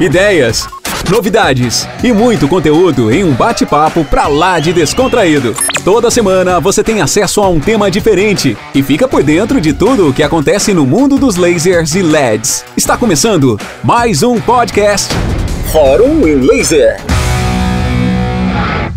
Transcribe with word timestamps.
ideias, 0.00 0.66
novidades 1.10 1.86
e 2.02 2.10
muito 2.10 2.48
conteúdo 2.48 3.12
em 3.12 3.22
um 3.22 3.34
bate-papo 3.34 4.02
pra 4.02 4.28
lá 4.28 4.58
de 4.58 4.72
descontraído. 4.72 5.54
Toda 5.84 6.10
semana 6.10 6.58
você 6.58 6.82
tem 6.82 7.02
acesso 7.02 7.42
a 7.42 7.48
um 7.50 7.60
tema 7.60 7.90
diferente 7.90 8.56
e 8.74 8.82
fica 8.82 9.06
por 9.06 9.22
dentro 9.22 9.60
de 9.60 9.74
tudo 9.74 10.08
o 10.08 10.14
que 10.14 10.22
acontece 10.22 10.72
no 10.72 10.86
mundo 10.86 11.18
dos 11.18 11.36
lasers 11.36 11.94
e 11.94 12.00
LEDs. 12.00 12.64
Está 12.74 12.96
começando 12.96 13.58
mais 13.84 14.22
um 14.22 14.40
podcast 14.40 15.12
Fórum 15.70 16.26
em 16.26 16.36
Laser. 16.36 16.96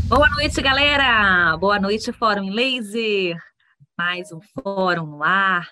Boa 0.06 0.30
noite, 0.30 0.62
galera! 0.62 1.58
Boa 1.58 1.80
noite, 1.80 2.14
Fórum 2.14 2.44
em 2.44 2.52
Laser. 2.52 3.36
Mais 3.98 4.32
um 4.32 4.40
fórum 4.64 5.06
no 5.06 5.22
ar, 5.22 5.68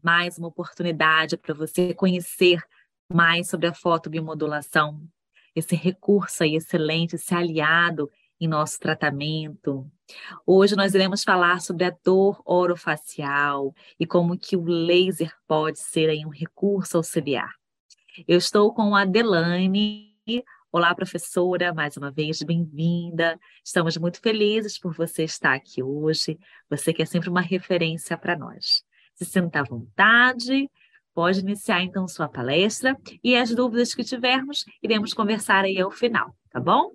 mais 0.00 0.38
uma 0.38 0.46
oportunidade 0.46 1.36
para 1.36 1.52
você 1.52 1.92
conhecer 1.92 2.60
mais 3.12 3.48
sobre 3.48 3.66
a 3.66 3.72
fotobiomodulação, 3.72 5.00
esse 5.54 5.74
recurso 5.74 6.42
aí 6.42 6.56
excelente, 6.56 7.16
esse 7.16 7.34
aliado 7.34 8.10
em 8.38 8.46
nosso 8.46 8.78
tratamento. 8.78 9.90
Hoje 10.46 10.76
nós 10.76 10.94
iremos 10.94 11.24
falar 11.24 11.60
sobre 11.60 11.84
a 11.84 11.96
dor 12.04 12.40
orofacial 12.44 13.74
e 13.98 14.06
como 14.06 14.38
que 14.38 14.56
o 14.56 14.64
laser 14.64 15.34
pode 15.46 15.80
ser 15.80 16.10
aí 16.10 16.24
um 16.24 16.30
recurso 16.30 16.98
auxiliar. 16.98 17.50
Eu 18.26 18.36
estou 18.36 18.72
com 18.74 18.94
a 18.94 19.04
Delane. 19.04 20.14
Olá, 20.70 20.94
professora, 20.94 21.72
mais 21.72 21.96
uma 21.96 22.10
vez, 22.10 22.42
bem-vinda. 22.42 23.40
Estamos 23.64 23.96
muito 23.96 24.20
felizes 24.20 24.78
por 24.78 24.94
você 24.94 25.24
estar 25.24 25.54
aqui 25.54 25.82
hoje. 25.82 26.38
Você 26.68 26.92
que 26.92 27.02
é 27.02 27.06
sempre 27.06 27.30
uma 27.30 27.40
referência 27.40 28.18
para 28.18 28.36
nós. 28.36 28.84
Se 29.14 29.24
sinta 29.24 29.60
à 29.60 29.64
vontade, 29.64 30.70
Pode 31.18 31.40
iniciar 31.40 31.82
então 31.82 32.06
sua 32.06 32.28
palestra 32.28 32.96
e 33.24 33.34
as 33.34 33.52
dúvidas 33.52 33.92
que 33.92 34.04
tivermos, 34.04 34.64
iremos 34.80 35.12
conversar 35.12 35.64
aí 35.64 35.80
ao 35.80 35.90
final, 35.90 36.32
tá 36.48 36.60
bom? 36.60 36.92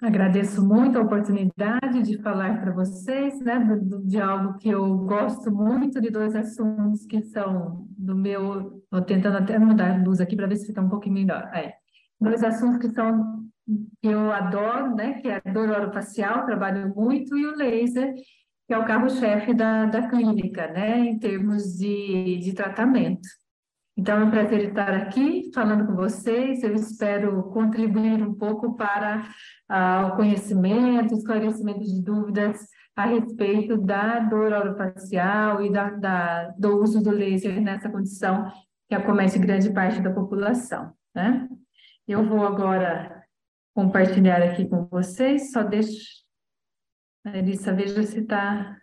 Agradeço 0.00 0.64
muito 0.64 0.96
a 0.96 1.02
oportunidade 1.02 2.04
de 2.04 2.22
falar 2.22 2.60
para 2.60 2.70
vocês, 2.70 3.40
né, 3.40 3.58
de 4.04 4.20
algo 4.20 4.56
que 4.58 4.68
eu 4.68 4.98
gosto 4.98 5.50
muito, 5.50 6.00
de 6.00 6.08
dois 6.08 6.36
assuntos 6.36 7.04
que 7.04 7.20
são 7.20 7.84
do 7.98 8.14
meu. 8.14 8.80
Estou 8.84 9.02
tentando 9.02 9.38
até 9.38 9.58
mudar 9.58 9.96
a 9.96 10.00
luz 10.00 10.20
aqui 10.20 10.36
para 10.36 10.46
ver 10.46 10.54
se 10.54 10.68
fica 10.68 10.80
um 10.80 10.88
pouquinho 10.88 11.16
melhor. 11.16 11.50
É, 11.52 11.74
dois 12.20 12.44
assuntos 12.44 12.78
que 12.78 12.94
são 12.94 13.40
que 14.00 14.08
eu 14.08 14.30
adoro, 14.30 14.94
né, 14.94 15.14
que 15.14 15.28
é 15.28 15.42
a 15.44 15.52
dor 15.52 15.68
orofacial, 15.68 16.46
trabalho 16.46 16.94
muito, 16.94 17.36
e 17.36 17.46
o 17.46 17.56
laser, 17.56 18.14
que 18.70 18.74
é 18.74 18.78
o 18.78 18.84
carro-chefe 18.84 19.52
da, 19.52 19.86
da 19.86 20.08
clínica, 20.08 20.68
né, 20.68 21.00
em 21.00 21.18
termos 21.18 21.76
de, 21.76 22.38
de 22.38 22.52
tratamento. 22.52 23.28
Então, 23.96 24.20
é 24.20 24.24
um 24.24 24.30
prazer 24.30 24.68
estar 24.68 24.94
aqui 24.94 25.50
falando 25.52 25.88
com 25.88 25.96
vocês. 25.96 26.62
Eu 26.62 26.72
espero 26.76 27.42
contribuir 27.50 28.22
um 28.22 28.32
pouco 28.32 28.76
para 28.76 29.28
ah, 29.68 30.12
o 30.12 30.16
conhecimento, 30.16 31.16
esclarecimento 31.16 31.80
de 31.80 32.00
dúvidas 32.00 32.60
a 32.94 33.06
respeito 33.06 33.76
da 33.76 34.20
dor 34.20 34.52
orofacial 34.52 35.64
e 35.64 35.72
da, 35.72 35.90
da, 35.90 36.54
do 36.56 36.80
uso 36.80 37.02
do 37.02 37.10
laser 37.10 37.60
nessa 37.60 37.90
condição 37.90 38.52
que 38.88 38.94
acomete 38.94 39.36
grande 39.40 39.72
parte 39.72 40.00
da 40.00 40.12
população. 40.12 40.92
Né? 41.12 41.48
Eu 42.06 42.24
vou 42.24 42.46
agora 42.46 43.20
compartilhar 43.74 44.40
aqui 44.40 44.68
com 44.68 44.86
vocês, 44.86 45.50
só 45.50 45.64
deixo 45.64 46.20
Elissa, 47.26 47.74
veja 47.74 48.02
se 48.02 48.20
está 48.20 48.80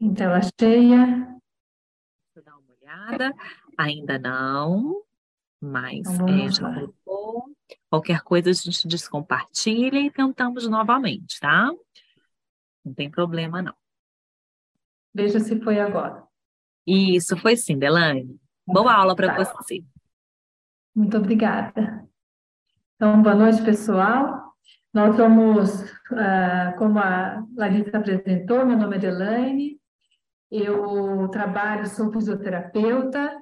em 0.00 0.14
tela 0.14 0.40
cheia. 0.58 1.38
Vou 2.34 2.44
dar 2.44 2.56
uma 2.56 2.74
olhada. 2.80 3.34
Ainda 3.76 4.18
não, 4.18 5.02
mas 5.60 6.08
então, 6.08 6.28
é, 6.28 6.48
já 6.50 6.74
colocou. 6.74 7.44
Qualquer 7.90 8.22
coisa 8.22 8.50
a 8.50 8.52
gente 8.52 8.88
descompartilha 8.88 9.98
e 9.98 10.10
tentamos 10.10 10.68
novamente, 10.68 11.38
tá? 11.38 11.70
Não 12.84 12.94
tem 12.94 13.10
problema, 13.10 13.62
não. 13.62 13.74
Veja 15.14 15.38
se 15.38 15.60
foi 15.60 15.80
agora. 15.80 16.26
Isso, 16.86 17.36
foi 17.36 17.56
sim, 17.56 17.78
Delane. 17.78 18.38
Boa 18.66 18.92
tá. 18.92 18.96
aula 18.96 19.14
para 19.14 19.34
você. 19.36 19.84
Muito 20.94 21.16
obrigada. 21.16 22.08
Então, 22.96 23.22
boa 23.22 23.34
noite, 23.34 23.62
pessoal. 23.62 24.43
Nós 24.92 25.16
somos, 25.16 25.82
uh, 26.12 26.76
como 26.78 26.98
a 26.98 27.44
Larissa 27.56 27.98
apresentou, 27.98 28.64
meu 28.64 28.76
nome 28.76 28.96
é 28.96 28.98
Delaine, 29.00 29.80
eu 30.50 31.28
trabalho, 31.28 31.86
sou 31.88 32.12
fisioterapeuta, 32.12 33.36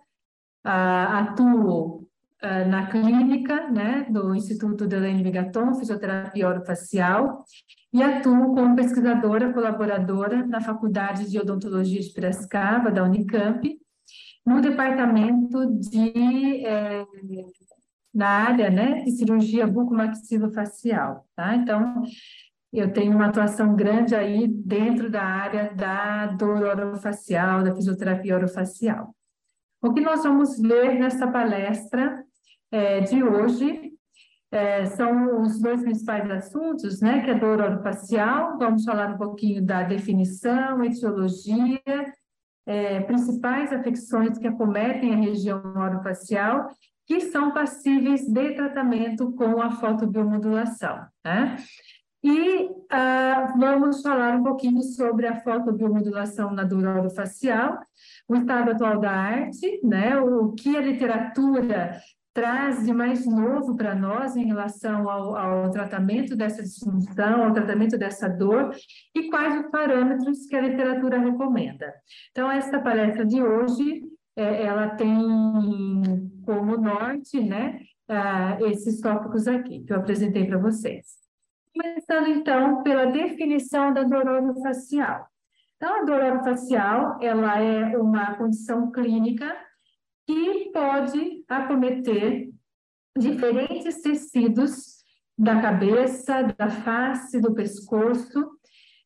uh, 0.65 1.13
atuo 1.19 2.09
uh, 2.43 2.69
na 2.69 2.87
clínica 2.87 3.69
né, 3.69 4.07
do 4.09 4.35
Instituto 4.35 4.87
Delaine 4.87 5.23
Megaton, 5.23 5.75
Fisioterapia 5.75 6.49
Orofacial, 6.49 7.45
e 7.93 8.03
atuo 8.03 8.55
como 8.55 8.75
pesquisadora 8.75 9.53
colaboradora 9.53 10.47
na 10.47 10.63
Faculdade 10.63 11.31
de 11.31 11.39
Odontologia 11.39 12.01
de 12.01 12.13
Piracicaba, 12.15 12.91
da 12.91 13.05
Unicamp, 13.05 13.63
no 14.47 14.61
departamento 14.61 15.67
de 15.79 16.65
eh, 16.67 17.07
na 18.15 18.29
área 18.29 18.71
né, 18.71 19.03
de 19.03 19.11
cirurgia 19.13 19.67
bucomaxilofacial, 19.67 21.27
tá? 21.35 21.55
Então, 21.57 22.03
eu 22.73 22.93
tenho 22.93 23.15
uma 23.15 23.27
atuação 23.27 23.75
grande 23.75 24.15
aí 24.15 24.47
dentro 24.47 25.11
da 25.11 25.23
área 25.23 25.75
da 25.75 26.27
dor 26.27 26.63
orofacial, 26.63 27.63
da 27.63 27.75
fisioterapia 27.75 28.37
orofacial. 28.37 29.15
O 29.83 29.93
que 29.93 30.01
nós 30.01 30.23
vamos 30.23 30.59
ver 30.61 30.99
nessa 30.99 31.27
palestra 31.27 32.23
é, 32.71 33.01
de 33.01 33.23
hoje 33.23 33.93
é, 34.51 34.85
são 34.87 35.41
os 35.43 35.61
dois 35.61 35.83
principais 35.83 36.31
assuntos, 36.31 37.01
né, 37.01 37.23
que 37.23 37.31
é 37.31 37.35
dor 37.35 37.61
orofacial, 37.61 38.59
vamos 38.59 38.85
falar 38.85 39.15
um 39.15 39.19
pouquinho 39.19 39.65
da 39.65 39.83
definição, 39.83 40.85
etiologia, 40.85 41.81
é, 42.67 43.01
principais 43.01 43.73
afecções 43.73 44.39
que 44.39 44.47
acometem 44.47 45.15
a 45.15 45.17
região 45.17 45.61
orofacial 45.75 46.69
que 47.13 47.21
são 47.21 47.53
passíveis 47.53 48.27
de 48.27 48.55
tratamento 48.55 49.33
com 49.33 49.61
a 49.61 49.71
fotobiomodulação. 49.71 51.05
Né? 51.23 51.57
E 52.25 52.65
uh, 52.65 53.59
vamos 53.59 54.01
falar 54.01 54.37
um 54.37 54.43
pouquinho 54.43 54.83
sobre 54.83 55.27
a 55.27 55.39
fotobiomodulação 55.43 56.53
na 56.53 56.65
dor 56.65 56.87
orofacial, 56.87 57.81
o 58.27 58.35
estado 58.35 58.71
atual 58.71 58.99
da 58.99 59.11
arte, 59.11 59.79
né? 59.85 60.19
o 60.19 60.53
que 60.53 60.75
a 60.75 60.81
literatura 60.81 62.01
traz 62.33 62.87
de 62.87 62.95
mais 62.95 63.27
novo 63.27 63.77
para 63.77 63.95
nós 63.95 64.35
em 64.35 64.47
relação 64.47 65.07
ao, 65.07 65.37
ao, 65.37 65.71
tratamento 65.71 66.35
dessa 66.35 66.63
disfunção, 66.63 67.45
ao 67.45 67.53
tratamento 67.53 67.99
dessa 67.99 68.27
dor 68.27 68.75
e 69.15 69.29
quais 69.29 69.63
os 69.63 69.71
parâmetros 69.71 70.47
que 70.47 70.57
a 70.57 70.63
literatura 70.63 71.19
recomenda. 71.19 71.93
Então, 72.31 72.51
esta 72.51 72.81
palestra 72.81 73.27
de 73.27 73.43
hoje 73.43 74.01
é, 74.35 74.65
ela 74.65 74.89
tem 74.89 76.32
como 76.73 76.83
norte, 76.83 77.41
né, 77.41 77.81
uh, 78.09 78.67
esses 78.67 79.01
tópicos 79.01 79.47
aqui 79.47 79.85
que 79.85 79.93
eu 79.93 79.99
apresentei 79.99 80.47
para 80.47 80.59
vocês. 80.59 81.07
Começando 81.75 82.29
então 82.29 82.83
pela 82.83 83.07
definição 83.07 83.93
da 83.93 84.03
dor 84.03 84.27
orofacial. 84.27 85.27
Então, 85.77 86.01
a 86.01 86.05
dor 86.05 86.23
orofacial, 86.23 87.19
ela 87.21 87.59
é 87.59 87.97
uma 87.97 88.37
condição 88.37 88.91
clínica 88.93 89.57
que 90.27 90.71
pode 90.73 91.45
acometer 91.49 92.51
diferentes 93.19 94.01
tecidos 94.01 95.03
da 95.37 95.61
cabeça, 95.61 96.43
da 96.57 96.69
face, 96.69 97.41
do 97.41 97.53
pescoço, 97.53 98.51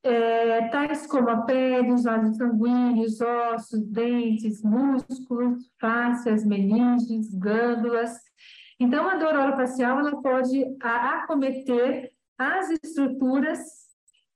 é, 0.06 0.69
tais 0.69 1.06
como 1.06 1.28
a 1.28 1.43
pele, 1.43 1.93
os 1.93 2.05
vasos 2.05 2.37
sanguíneos, 2.37 3.20
ossos, 3.20 3.82
dentes, 3.88 4.62
músculos, 4.62 5.70
fáscias, 5.81 6.44
meninges, 6.44 7.35
glândulas. 7.35 8.12
Então, 8.79 9.08
a 9.08 9.17
dor 9.17 9.35
orofacial 9.35 9.99
ela 10.00 10.23
pode 10.23 10.64
acometer 10.81 12.12
as 12.38 12.70
estruturas 12.70 13.58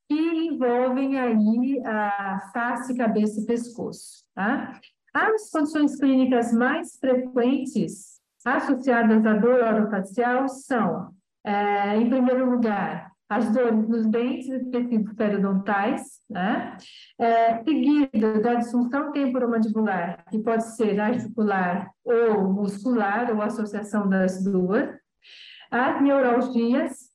que 0.08 0.18
envolvem 0.18 1.18
aí 1.20 1.80
a 1.84 2.50
face, 2.52 2.96
cabeça 2.96 3.40
e 3.40 3.46
pescoço. 3.46 4.24
Tá? 4.34 4.80
As 5.14 5.50
condições 5.50 5.96
clínicas 5.96 6.52
mais 6.52 6.98
frequentes 6.98 8.20
associadas 8.44 9.24
à 9.24 9.34
dor 9.34 9.62
orofacial 9.62 10.48
são, 10.48 11.14
é, 11.44 11.96
em 11.96 12.08
primeiro 12.08 12.50
lugar, 12.50 13.09
as 13.30 13.48
dores 13.52 13.88
nos 13.88 14.06
dentes 14.06 14.48
e 14.48 14.70
tecidos 14.70 15.14
periodontais, 15.14 16.02
né? 16.28 16.76
É, 17.16 17.62
da 18.40 18.54
disfunção 18.54 19.12
temporomandibular, 19.12 20.24
que 20.28 20.40
pode 20.40 20.64
ser 20.74 20.98
articular 20.98 21.88
ou 22.04 22.52
muscular, 22.52 23.30
ou 23.30 23.40
associação 23.40 24.08
das 24.08 24.42
duas, 24.42 24.90
as 25.70 26.02
neuralgias, 26.02 27.08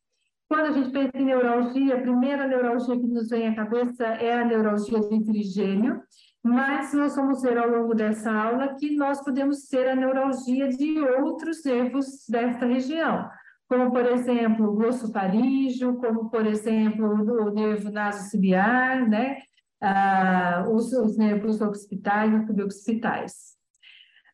Quando 0.47 0.67
a 0.67 0.71
gente 0.71 0.91
pensa 0.91 1.17
em 1.17 1.25
neuralgia, 1.25 1.97
a 1.97 2.01
primeira 2.01 2.47
neuralgia 2.47 2.95
que 2.95 3.07
nos 3.07 3.29
vem 3.29 3.47
à 3.49 3.55
cabeça 3.55 4.05
é 4.05 4.39
a 4.39 4.45
neuralgia 4.45 4.99
de 4.99 5.25
trigêmeo, 5.25 6.01
mas 6.43 6.93
nós 6.93 7.15
vamos 7.15 7.41
ver 7.41 7.57
ao 7.57 7.67
longo 7.67 7.95
dessa 7.95 8.31
aula 8.31 8.75
que 8.75 8.95
nós 8.95 9.21
podemos 9.23 9.67
ter 9.67 9.89
a 9.89 9.95
neuralgia 9.95 10.69
de 10.69 10.99
outros 10.99 11.63
nervos 11.65 12.05
desta 12.29 12.67
região, 12.67 13.27
como, 13.67 13.91
por 13.91 14.05
exemplo, 14.05 14.69
o 14.69 14.75
glossofaríngeo, 14.75 15.93
faríngeo, 15.93 15.97
como, 15.97 16.29
por 16.29 16.45
exemplo, 16.45 17.05
o 17.05 17.51
nervo 17.51 17.91
nasociliar, 17.91 19.07
né? 19.07 19.37
Ah, 19.81 20.65
os, 20.71 20.93
os 20.93 21.17
nervos 21.17 21.61
occipitais 21.61 22.33
e 22.33 22.45
suboccipitais. 22.47 23.55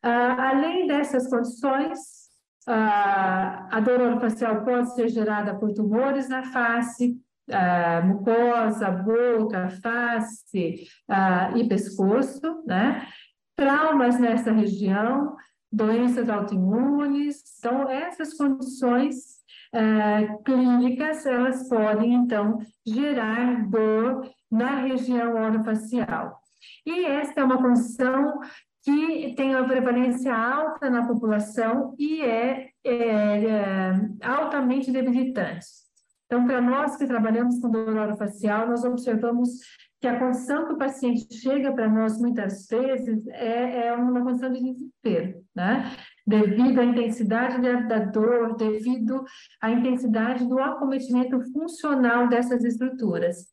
Ah, 0.02 0.50
além 0.50 0.86
dessas 0.86 1.28
condições, 1.28 2.22
a 2.66 3.80
dor 3.80 4.00
orofacial 4.00 4.64
pode 4.64 4.94
ser 4.94 5.08
gerada 5.08 5.58
por 5.58 5.72
tumores 5.72 6.28
na 6.28 6.44
face, 6.44 7.16
mucosa, 8.04 8.90
boca, 8.90 9.68
face 9.82 10.86
e 11.56 11.68
pescoço, 11.68 12.62
né? 12.66 13.06
Traumas 13.56 14.18
nessa 14.18 14.52
região, 14.52 15.36
doenças 15.72 16.28
autoimunes. 16.28 17.42
Então, 17.58 17.88
essas 17.88 18.34
condições 18.34 19.42
clínicas, 20.44 21.24
elas 21.24 21.68
podem, 21.68 22.14
então, 22.14 22.58
gerar 22.86 23.68
dor 23.68 24.30
na 24.50 24.76
região 24.82 25.34
orofacial. 25.34 26.38
E 26.84 27.06
esta 27.06 27.40
é 27.40 27.44
uma 27.44 27.60
condição 27.60 28.38
que 28.84 29.34
tem 29.36 29.54
uma 29.54 29.66
prevalência 29.66 30.34
alta 30.34 30.90
na 30.90 31.06
população 31.06 31.94
e 31.98 32.20
é, 32.20 32.68
é, 32.84 33.44
é 33.44 33.94
altamente 34.22 34.90
debilitante. 34.90 35.66
Então, 36.26 36.44
para 36.46 36.60
nós 36.60 36.96
que 36.96 37.06
trabalhamos 37.06 37.60
com 37.60 37.70
dor 37.70 37.96
orofacial, 37.96 38.66
nós 38.66 38.84
observamos 38.84 39.50
que 40.02 40.08
a 40.08 40.18
condição 40.18 40.66
que 40.66 40.72
o 40.72 40.76
paciente 40.76 41.32
chega 41.32 41.72
para 41.72 41.88
nós 41.88 42.20
muitas 42.20 42.66
vezes 42.66 43.24
é, 43.28 43.86
é, 43.86 43.92
uma 43.92 44.20
condição 44.20 44.52
de 44.52 44.60
desespero, 44.60 45.44
né? 45.54 45.92
Devido 46.26 46.80
à 46.80 46.84
intensidade 46.84 47.62
da, 47.86 48.00
dor, 48.00 48.56
devido 48.56 49.24
à 49.60 49.70
intensidade 49.70 50.44
do 50.48 50.58
acometimento 50.58 51.40
funcional 51.52 52.28
dessas 52.28 52.64
estruturas. 52.64 53.46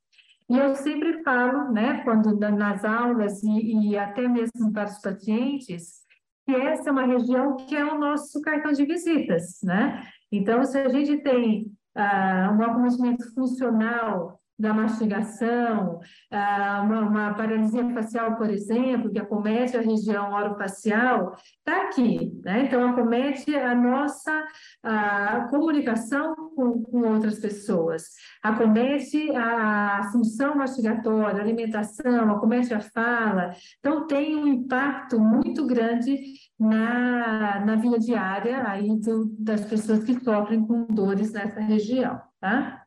E 0.50 0.58
eu 0.58 0.74
sempre 0.74 1.22
falo, 1.22 1.72
né, 1.72 2.02
quando 2.04 2.36
nas 2.36 2.84
aulas 2.84 3.44
e, 3.44 3.92
e 3.92 3.98
até 3.98 4.28
mesmo 4.28 4.74
para 4.74 4.90
os 4.90 5.00
pacientes, 5.00 6.00
que 6.48 6.56
essa 6.56 6.90
é 6.90 6.92
uma 6.92 7.06
região 7.06 7.58
que 7.58 7.76
é 7.76 7.86
o 7.86 8.00
nosso 8.00 8.42
cartão 8.42 8.72
de 8.72 8.86
visitas, 8.86 9.60
né? 9.62 10.04
Então, 10.32 10.64
se 10.64 10.80
a 10.80 10.90
gente 10.90 11.22
tem 11.22 11.72
ah, 11.94 12.58
um 12.58 12.64
acometimento 12.64 13.32
funcional 13.36 14.40
da 14.60 14.74
mastigação, 14.74 16.02
ah, 16.30 16.82
uma, 16.84 17.34
paralisia 17.34 17.90
facial, 17.94 18.36
por 18.36 18.50
exemplo, 18.50 19.10
que 19.10 19.18
acomete 19.18 19.78
a 19.78 19.82
região 19.82 20.34
orofacial, 20.34 21.34
está 21.58 21.84
aqui, 21.84 22.38
né? 22.44 22.66
Então, 22.66 22.86
acomete 22.90 23.56
a 23.56 23.74
nossa 23.74 24.46
a 24.84 25.48
comunicação 25.50 26.36
com, 26.56 26.84
com, 26.84 27.14
outras 27.14 27.40
pessoas, 27.40 28.04
acomete 28.44 29.34
a 29.34 30.10
função 30.12 30.56
mastigatória, 30.56 31.40
a 31.40 31.44
alimentação, 31.44 32.30
acomete 32.30 32.74
a 32.74 32.82
fala. 32.82 33.54
Então, 33.80 34.08
tem 34.08 34.36
um 34.36 34.48
impacto 34.48 35.20
muito 35.20 35.66
grande 35.66 36.18
na, 36.60 37.64
na 37.66 37.76
vida 37.78 37.98
diária 37.98 38.68
aí 38.68 39.00
do, 39.00 39.34
das 39.40 39.64
pessoas 39.64 40.04
que 40.04 40.20
sofrem 40.22 40.66
com 40.66 40.86
dores 40.86 41.32
nessa 41.32 41.62
região, 41.62 42.20
tá? 42.42 42.84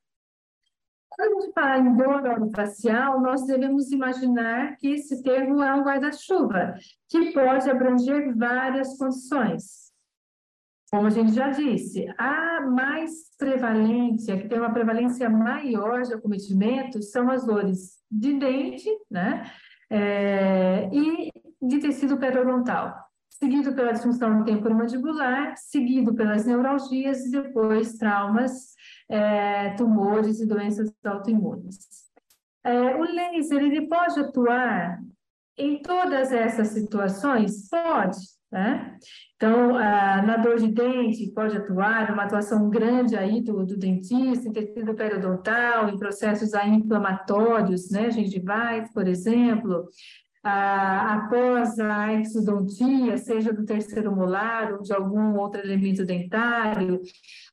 Quando 1.14 1.38
a 1.38 1.40
gente 1.40 1.52
fala 1.52 1.78
em 1.78 1.96
dor 1.96 2.26
orofacial, 2.26 3.20
nós 3.20 3.44
devemos 3.46 3.90
imaginar 3.90 4.76
que 4.76 4.88
esse 4.88 5.22
termo 5.22 5.62
é 5.62 5.74
um 5.74 5.82
guarda-chuva, 5.82 6.74
que 7.08 7.32
pode 7.32 7.70
abranger 7.70 8.34
várias 8.36 8.96
condições. 8.96 9.92
Como 10.90 11.06
a 11.06 11.10
gente 11.10 11.32
já 11.32 11.48
disse, 11.48 12.06
a 12.18 12.60
mais 12.60 13.34
prevalência, 13.38 14.36
que 14.36 14.48
tem 14.48 14.58
uma 14.58 14.72
prevalência 14.72 15.28
maior 15.28 16.02
de 16.02 16.14
acometimento, 16.14 17.02
são 17.02 17.30
as 17.30 17.46
dores 17.46 17.98
de 18.10 18.38
dente, 18.38 18.88
né? 19.10 19.50
É, 19.90 20.88
e 20.92 21.30
de 21.60 21.78
tecido 21.78 22.18
periodontal, 22.18 22.94
seguido 23.28 23.74
pela 23.74 23.92
disfunção 23.92 24.44
temporomandibular, 24.44 25.54
seguido 25.56 26.14
pelas 26.14 26.46
neuralgias 26.46 27.24
e 27.26 27.30
depois 27.30 27.94
traumas 27.94 28.74
é, 29.12 29.74
tumores 29.74 30.40
e 30.40 30.46
doenças 30.46 30.90
autoimunes. 31.04 31.78
É, 32.64 32.96
o 32.96 33.02
laser, 33.02 33.62
ele 33.62 33.86
pode 33.86 34.18
atuar 34.18 34.98
em 35.58 35.82
todas 35.82 36.32
essas 36.32 36.68
situações? 36.68 37.68
Pode, 37.68 38.16
né? 38.50 38.96
Então, 39.36 39.72
na 39.72 40.38
dor 40.38 40.56
de 40.56 40.68
dente, 40.68 41.30
pode 41.32 41.54
atuar, 41.56 42.10
uma 42.10 42.22
atuação 42.22 42.70
grande 42.70 43.14
aí 43.14 43.42
do, 43.42 43.66
do 43.66 43.76
dentista, 43.76 44.48
em 44.48 44.52
tecido 44.52 44.94
periodontal, 44.94 45.90
em 45.90 45.98
processos 45.98 46.54
aí 46.54 46.70
inflamatórios, 46.70 47.90
né, 47.90 48.10
gengivais, 48.10 48.90
por 48.94 49.06
exemplo, 49.06 49.88
ah, 50.44 51.14
após 51.14 51.78
a 51.78 52.12
exodontia, 52.14 53.16
seja 53.16 53.52
do 53.52 53.64
terceiro 53.64 54.14
molar 54.14 54.72
ou 54.72 54.82
de 54.82 54.92
algum 54.92 55.36
outro 55.38 55.60
elemento 55.60 56.04
dentário, 56.04 57.00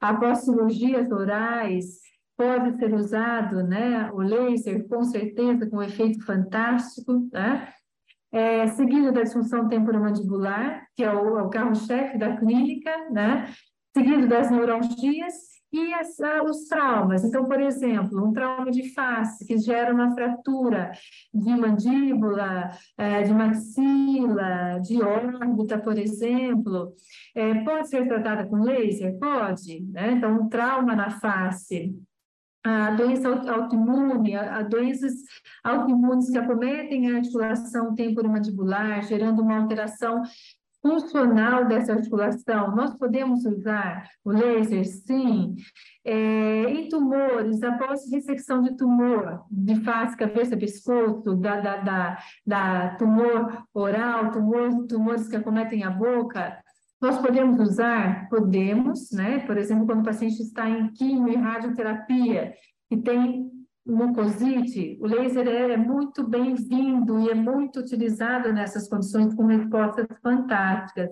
após 0.02 0.40
cirurgias 0.40 1.12
orais, 1.12 2.00
pode 2.36 2.78
ser 2.78 2.94
usado 2.94 3.64
né, 3.64 4.10
o 4.12 4.20
laser, 4.20 4.88
com 4.88 5.04
certeza, 5.04 5.70
com 5.70 5.78
um 5.78 5.84
efeito 5.84 6.24
fantástico, 6.26 7.30
né? 7.32 7.74
É, 8.32 8.68
seguido 8.68 9.12
da 9.12 9.24
disfunção 9.24 9.68
temporomandibular, 9.68 10.88
que 10.96 11.04
é 11.04 11.12
o, 11.12 11.40
é 11.40 11.42
o 11.42 11.50
carro-chefe 11.50 12.18
da 12.18 12.38
clínica, 12.38 13.10
né? 13.10 13.52
Seguido 13.96 14.28
das 14.28 14.52
neuralgias 14.52 15.59
e 15.71 15.94
as, 15.94 16.18
os 16.45 16.68
traumas. 16.68 17.24
Então, 17.24 17.45
por 17.45 17.60
exemplo, 17.62 18.25
um 18.25 18.33
trauma 18.33 18.71
de 18.71 18.94
face 18.94 19.45
que 19.45 19.57
gera 19.57 19.94
uma 19.94 20.12
fratura 20.13 20.92
de 21.33 21.56
mandíbula, 21.56 22.71
é, 22.98 23.24
de 23.24 23.33
maxila, 23.33 24.80
de 24.80 25.01
órbita, 25.01 25.77
por 25.77 25.98
exemplo, 25.98 26.94
é, 27.36 27.63
pode 27.63 27.89
ser 27.89 28.07
tratada 28.07 28.45
com 28.48 28.63
laser? 28.63 29.18
Pode. 29.19 29.81
Né? 29.92 30.13
Então, 30.13 30.42
um 30.42 30.50
trauma 30.50 30.95
na 30.95 31.10
face. 31.10 31.95
A 32.62 32.92
doença 32.92 33.30
autoimune, 33.30 34.36
a 34.36 34.62
doenças 34.63 35.13
autoimunes 35.63 36.30
que 36.30 36.38
acometem 36.38 37.10
a 37.10 37.16
articulação 37.16 37.95
temporomandibular, 37.95 39.01
gerando 39.04 39.42
uma 39.42 39.61
alteração 39.61 40.21
funcional 40.81 41.68
dessa 41.68 41.94
articulação, 41.94 42.76
nós 42.76 42.95
podemos 42.95 43.45
usar 43.45 44.09
o 44.24 44.31
laser, 44.31 44.86
sim. 44.86 45.56
É, 46.06 46.64
em 46.69 46.88
tumores, 46.90 47.62
após 47.64 48.09
ressecção 48.12 48.62
de 48.62 48.76
tumor, 48.76 49.45
de 49.52 49.76
face, 49.83 50.18
cabeça, 50.18 50.57
pescoço, 50.57 51.36
da, 51.36 51.59
da, 51.59 51.78
da, 51.78 52.18
da 52.45 52.95
tumor 52.95 53.66
oral, 53.74 54.31
tumor, 54.31 54.88
tumores 54.88 55.28
que 55.28 55.36
acometem 55.36 55.83
a 55.83 55.90
boca, 55.90 56.57
nós 57.02 57.18
podemos 57.18 57.59
usar? 57.59 58.28
Podemos, 58.30 59.12
né? 59.12 59.40
Por 59.40 59.57
exemplo, 59.57 59.86
quando 59.86 60.02
o 60.02 60.06
paciente 60.06 60.42
está 60.42 60.69
em 60.69 60.92
quimio 60.92 61.30
e 61.30 61.38
radioterapia 61.38 62.54
e 62.92 62.98
tem 62.98 63.58
mucosite, 63.86 64.98
o 65.02 65.07
laser 65.07 65.48
é 65.48 65.78
muito 65.78 66.28
bem-vindo 66.28 67.19
e 67.21 67.30
é 67.30 67.36
muito 67.36 67.80
utilizado 67.80 68.54
nessas 68.54 68.88
condições 68.88 69.33
com 69.33 69.45
respostas 69.45 70.06
fantásticas. 70.21 71.09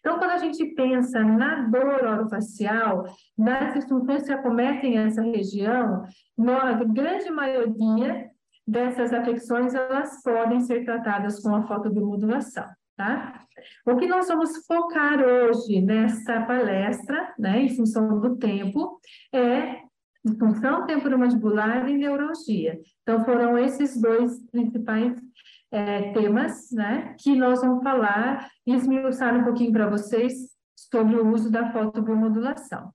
Então, 0.00 0.18
quando 0.18 0.32
a 0.32 0.38
gente 0.38 0.64
pensa 0.74 1.22
na 1.22 1.62
dor 1.68 2.04
orofacial, 2.04 3.04
nas 3.36 3.74
disfunções 3.74 4.24
que 4.24 4.32
acometem 4.32 4.98
essa 4.98 5.22
região, 5.22 6.04
a 6.38 6.84
grande 6.84 7.30
maioria 7.30 8.30
dessas 8.66 9.12
afecções, 9.12 9.74
elas 9.74 10.22
podem 10.22 10.60
ser 10.60 10.84
tratadas 10.84 11.40
com 11.40 11.54
a 11.54 11.66
fotobiomodulação, 11.66 12.66
tá? 12.96 13.42
O 13.86 13.96
que 13.96 14.06
nós 14.06 14.28
vamos 14.28 14.66
focar 14.66 15.18
hoje 15.20 15.80
nessa 15.80 16.42
palestra, 16.42 17.34
né, 17.38 17.62
em 17.62 17.74
função 17.74 18.20
do 18.20 18.36
tempo, 18.36 19.00
é 19.32 19.87
disfunção 20.24 20.86
temporomandibular 20.86 21.88
e 21.88 21.96
neurologia. 21.96 22.78
Então, 23.02 23.24
foram 23.24 23.58
esses 23.58 24.00
dois 24.00 24.44
principais 24.50 25.14
é, 25.70 26.12
temas, 26.12 26.70
né, 26.72 27.14
que 27.18 27.34
nós 27.36 27.60
vamos 27.60 27.82
falar 27.82 28.48
e 28.66 28.74
esmiuçar 28.74 29.36
um 29.36 29.44
pouquinho 29.44 29.72
para 29.72 29.88
vocês 29.88 30.34
sobre 30.74 31.16
o 31.16 31.32
uso 31.32 31.50
da 31.50 31.70
fotobiomodulação. 31.72 32.92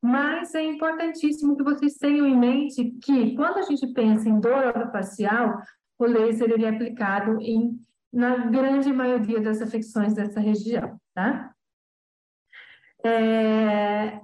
Mas 0.00 0.54
é 0.54 0.62
importantíssimo 0.62 1.56
que 1.56 1.62
vocês 1.62 1.94
tenham 1.94 2.26
em 2.26 2.38
mente 2.38 2.96
que, 3.02 3.34
quando 3.34 3.58
a 3.58 3.62
gente 3.62 3.86
pensa 3.92 4.28
em 4.28 4.40
dor 4.40 4.66
orofacial, 4.66 5.60
o 5.98 6.04
laser 6.06 6.50
ele 6.50 6.64
é 6.64 6.68
aplicado 6.68 7.40
em, 7.40 7.80
na 8.12 8.36
grande 8.46 8.92
maioria 8.92 9.40
das 9.40 9.60
afecções 9.60 10.14
dessa 10.14 10.40
região, 10.40 10.98
tá? 11.12 11.52
É, 13.04 14.20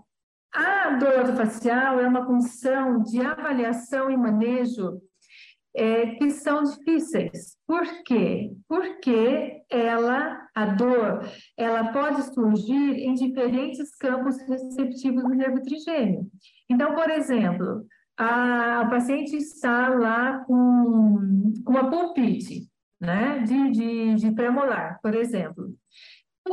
A 0.55 0.91
dor 0.91 1.35
facial 1.37 1.99
é 1.99 2.07
uma 2.07 2.25
condição 2.25 3.03
de 3.03 3.21
avaliação 3.21 4.09
e 4.09 4.17
manejo 4.17 5.01
é, 5.75 6.15
que 6.15 6.31
são 6.31 6.63
difíceis. 6.63 7.57
Por 7.67 7.83
quê? 8.05 8.53
Porque 8.69 9.63
ela, 9.69 10.47
a 10.55 10.67
dor, 10.67 11.29
ela 11.57 11.93
pode 11.93 12.23
surgir 12.33 13.01
em 13.01 13.15
diferentes 13.15 13.97
campos 13.97 14.39
receptivos 14.49 15.25
do 15.25 15.31
nervo 15.31 15.61
trigêmeo. 15.61 16.31
Então, 16.71 16.95
por 16.95 17.11
exemplo, 17.11 17.85
a, 18.17 18.83
a 18.83 18.89
paciente 18.89 19.37
está 19.37 19.89
lá 19.89 20.45
com, 20.47 21.53
com 21.65 21.73
uma 21.73 21.91
pulpite, 21.91 22.69
né, 23.01 23.41
de, 23.41 23.71
de, 23.73 24.15
de 24.15 24.31
premolar, 24.31 25.01
por 25.03 25.17
exemplo. 25.17 25.75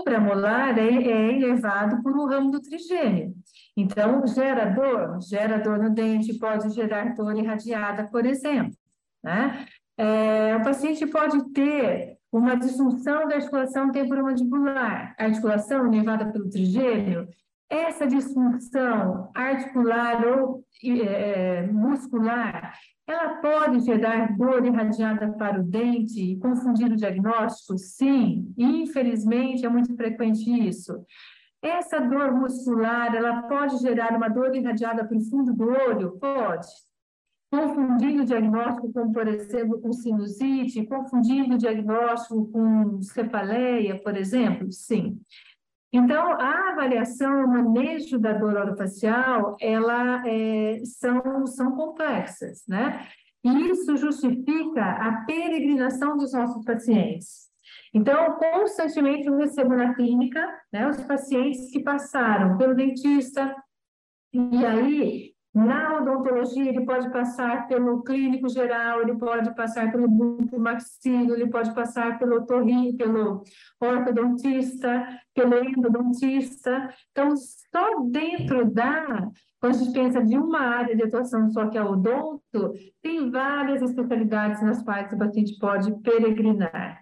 Premolar 0.03 0.77
é, 0.77 0.87
é 0.87 1.33
elevado 1.35 2.01
por 2.01 2.13
um 2.13 2.25
ramo 2.25 2.51
do 2.51 2.61
trigêmeo. 2.61 3.33
Então, 3.75 4.25
gera 4.25 4.65
dor, 4.65 5.19
gera 5.21 5.57
dor 5.57 5.77
no 5.77 5.89
dente, 5.89 6.37
pode 6.37 6.69
gerar 6.69 7.13
dor 7.13 7.37
irradiada, 7.37 8.07
por 8.07 8.25
exemplo. 8.25 8.75
Né? 9.23 9.65
É, 9.97 10.55
o 10.55 10.63
paciente 10.63 11.05
pode 11.05 11.51
ter 11.51 12.17
uma 12.31 12.55
disfunção 12.55 13.27
da 13.27 13.35
articulação 13.35 13.91
temporomandibular, 13.91 15.13
articulação 15.19 15.89
levada 15.89 16.31
pelo 16.31 16.49
trigêmeo. 16.49 17.27
Essa 17.69 18.07
disfunção 18.07 19.29
articular 19.35 20.25
ou 20.25 20.63
é, 20.83 21.67
muscular, 21.67 22.73
ela 23.11 23.35
pode 23.35 23.79
gerar 23.81 24.37
dor 24.37 24.65
irradiada 24.65 25.31
para 25.33 25.59
o 25.59 25.63
dente 25.63 26.19
e 26.19 26.39
confundir 26.39 26.91
o 26.91 26.95
diagnóstico? 26.95 27.77
Sim, 27.77 28.53
infelizmente 28.57 29.65
é 29.65 29.69
muito 29.69 29.95
frequente 29.95 30.49
isso. 30.67 31.05
Essa 31.61 31.99
dor 31.99 32.33
muscular, 32.33 33.13
ela 33.13 33.43
pode 33.43 33.77
gerar 33.77 34.15
uma 34.15 34.29
dor 34.29 34.55
irradiada 34.55 35.05
para 35.05 35.17
o 35.17 35.21
fundo 35.21 35.53
do 35.53 35.69
olho? 35.69 36.17
Pode. 36.19 36.67
Confundindo 37.51 38.23
o 38.23 38.25
diagnóstico 38.25 38.93
com, 38.93 39.11
por 39.11 39.27
exemplo, 39.27 39.79
com 39.81 39.91
sinusite, 39.91 40.85
confundindo 40.85 41.55
o 41.55 41.57
diagnóstico 41.57 42.49
com 42.49 43.01
cefaleia, 43.01 44.01
por 44.01 44.15
exemplo? 44.15 44.71
Sim. 44.71 45.19
Então, 45.93 46.33
a 46.39 46.71
avaliação, 46.71 47.45
o 47.45 47.47
manejo 47.49 48.17
da 48.17 48.33
dor 48.33 48.55
orofacial, 48.55 49.57
ela 49.59 50.25
é, 50.25 50.81
são, 50.85 51.45
são 51.45 51.75
complexas, 51.75 52.63
né? 52.67 53.07
E 53.43 53.71
isso 53.71 53.97
justifica 53.97 54.83
a 54.83 55.25
peregrinação 55.25 56.15
dos 56.15 56.31
nossos 56.31 56.63
pacientes. 56.63 57.49
Então, 57.93 58.37
constantemente 58.37 59.27
eu 59.27 59.35
recebo 59.35 59.75
na 59.75 59.93
clínica 59.93 60.47
né, 60.71 60.87
os 60.87 61.01
pacientes 61.01 61.69
que 61.71 61.83
passaram 61.83 62.57
pelo 62.57 62.75
dentista, 62.75 63.53
e 64.33 64.65
aí, 64.65 65.30
na 65.53 65.97
odontologia, 65.97 66.69
ele 66.69 66.85
pode 66.85 67.11
passar 67.11 67.67
pelo 67.67 68.01
clínico 68.03 68.47
geral, 68.47 69.01
ele 69.01 69.15
pode 69.15 69.53
passar 69.53 69.91
pelo 69.91 70.07
maxilo, 70.57 71.33
ele 71.33 71.49
pode 71.49 71.73
passar 71.75 72.17
pelo 72.17 72.45
torrinho, 72.45 72.95
pelo 72.95 73.43
ortodontista, 73.79 75.07
pelo 75.35 75.61
endodontista. 75.61 76.93
Então, 77.11 77.35
só 77.35 77.99
dentro 78.09 78.71
da, 78.71 79.29
quando 79.59 79.75
a 79.75 79.77
gente 79.77 79.93
pensa 79.93 80.23
de 80.23 80.37
uma 80.37 80.61
área 80.61 80.95
de 80.95 81.03
atuação 81.03 81.49
só 81.49 81.67
que 81.67 81.77
é 81.77 81.83
odonto, 81.83 82.73
tem 83.01 83.29
várias 83.29 83.81
especialidades 83.81 84.61
nas 84.61 84.81
quais 84.81 85.11
o 85.11 85.17
paciente 85.17 85.59
pode 85.59 85.91
peregrinar. 86.01 87.01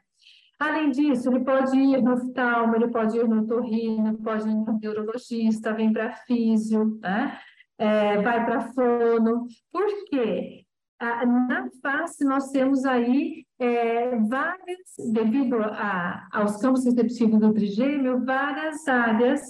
Além 0.59 0.89
disso, 0.89 1.29
ele 1.29 1.45
pode 1.45 1.77
ir 1.77 2.01
no 2.01 2.15
oftalmo, 2.15 2.75
ele 2.75 2.89
pode 2.89 3.15
ir 3.15 3.27
no 3.27 3.47
torrino, 3.47 4.17
pode 4.17 4.49
ir 4.49 4.53
no 4.53 4.77
neurologista, 4.77 5.73
vem 5.73 5.93
para 5.93 6.11
físio, 6.25 6.99
né? 6.99 7.37
É, 7.79 8.21
vai 8.21 8.45
para 8.45 8.73
fono. 8.73 9.47
Por 9.71 9.87
quê? 10.09 10.65
na 11.01 11.69
face 11.81 12.25
nós 12.25 12.51
temos 12.51 12.83
aí 12.85 13.45
é, 13.57 14.17
várias, 14.17 14.79
devido 15.13 15.55
a, 15.61 16.27
aos 16.31 16.57
campos 16.57 16.83
receptivos 16.83 17.39
do 17.39 17.53
trigêmeo, 17.53 18.23
várias 18.25 18.85
áreas 18.87 19.41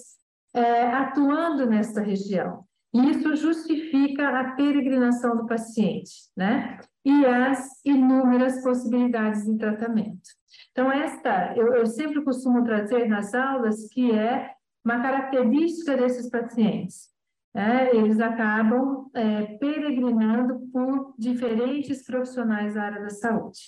é, 0.53 0.87
atuando 0.91 1.65
nesta 1.65 2.01
região. 2.01 2.63
Isso 2.93 3.35
justifica 3.35 4.29
a 4.29 4.51
peregrinação 4.55 5.37
do 5.37 5.45
paciente, 5.45 6.11
né? 6.35 6.79
E 7.05 7.25
as 7.25 7.79
inúmeras 7.85 8.63
possibilidades 8.63 9.45
de 9.45 9.57
tratamento. 9.57 10.29
Então, 10.71 10.91
esta 10.91 11.55
eu, 11.55 11.73
eu 11.75 11.85
sempre 11.85 12.23
costumo 12.23 12.63
trazer 12.63 13.07
nas 13.07 13.33
aulas 13.33 13.87
que 13.89 14.11
é 14.11 14.51
uma 14.83 15.01
característica 15.01 15.95
desses 15.95 16.29
pacientes. 16.29 17.09
É, 17.53 17.95
eles 17.95 18.19
acabam 18.19 19.09
é, 19.13 19.57
peregrinando 19.57 20.59
por 20.71 21.15
diferentes 21.17 22.05
profissionais 22.05 22.75
da 22.75 22.83
área 22.83 23.01
da 23.01 23.09
saúde. 23.09 23.59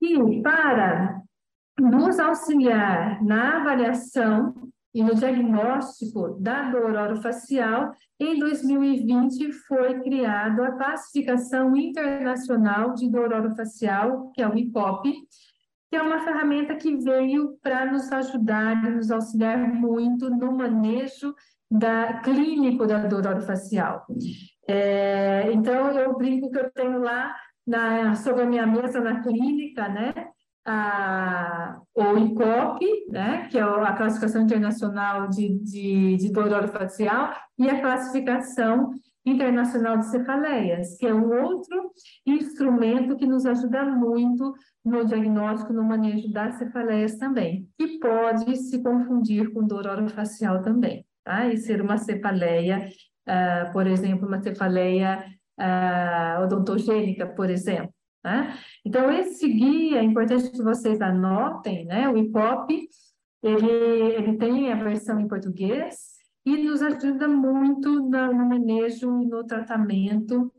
E 0.00 0.42
para 0.42 1.20
nos 1.80 2.18
auxiliar 2.18 3.22
na 3.24 3.60
avaliação 3.60 4.70
e 4.94 5.02
no 5.02 5.14
diagnóstico 5.14 6.38
da 6.40 6.70
dor 6.70 6.94
orofacial, 6.94 7.92
em 8.20 8.38
2020 8.38 9.52
foi 9.66 10.00
criada 10.02 10.68
a 10.68 10.72
Classificação 10.76 11.76
Internacional 11.76 12.94
de 12.94 13.10
Dor 13.10 13.32
Orofacial, 13.32 14.30
que 14.30 14.40
é 14.40 14.48
o 14.48 14.56
IPOP, 14.56 15.12
que 15.90 15.96
é 15.96 16.02
uma 16.02 16.20
ferramenta 16.20 16.76
que 16.76 16.96
veio 16.96 17.58
para 17.60 17.90
nos 17.90 18.10
ajudar 18.12 18.84
e 18.84 18.90
nos 18.90 19.10
auxiliar 19.10 19.58
muito 19.58 20.30
no 20.30 20.56
manejo 20.56 21.34
da 21.70 22.20
clínico 22.20 22.86
da 22.86 22.98
dor 23.06 23.26
orofacial. 23.26 24.06
É, 24.68 25.50
então, 25.52 25.90
eu 25.90 26.16
brinco 26.16 26.50
que 26.50 26.58
eu 26.58 26.70
tenho 26.70 26.98
lá 26.98 27.34
na, 27.66 28.14
sobre 28.14 28.42
a 28.42 28.46
minha 28.46 28.66
mesa 28.66 29.00
na 29.00 29.20
clínica, 29.22 29.88
né, 29.88 30.12
a, 30.66 31.78
o 31.94 32.18
ICOP, 32.18 33.06
né, 33.10 33.48
que 33.50 33.58
é 33.58 33.62
a 33.62 33.92
classificação 33.92 34.42
internacional 34.42 35.28
de, 35.28 35.58
de, 35.58 36.16
de 36.16 36.32
dor 36.32 36.52
orofacial, 36.52 37.34
e 37.58 37.68
a 37.68 37.80
classificação 37.80 38.92
Internacional 39.26 39.96
de 39.96 40.10
Cefaleias, 40.10 40.98
que 40.98 41.06
é 41.06 41.14
um 41.14 41.42
outro 41.42 41.90
instrumento 42.26 43.16
que 43.16 43.26
nos 43.26 43.46
ajuda 43.46 43.82
muito 43.82 44.52
no 44.84 45.04
diagnóstico, 45.06 45.72
no 45.72 45.82
manejo 45.82 46.30
das 46.30 46.56
cefaleias 46.56 47.16
também, 47.16 47.66
que 47.78 47.98
pode 47.98 48.54
se 48.56 48.82
confundir 48.82 49.50
com 49.52 49.66
dor 49.66 49.86
orofacial 49.86 50.60
também, 50.60 51.03
tá? 51.24 51.48
E 51.48 51.56
ser 51.56 51.80
uma 51.80 51.96
cefaleia, 51.96 52.88
uh, 53.28 53.72
por 53.72 53.86
exemplo, 53.86 54.28
uma 54.28 54.42
cefaleia 54.42 55.24
uh, 55.58 56.42
odontogênica, 56.42 57.26
por 57.26 57.50
exemplo. 57.50 57.92
Né? 58.24 58.56
Então, 58.84 59.10
esse 59.10 59.48
guia, 59.48 59.98
é 59.98 60.02
importante 60.02 60.50
que 60.50 60.62
vocês 60.62 61.00
anotem, 61.00 61.84
né? 61.84 62.08
O 62.08 62.16
IPOP, 62.16 62.88
ele, 63.42 63.70
ele 63.70 64.36
tem 64.38 64.72
a 64.72 64.76
versão 64.76 65.20
em 65.20 65.28
português, 65.28 66.14
e 66.46 66.56
nos 66.62 66.82
ajuda 66.82 67.26
muito 67.26 67.88
no 68.00 68.48
manejo 68.48 69.22
e 69.22 69.26
no 69.26 69.44
tratamento, 69.44 70.52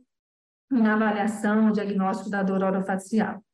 na 0.70 0.96
avaliação, 0.96 1.62
no 1.62 1.72
diagnóstico 1.72 2.30
da 2.30 2.42
dor 2.42 2.64
orofacial. 2.64 3.45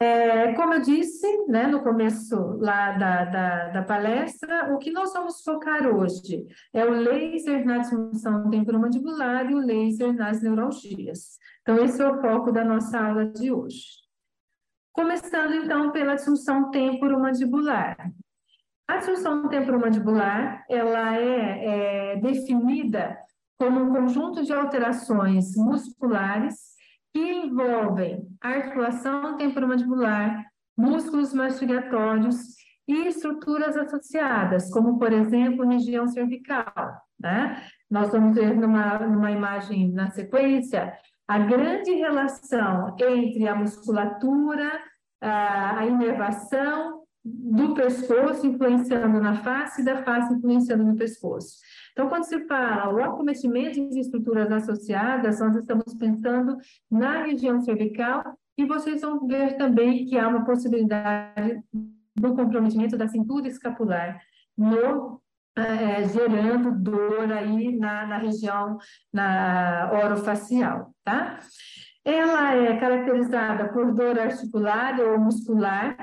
É, 0.00 0.52
como 0.54 0.74
eu 0.74 0.80
disse 0.80 1.26
né, 1.48 1.66
no 1.66 1.82
começo 1.82 2.36
lá 2.60 2.92
da, 2.92 3.24
da, 3.24 3.68
da, 3.70 3.82
palestra, 3.82 4.72
o 4.72 4.78
que 4.78 4.92
nós 4.92 5.12
vamos 5.12 5.42
focar 5.42 5.88
hoje 5.88 6.46
é 6.72 6.84
o 6.84 6.90
laser 6.90 7.64
na 7.66 7.78
disfunção 7.78 8.48
temporomandibular 8.48 9.50
e 9.50 9.54
o 9.54 9.58
laser 9.58 10.12
nas 10.12 10.40
neuralgias. 10.40 11.38
Então, 11.62 11.84
esse 11.84 12.00
é 12.00 12.08
o 12.08 12.20
foco 12.20 12.52
da 12.52 12.64
nossa 12.64 12.96
aula 13.00 13.26
de 13.26 13.50
hoje. 13.50 13.86
Começando, 14.92 15.54
então, 15.54 15.90
pela 15.90 16.14
disfunção 16.14 16.70
temporomandibular. 16.70 17.96
A 18.86 18.98
disfunção 18.98 19.48
temporomandibular, 19.48 20.64
ela 20.68 21.16
é, 21.16 22.12
é 22.12 22.16
definida 22.20 23.18
como 23.58 23.80
um 23.80 23.92
conjunto 23.92 24.44
de 24.44 24.52
alterações 24.52 25.56
musculares 25.56 26.77
que 27.18 27.32
envolvem 27.32 28.28
articulação 28.40 29.36
temporomandibular, 29.36 30.46
músculos 30.76 31.34
mastigatórios 31.34 32.36
e 32.86 33.08
estruturas 33.08 33.76
associadas, 33.76 34.70
como, 34.70 34.98
por 34.98 35.12
exemplo, 35.12 35.68
região 35.68 36.06
cervical. 36.06 37.02
Né? 37.18 37.60
Nós 37.90 38.12
vamos 38.12 38.36
ver 38.36 38.54
numa, 38.54 39.00
numa 39.00 39.32
imagem 39.32 39.90
na 39.90 40.10
sequência 40.10 40.96
a 41.26 41.38
grande 41.40 41.90
relação 41.90 42.96
entre 42.98 43.48
a 43.48 43.54
musculatura, 43.54 44.80
a, 45.20 45.80
a 45.80 45.86
inervação 45.86 47.02
do 47.28 47.74
pescoço 47.74 48.46
influenciando 48.46 49.20
na 49.20 49.36
face 49.36 49.82
e 49.82 49.84
da 49.84 50.02
face 50.02 50.32
influenciando 50.34 50.84
no 50.84 50.96
pescoço. 50.96 51.58
Então, 51.92 52.08
quando 52.08 52.24
se 52.24 52.46
fala 52.46 52.94
o 52.94 53.02
acometimento 53.02 53.74
de 53.90 54.00
estruturas 54.00 54.50
associadas, 54.52 55.40
nós 55.40 55.56
estamos 55.56 55.94
pensando 55.94 56.56
na 56.90 57.24
região 57.24 57.60
cervical 57.60 58.22
e 58.56 58.64
vocês 58.64 59.00
vão 59.00 59.26
ver 59.26 59.56
também 59.56 60.04
que 60.04 60.18
há 60.18 60.28
uma 60.28 60.44
possibilidade 60.44 61.62
do 62.16 62.34
comprometimento 62.34 62.96
da 62.96 63.08
cintura 63.08 63.48
escapular 63.48 64.20
no 64.56 65.20
é, 65.56 66.06
gerando 66.08 66.72
dor 66.72 67.32
aí 67.32 67.76
na, 67.76 68.06
na 68.06 68.18
região 68.18 68.78
na 69.12 69.90
orofacial, 69.92 70.94
tá? 71.04 71.38
Ela 72.04 72.54
é 72.54 72.78
caracterizada 72.78 73.68
por 73.72 73.92
dor 73.92 74.18
articular 74.18 74.98
ou 75.00 75.18
muscular, 75.18 75.96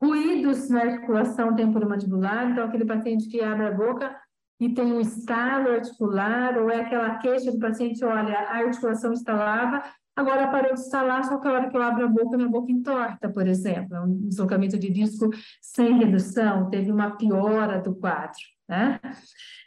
ruídos 0.00 0.68
na 0.68 0.82
articulação 0.82 1.54
temporomandibular, 1.54 2.50
então 2.50 2.64
aquele 2.64 2.84
paciente 2.84 3.28
que 3.28 3.40
abre 3.40 3.66
a 3.66 3.72
boca 3.72 4.16
e 4.58 4.68
tem 4.68 4.92
um 4.92 5.00
estalo 5.00 5.70
articular, 5.70 6.58
ou 6.58 6.70
é 6.70 6.80
aquela 6.80 7.16
queixa 7.16 7.50
do 7.50 7.58
paciente, 7.58 8.04
olha, 8.04 8.38
a 8.38 8.58
articulação 8.58 9.12
estalava, 9.12 9.82
agora 10.14 10.48
parou 10.48 10.74
de 10.74 10.80
estalar, 10.80 11.24
só 11.24 11.38
que 11.38 11.48
a 11.48 11.52
hora 11.52 11.70
que 11.70 11.76
eu 11.76 11.82
abro 11.82 12.04
a 12.04 12.08
boca, 12.08 12.36
minha 12.36 12.48
boca 12.48 12.70
entorta, 12.70 13.28
por 13.28 13.46
exemplo, 13.46 13.96
é 13.96 14.00
um 14.00 14.28
deslocamento 14.28 14.78
de 14.78 14.90
disco 14.90 15.30
sem 15.62 15.96
redução, 15.98 16.68
teve 16.68 16.92
uma 16.92 17.16
piora 17.16 17.80
do 17.80 17.94
quadro, 17.94 18.38
né? 18.68 19.00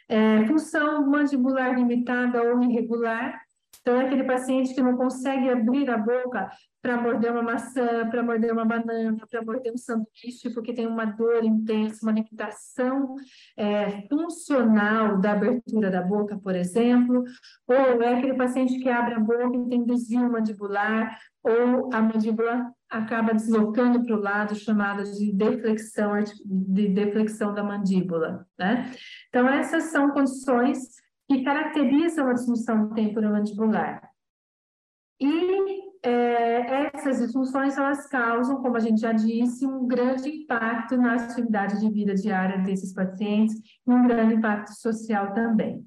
É, 0.08 0.46
função 0.46 1.08
mandibular 1.10 1.74
limitada 1.74 2.40
ou 2.42 2.62
irregular, 2.62 3.40
então, 3.84 4.00
é 4.00 4.06
aquele 4.06 4.24
paciente 4.24 4.74
que 4.74 4.80
não 4.80 4.96
consegue 4.96 5.50
abrir 5.50 5.90
a 5.90 5.98
boca 5.98 6.50
para 6.80 6.96
morder 6.96 7.30
uma 7.30 7.42
maçã, 7.42 8.08
para 8.08 8.22
morder 8.22 8.50
uma 8.50 8.64
banana, 8.64 9.14
para 9.30 9.44
morder 9.44 9.74
um 9.74 9.76
sanduíche, 9.76 10.48
porque 10.54 10.72
tem 10.72 10.86
uma 10.86 11.04
dor 11.04 11.44
intensa, 11.44 11.98
uma 12.02 12.12
limitação 12.12 13.14
é, 13.58 14.08
funcional 14.08 15.20
da 15.20 15.32
abertura 15.32 15.90
da 15.90 16.00
boca, 16.00 16.38
por 16.38 16.56
exemplo, 16.56 17.24
ou 17.66 18.02
é 18.02 18.14
aquele 18.14 18.32
paciente 18.32 18.78
que 18.78 18.88
abre 18.88 19.16
a 19.16 19.20
boca 19.20 19.54
e 19.54 19.68
tem 19.68 19.84
desvio 19.84 20.32
mandibular, 20.32 21.18
ou 21.42 21.90
a 21.92 22.00
mandíbula 22.00 22.72
acaba 22.88 23.34
deslocando 23.34 24.02
para 24.02 24.16
o 24.16 24.20
lado, 24.20 24.54
chamada 24.54 25.02
de 25.02 25.30
deflexão, 25.30 26.12
de 26.46 26.88
deflexão 26.88 27.52
da 27.52 27.62
mandíbula, 27.62 28.46
né? 28.58 28.90
Então, 29.28 29.46
essas 29.46 29.84
são 29.84 30.10
condições 30.10 31.03
que 31.28 31.42
caracterizam 31.42 32.28
a 32.28 32.34
disfunção 32.34 32.90
temporomandibular. 32.90 34.10
E 35.20 35.84
é, 36.04 36.90
essas 36.94 37.18
disfunções, 37.18 37.78
elas 37.78 38.06
causam, 38.06 38.60
como 38.60 38.76
a 38.76 38.80
gente 38.80 39.00
já 39.00 39.12
disse, 39.12 39.66
um 39.66 39.86
grande 39.86 40.28
impacto 40.28 40.96
na 40.98 41.14
atividade 41.14 41.80
de 41.80 41.90
vida 41.90 42.14
diária 42.14 42.58
desses 42.58 42.92
pacientes 42.92 43.56
e 43.86 43.90
um 43.90 44.06
grande 44.06 44.34
impacto 44.34 44.74
social 44.74 45.32
também. 45.32 45.82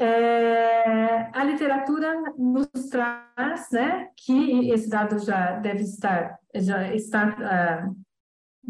É, 0.00 1.30
a 1.36 1.44
literatura 1.44 2.14
nos 2.36 2.68
traz 2.90 3.70
né, 3.72 4.08
que 4.16 4.70
esse 4.70 4.88
dado 4.88 5.18
já 5.18 5.58
deve 5.58 5.82
estar, 5.82 6.38
já 6.54 6.94
está, 6.94 7.36
ah, 7.40 7.90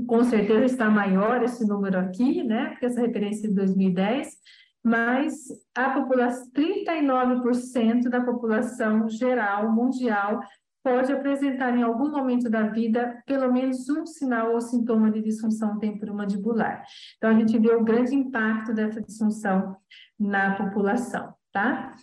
com 0.07 0.25
certeza 0.25 0.65
está 0.65 0.91
maior 0.91 1.43
esse 1.43 1.67
número 1.67 1.99
aqui, 1.99 2.43
né, 2.43 2.71
porque 2.71 2.87
essa 2.87 3.01
referência 3.01 3.47
é 3.47 3.51
de 3.51 3.57
2010, 3.57 4.37
mas 4.85 5.35
a 5.75 5.91
população, 5.91 6.51
39% 6.53 8.09
da 8.09 8.21
população 8.21 9.09
geral 9.09 9.73
mundial 9.73 10.41
pode 10.83 11.13
apresentar 11.13 11.77
em 11.77 11.83
algum 11.83 12.11
momento 12.11 12.49
da 12.49 12.63
vida 12.63 13.23
pelo 13.27 13.53
menos 13.53 13.89
um 13.91 14.07
sinal 14.07 14.55
ou 14.55 14.61
sintoma 14.61 15.11
de 15.11 15.21
disfunção 15.21 15.79
temporomandibular. 15.79 16.83
Então, 17.17 17.31
a 17.31 17.35
gente 17.35 17.59
vê 17.59 17.75
o 17.75 17.85
grande 17.85 18.15
impacto 18.15 18.73
dessa 18.73 19.01
disfunção 19.01 19.77
na 20.19 20.57
população, 20.57 21.35
tá? 21.53 21.95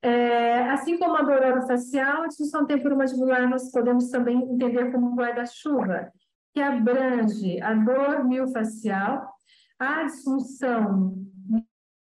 É, 0.00 0.70
assim 0.70 0.96
como 0.96 1.16
a 1.16 1.22
dor 1.22 1.42
orofacial, 1.42 2.22
a 2.22 2.28
disfunção 2.28 2.64
temporomandibular 2.64 3.48
nós 3.48 3.72
podemos 3.72 4.08
também 4.10 4.38
entender 4.38 4.92
como 4.92 5.16
guarda-chuva, 5.16 6.12
que 6.54 6.60
abrange 6.60 7.60
a 7.60 7.74
dor 7.74 8.24
miofacial, 8.24 9.28
a 9.78 10.04
disfunção 10.04 11.27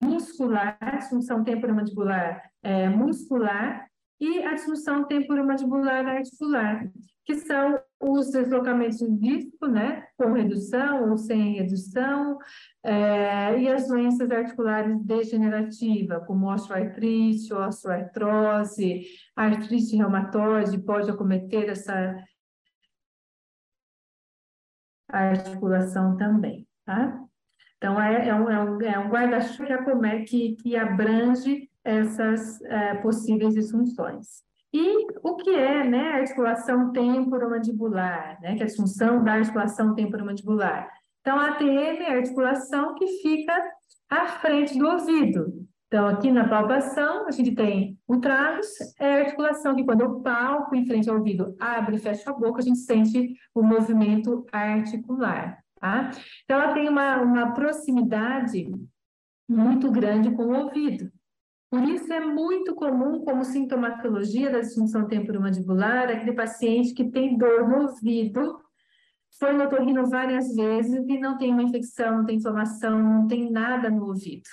muscular, 0.01 0.79
disfunção 0.99 1.43
temporomandibular 1.43 2.43
é, 2.63 2.89
muscular 2.89 3.87
e 4.21 4.43
a 4.43 4.55
disfunção 4.55 5.05
temporomandibular 5.05 6.07
articular, 6.07 6.91
que 7.25 7.35
são 7.35 7.79
os 8.01 8.31
deslocamentos 8.31 8.99
de 8.99 9.11
disco, 9.19 9.67
né, 9.67 10.07
com 10.17 10.33
redução 10.33 11.11
ou 11.11 11.17
sem 11.17 11.55
redução, 11.55 12.39
é, 12.83 13.59
e 13.59 13.69
as 13.69 13.89
doenças 13.89 14.31
articulares 14.31 14.99
degenerativas, 15.05 16.27
como 16.27 16.51
osteoartrite, 16.53 17.53
osteoartrose, 17.53 19.03
artrite 19.35 19.97
reumatoide, 19.97 20.79
pode 20.83 21.11
acometer 21.11 21.69
essa 21.69 22.17
articulação 25.09 26.17
também, 26.17 26.67
tá? 26.85 27.23
Então, 27.77 28.01
é, 28.01 28.29
é 28.29 28.35
um, 28.35 28.51
é 28.51 28.63
um, 28.63 28.83
é 28.83 28.99
um 28.99 29.09
guarda-chuva 29.09 29.79
que, 30.27 30.57
que 30.57 30.77
abrange 30.77 31.69
essas 31.85 32.61
é, 32.63 32.95
possíveis 32.95 33.55
disfunções. 33.55 34.45
E 34.73 35.07
o 35.23 35.37
que 35.37 35.51
é 35.51 35.85
né, 35.85 36.11
a 36.11 36.17
articulação 36.17 36.93
temporomandibular, 36.93 38.39
né, 38.43 38.57
que 38.57 38.61
é 38.61 38.65
a 38.65 38.67
disfunção 38.67 39.23
da 39.23 39.35
articulação 39.35 39.95
temporomandibular? 39.95 40.91
Então, 41.21 41.39
a 41.39 41.53
ATM 41.53 42.03
é 42.03 42.13
a 42.13 42.17
articulação 42.17 42.95
que 42.95 43.07
fica 43.23 43.53
à 44.11 44.27
frente 44.27 44.79
do 44.79 44.87
ouvido. 44.87 45.67
Então, 45.87 46.09
aqui 46.09 46.31
na 46.31 46.49
palpação, 46.49 47.27
a 47.27 47.31
gente 47.31 47.55
tem 47.55 47.99
o 48.07 48.19
tragus, 48.19 48.67
é 48.99 49.15
a 49.15 49.21
articulação 49.21 49.75
que 49.75 49.85
quando 49.85 50.01
eu 50.01 50.21
palpo 50.21 50.75
em 50.75 50.85
frente 50.85 51.09
ao 51.09 51.17
ouvido, 51.17 51.55
abre 51.61 51.97
e 51.97 51.99
fecha 52.01 52.31
a 52.31 52.35
boca, 52.35 52.59
a 52.59 52.63
gente 52.63 52.79
sente 52.79 53.35
o 53.55 53.63
movimento 53.63 54.45
articular. 54.53 55.59
Tá? 55.81 56.11
Então, 56.45 56.61
ela 56.61 56.75
tem 56.75 56.89
uma, 56.89 57.21
uma 57.23 57.53
proximidade 57.53 58.71
muito 59.49 59.91
grande 59.91 60.31
com 60.35 60.45
o 60.45 60.65
ouvido. 60.65 61.11
Por 61.71 61.83
isso, 61.83 62.13
é 62.13 62.21
muito 62.21 62.75
comum, 62.75 63.25
como 63.25 63.45
sintomatologia 63.45 64.51
da 64.51 64.61
disfunção 64.61 65.07
temporomandibular, 65.07 66.09
aquele 66.09 66.33
paciente 66.33 66.95
que 66.95 67.11
tem 67.11 67.37
dor 67.37 67.69
no 67.69 67.83
ouvido, 67.89 68.61
foi 69.39 69.53
no 69.53 69.65
otorrino 69.65 70.09
várias 70.09 70.55
vezes 70.55 71.05
e 71.07 71.19
não 71.19 71.37
tem 71.37 71.53
uma 71.53 71.63
infecção, 71.63 72.19
não 72.19 72.25
tem 72.25 72.37
inflamação, 72.37 73.03
não 73.03 73.27
tem 73.27 73.51
nada 73.51 73.91
no 73.91 74.07
ouvido. 74.07 74.49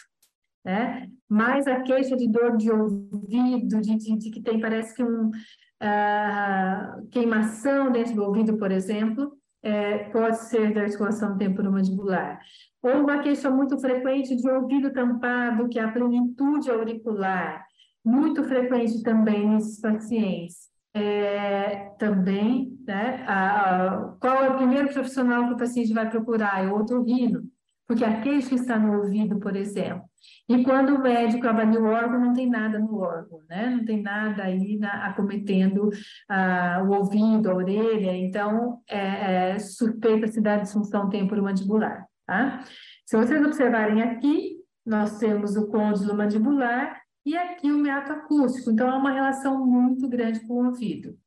Né? 0.65 1.09
Mas 1.29 1.67
a 1.67 1.81
queixa 1.81 2.15
de 2.15 2.27
dor 2.27 2.57
de 2.57 2.71
ouvido, 2.71 3.79
de, 3.81 3.97
de, 3.97 4.17
de 4.17 4.31
que 4.31 4.41
tem, 4.41 4.59
parece 4.59 4.93
que 4.95 5.03
um 5.03 5.29
uh, 5.29 7.07
queimação 7.11 7.91
dentro 7.91 8.15
do 8.15 8.23
ouvido, 8.23 8.57
por 8.57 8.71
exemplo, 8.71 9.37
é, 9.63 10.09
pode 10.09 10.37
ser 10.41 10.73
da 10.73 10.81
articulação 10.81 11.37
temporomandibular. 11.37 12.39
Ou 12.81 13.01
uma 13.01 13.19
queixa 13.19 13.49
muito 13.49 13.79
frequente 13.79 14.35
de 14.35 14.49
ouvido 14.49 14.91
tampado, 14.91 15.69
que 15.69 15.79
é 15.79 15.83
a 15.83 15.91
plenitude 15.91 16.69
auricular, 16.69 17.65
muito 18.03 18.43
frequente 18.43 19.01
também 19.01 19.47
nesses 19.47 19.79
pacientes. 19.79 20.71
É, 20.93 21.89
também, 21.97 22.77
né, 22.85 23.23
a, 23.25 23.87
a, 23.87 24.07
qual 24.19 24.43
é 24.43 24.49
o 24.49 24.57
primeiro 24.57 24.93
profissional 24.93 25.47
que 25.47 25.53
o 25.53 25.57
paciente 25.57 25.93
vai 25.93 26.07
procurar? 26.07 26.63
É 26.63 26.67
o 26.67 26.75
otorrino, 26.75 27.49
porque 27.87 28.03
a 28.03 28.21
queixa 28.21 28.55
está 28.55 28.77
no 28.79 28.97
ouvido, 28.99 29.39
por 29.39 29.55
exemplo. 29.55 30.03
E 30.47 30.63
quando 30.63 30.95
o 30.95 31.01
médico 31.01 31.47
avalia 31.47 31.79
o 31.79 31.85
órgão, 31.85 32.19
não 32.19 32.33
tem 32.33 32.49
nada 32.49 32.79
no 32.79 32.97
órgão, 32.97 33.39
né? 33.49 33.69
Não 33.69 33.85
tem 33.85 34.01
nada 34.01 34.43
aí 34.43 34.77
na, 34.77 35.07
acometendo 35.07 35.89
ah, 36.29 36.83
o 36.85 36.93
ouvido, 36.93 37.49
a 37.49 37.55
orelha, 37.55 38.15
então 38.15 38.79
é, 38.89 39.51
é 39.51 39.59
suspeita-se 39.59 40.41
da 40.41 40.57
disfunção 40.57 41.09
temporomandibular, 41.09 42.07
tá? 42.25 42.63
Se 43.05 43.17
vocês 43.17 43.45
observarem 43.45 44.01
aqui, 44.01 44.57
nós 44.85 45.17
temos 45.17 45.55
o 45.55 45.67
côndilo 45.67 46.15
mandibular 46.15 47.01
e 47.25 47.37
aqui 47.37 47.71
o 47.71 47.77
meato 47.77 48.11
acústico, 48.11 48.71
então 48.71 48.89
há 48.89 48.97
uma 48.97 49.11
relação 49.11 49.65
muito 49.65 50.09
grande 50.09 50.45
com 50.45 50.53
o 50.53 50.65
ouvido. 50.67 51.17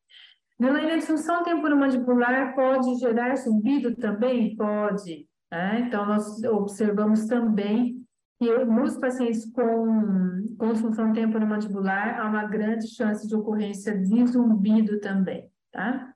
Delaine, 0.59 0.93
a 0.93 0.97
disfunção 0.97 1.43
temporomandibular 1.43 2.55
pode 2.55 2.95
gerar 2.99 3.37
zumbido 3.37 3.95
também? 3.97 4.57
Pode. 4.57 5.27
Né? 5.51 5.81
Então, 5.81 6.07
nós 6.07 6.43
observamos 6.45 7.27
também 7.27 8.05
que 8.39 8.65
nos 8.65 8.97
pacientes 8.99 9.51
com, 9.53 10.57
com 10.59 11.13
temporomandibular 11.13 12.21
há 12.21 12.29
uma 12.29 12.45
grande 12.45 12.89
chance 12.89 13.27
de 13.27 13.35
ocorrência 13.35 13.97
de 13.97 14.27
zumbido 14.27 15.01
também, 15.01 15.51
tá? 15.73 16.13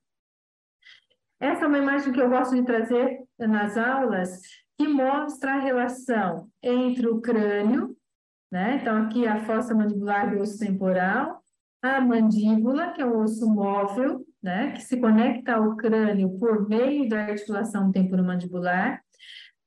Essa 1.40 1.64
é 1.64 1.68
uma 1.68 1.78
imagem 1.78 2.12
que 2.12 2.20
eu 2.20 2.28
gosto 2.28 2.54
de 2.54 2.64
trazer 2.64 3.24
nas 3.38 3.78
aulas, 3.78 4.42
que 4.76 4.86
mostra 4.86 5.54
a 5.54 5.60
relação 5.60 6.50
entre 6.62 7.08
o 7.08 7.20
crânio, 7.20 7.96
né? 8.52 8.76
Então, 8.76 9.02
aqui 9.02 9.26
a 9.26 9.42
fossa 9.44 9.74
mandibular 9.74 10.30
do 10.30 10.42
osso 10.42 10.58
temporal, 10.58 11.42
a 11.82 12.00
mandíbula, 12.00 12.92
que 12.92 13.00
é 13.00 13.06
o 13.06 13.20
osso 13.20 13.48
móvel, 13.48 14.22
né? 14.42 14.72
Que 14.72 14.82
se 14.82 14.98
conecta 14.98 15.54
ao 15.54 15.76
crânio 15.76 16.38
por 16.38 16.68
meio 16.68 17.08
da 17.08 17.24
articulação 17.24 17.92
temporomandibular, 17.92 19.00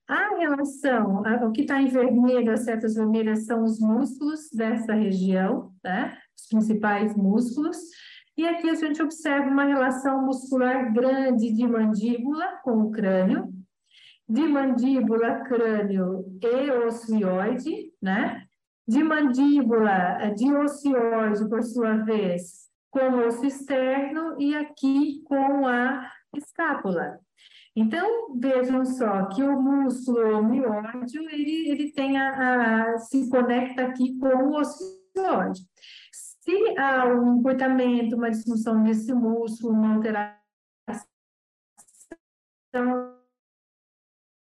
a 0.07 0.35
relação, 0.37 1.21
o 1.21 1.51
que 1.51 1.61
está 1.61 1.81
em 1.81 1.87
vermelho, 1.87 2.51
as 2.51 2.65
setas 2.65 2.95
vermelhas, 2.95 3.45
são 3.45 3.63
os 3.63 3.79
músculos 3.79 4.49
dessa 4.53 4.93
região, 4.93 5.71
né? 5.83 6.17
os 6.37 6.47
principais 6.47 7.15
músculos. 7.15 7.77
E 8.37 8.45
aqui 8.45 8.69
a 8.69 8.75
gente 8.75 9.01
observa 9.01 9.47
uma 9.47 9.63
relação 9.63 10.25
muscular 10.25 10.91
grande 10.91 11.53
de 11.53 11.65
mandíbula 11.65 12.59
com 12.63 12.81
o 12.81 12.91
crânio. 12.91 13.53
de 14.27 14.41
mandíbula, 14.41 15.41
crânio 15.41 16.25
e 16.41 16.71
ocioide, 16.71 17.91
né? 18.01 18.43
De 18.87 19.03
mandíbula, 19.03 20.33
de 20.35 20.53
ocioide, 20.53 21.47
por 21.49 21.63
sua 21.63 21.97
vez, 21.97 22.69
com 22.93 22.99
o 22.99 23.27
osso 23.27 23.43
externo 23.43 24.39
e 24.39 24.55
aqui 24.55 25.23
com 25.23 25.67
a 25.67 26.09
escápula. 26.35 27.19
Então, 27.75 28.39
vejam 28.39 28.85
só 28.85 29.25
que 29.29 29.41
o 29.41 29.59
músculo 29.59 30.43
miódio, 30.43 31.27
ele, 31.27 31.71
ele 31.71 31.91
tem 31.91 32.19
a, 32.19 32.93
a, 32.93 32.99
se 32.99 33.27
conecta 33.31 33.87
aqui 33.87 34.15
com 34.19 34.27
o 34.27 34.59
ocioide. 34.59 35.67
Se 36.11 36.77
há 36.77 37.07
um 37.07 37.39
encurtamento, 37.39 38.15
uma 38.15 38.29
disfunção 38.29 38.83
desse 38.83 39.11
músculo, 39.11 39.73
uma 39.73 39.95
alteração 39.95 40.37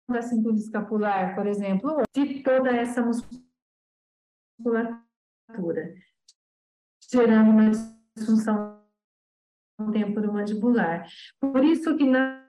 da 0.08 0.22
cintura 0.22 0.56
escapular, 0.56 1.34
por 1.34 1.46
exemplo, 1.46 2.02
de 2.14 2.42
toda 2.42 2.70
essa 2.70 3.02
musculatura, 3.02 3.44
gerando 7.12 7.50
uma 7.50 7.99
disfunção 8.16 8.80
temporomandibular. 9.92 11.06
Por 11.40 11.64
isso 11.64 11.96
que 11.96 12.04
na 12.04 12.44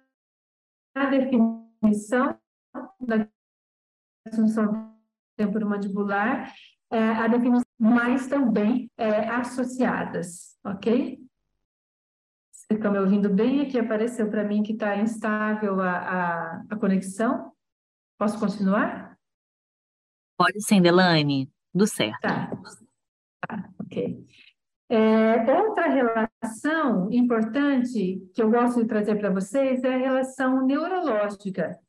definição 1.10 2.38
da 3.00 3.28
disfunção 4.28 4.92
temporomandibular, 5.38 6.54
é, 6.92 7.00
a 7.00 7.28
definição, 7.28 7.66
mas 7.80 8.28
também 8.28 8.92
é, 8.98 9.30
associadas, 9.30 10.58
ok? 10.64 11.18
Vocês 12.52 12.78
estão 12.78 12.92
me 12.92 13.00
ouvindo 13.00 13.30
bem? 13.30 13.62
Aqui 13.62 13.80
apareceu 13.80 14.30
para 14.30 14.44
mim 14.44 14.62
que 14.62 14.74
está 14.74 14.98
instável 14.98 15.82
a, 15.82 15.92
a, 15.92 16.64
a, 16.70 16.76
conexão. 16.76 17.52
Posso 18.18 18.40
continuar? 18.40 19.18
Pode 20.38 20.62
sim, 20.62 20.82
Delane. 20.82 21.52
Do 21.74 21.88
certo. 21.88 22.22
Tá. 22.22 22.52
tá. 23.48 23.70
Ok. 23.80 24.26
É, 24.94 25.50
outra 25.58 25.88
relação 25.88 27.10
importante 27.14 28.22
que 28.36 28.44
eu 28.44 28.52
gosto 28.52 28.82
de 28.82 28.90
trazer 28.90 29.16
para 29.16 29.30
vocês 29.30 29.82
é 29.86 29.96
a 29.96 29.98
relação 29.98 30.66
neurológica. 30.66 31.80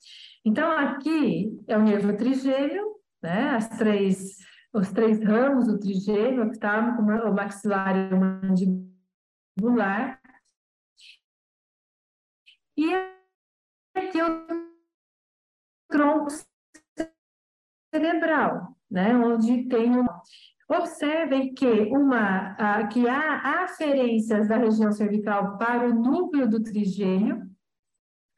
Então, 0.45 0.71
aqui 0.71 1.51
é 1.67 1.77
o 1.77 1.83
nervo 1.83 2.17
trigêmeo, 2.17 2.95
né? 3.21 3.57
As 3.57 3.69
três, 3.71 4.37
os 4.73 4.93
três 4.93 5.21
ramos 5.21 5.67
do 5.67 5.81
trigêmeo, 5.81 6.47
octavo, 6.47 7.03
o 7.03 7.35
maxilar 7.35 7.97
e 7.97 8.15
o 8.15 8.21
mandibular. 8.21 10.21
E 12.77 12.95
aqui 13.97 14.21
é 14.21 14.31
o 14.31 14.47
tronco 15.91 16.29
cerebral, 17.93 18.77
né? 18.89 19.13
Onde 19.17 19.69
tem 19.69 19.91
Observem 20.75 21.53
que, 21.53 21.67
uma, 21.67 22.87
que 22.87 23.07
há 23.07 23.63
aferências 23.65 24.49
da 24.49 24.57
região 24.57 24.91
cervical 24.91 25.59
para 25.59 25.87
o 25.87 25.95
núcleo 25.95 26.49
do 26.49 26.63
trigêmeo, 26.63 27.43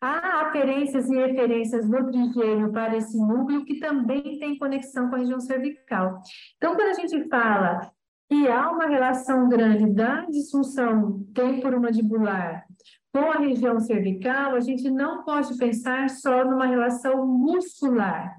há 0.03 0.49
aferências 0.49 1.09
e 1.09 1.15
referências 1.15 1.89
do 1.89 2.11
trigêmeo 2.11 2.73
para 2.73 2.97
esse 2.97 3.17
núcleo 3.17 3.65
que 3.65 3.79
também 3.79 4.39
tem 4.39 4.59
conexão 4.59 5.09
com 5.09 5.15
a 5.15 5.19
região 5.19 5.39
cervical. 5.39 6.21
Então, 6.57 6.75
quando 6.75 6.89
a 6.89 7.01
gente 7.01 7.29
fala 7.29 7.93
que 8.29 8.49
há 8.49 8.69
uma 8.71 8.87
relação 8.87 9.49
grande 9.49 9.95
da 9.95 10.27
disfunção 10.27 11.25
temporomandibular 11.33 12.67
com 13.13 13.31
a 13.31 13.39
região 13.39 13.79
cervical, 13.79 14.57
a 14.57 14.61
gente 14.61 14.91
não 14.91 15.23
pode 15.23 15.57
pensar 15.57 16.11
só 16.11 16.45
numa 16.45 16.67
relação 16.67 17.25
muscular, 17.27 18.35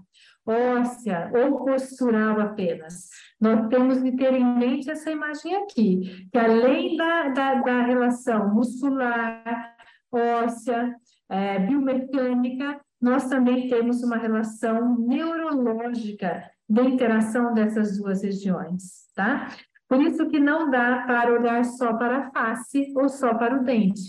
óssea 0.46 1.32
ou 1.34 1.66
postural 1.66 2.40
apenas. 2.40 3.10
Nós 3.40 3.68
temos 3.68 4.02
que 4.02 4.16
ter 4.16 4.34
em 4.34 4.58
mente 4.58 4.90
essa 4.90 5.12
imagem 5.12 5.56
aqui, 5.56 6.28
que 6.32 6.38
além 6.38 6.96
da, 6.96 7.30
da, 7.30 7.56
da 7.56 7.82
relação 7.82 8.54
muscular, 8.54 9.76
óssea, 10.12 10.96
é, 11.30 11.60
biomecânica, 11.60 12.80
nós 13.02 13.28
também 13.28 13.68
temos 13.68 14.04
uma 14.04 14.18
relação 14.18 14.98
neurológica 15.00 16.50
da 16.68 16.84
interação 16.84 17.54
dessas 17.54 17.98
duas 17.98 18.24
regiões, 18.24 19.12
tá? 19.16 19.50
Por 19.88 20.02
isso 20.02 20.28
que 20.28 20.40
não 20.40 20.72
dá 20.72 21.04
para 21.06 21.32
olhar 21.34 21.64
só 21.64 21.94
para 21.94 22.18
a 22.18 22.32
face 22.32 22.92
ou 22.96 23.08
só 23.08 23.36
para 23.36 23.60
o 23.60 23.64
dente. 23.64 24.02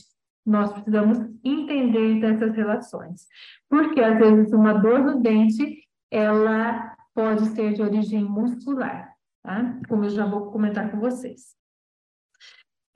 Nós 0.44 0.72
precisamos 0.72 1.18
entender 1.44 2.20
dessas 2.20 2.54
relações. 2.54 3.26
Porque, 3.68 4.00
às 4.00 4.16
vezes, 4.16 4.52
uma 4.52 4.72
dor 4.72 5.00
no 5.00 5.20
dente, 5.20 5.85
ela 6.10 6.94
pode 7.14 7.46
ser 7.46 7.72
de 7.72 7.82
origem 7.82 8.24
muscular 8.24 9.16
tá? 9.46 9.78
como 9.88 10.04
eu 10.04 10.10
já 10.10 10.26
vou 10.26 10.50
comentar 10.50 10.90
com 10.90 10.98
vocês. 10.98 11.54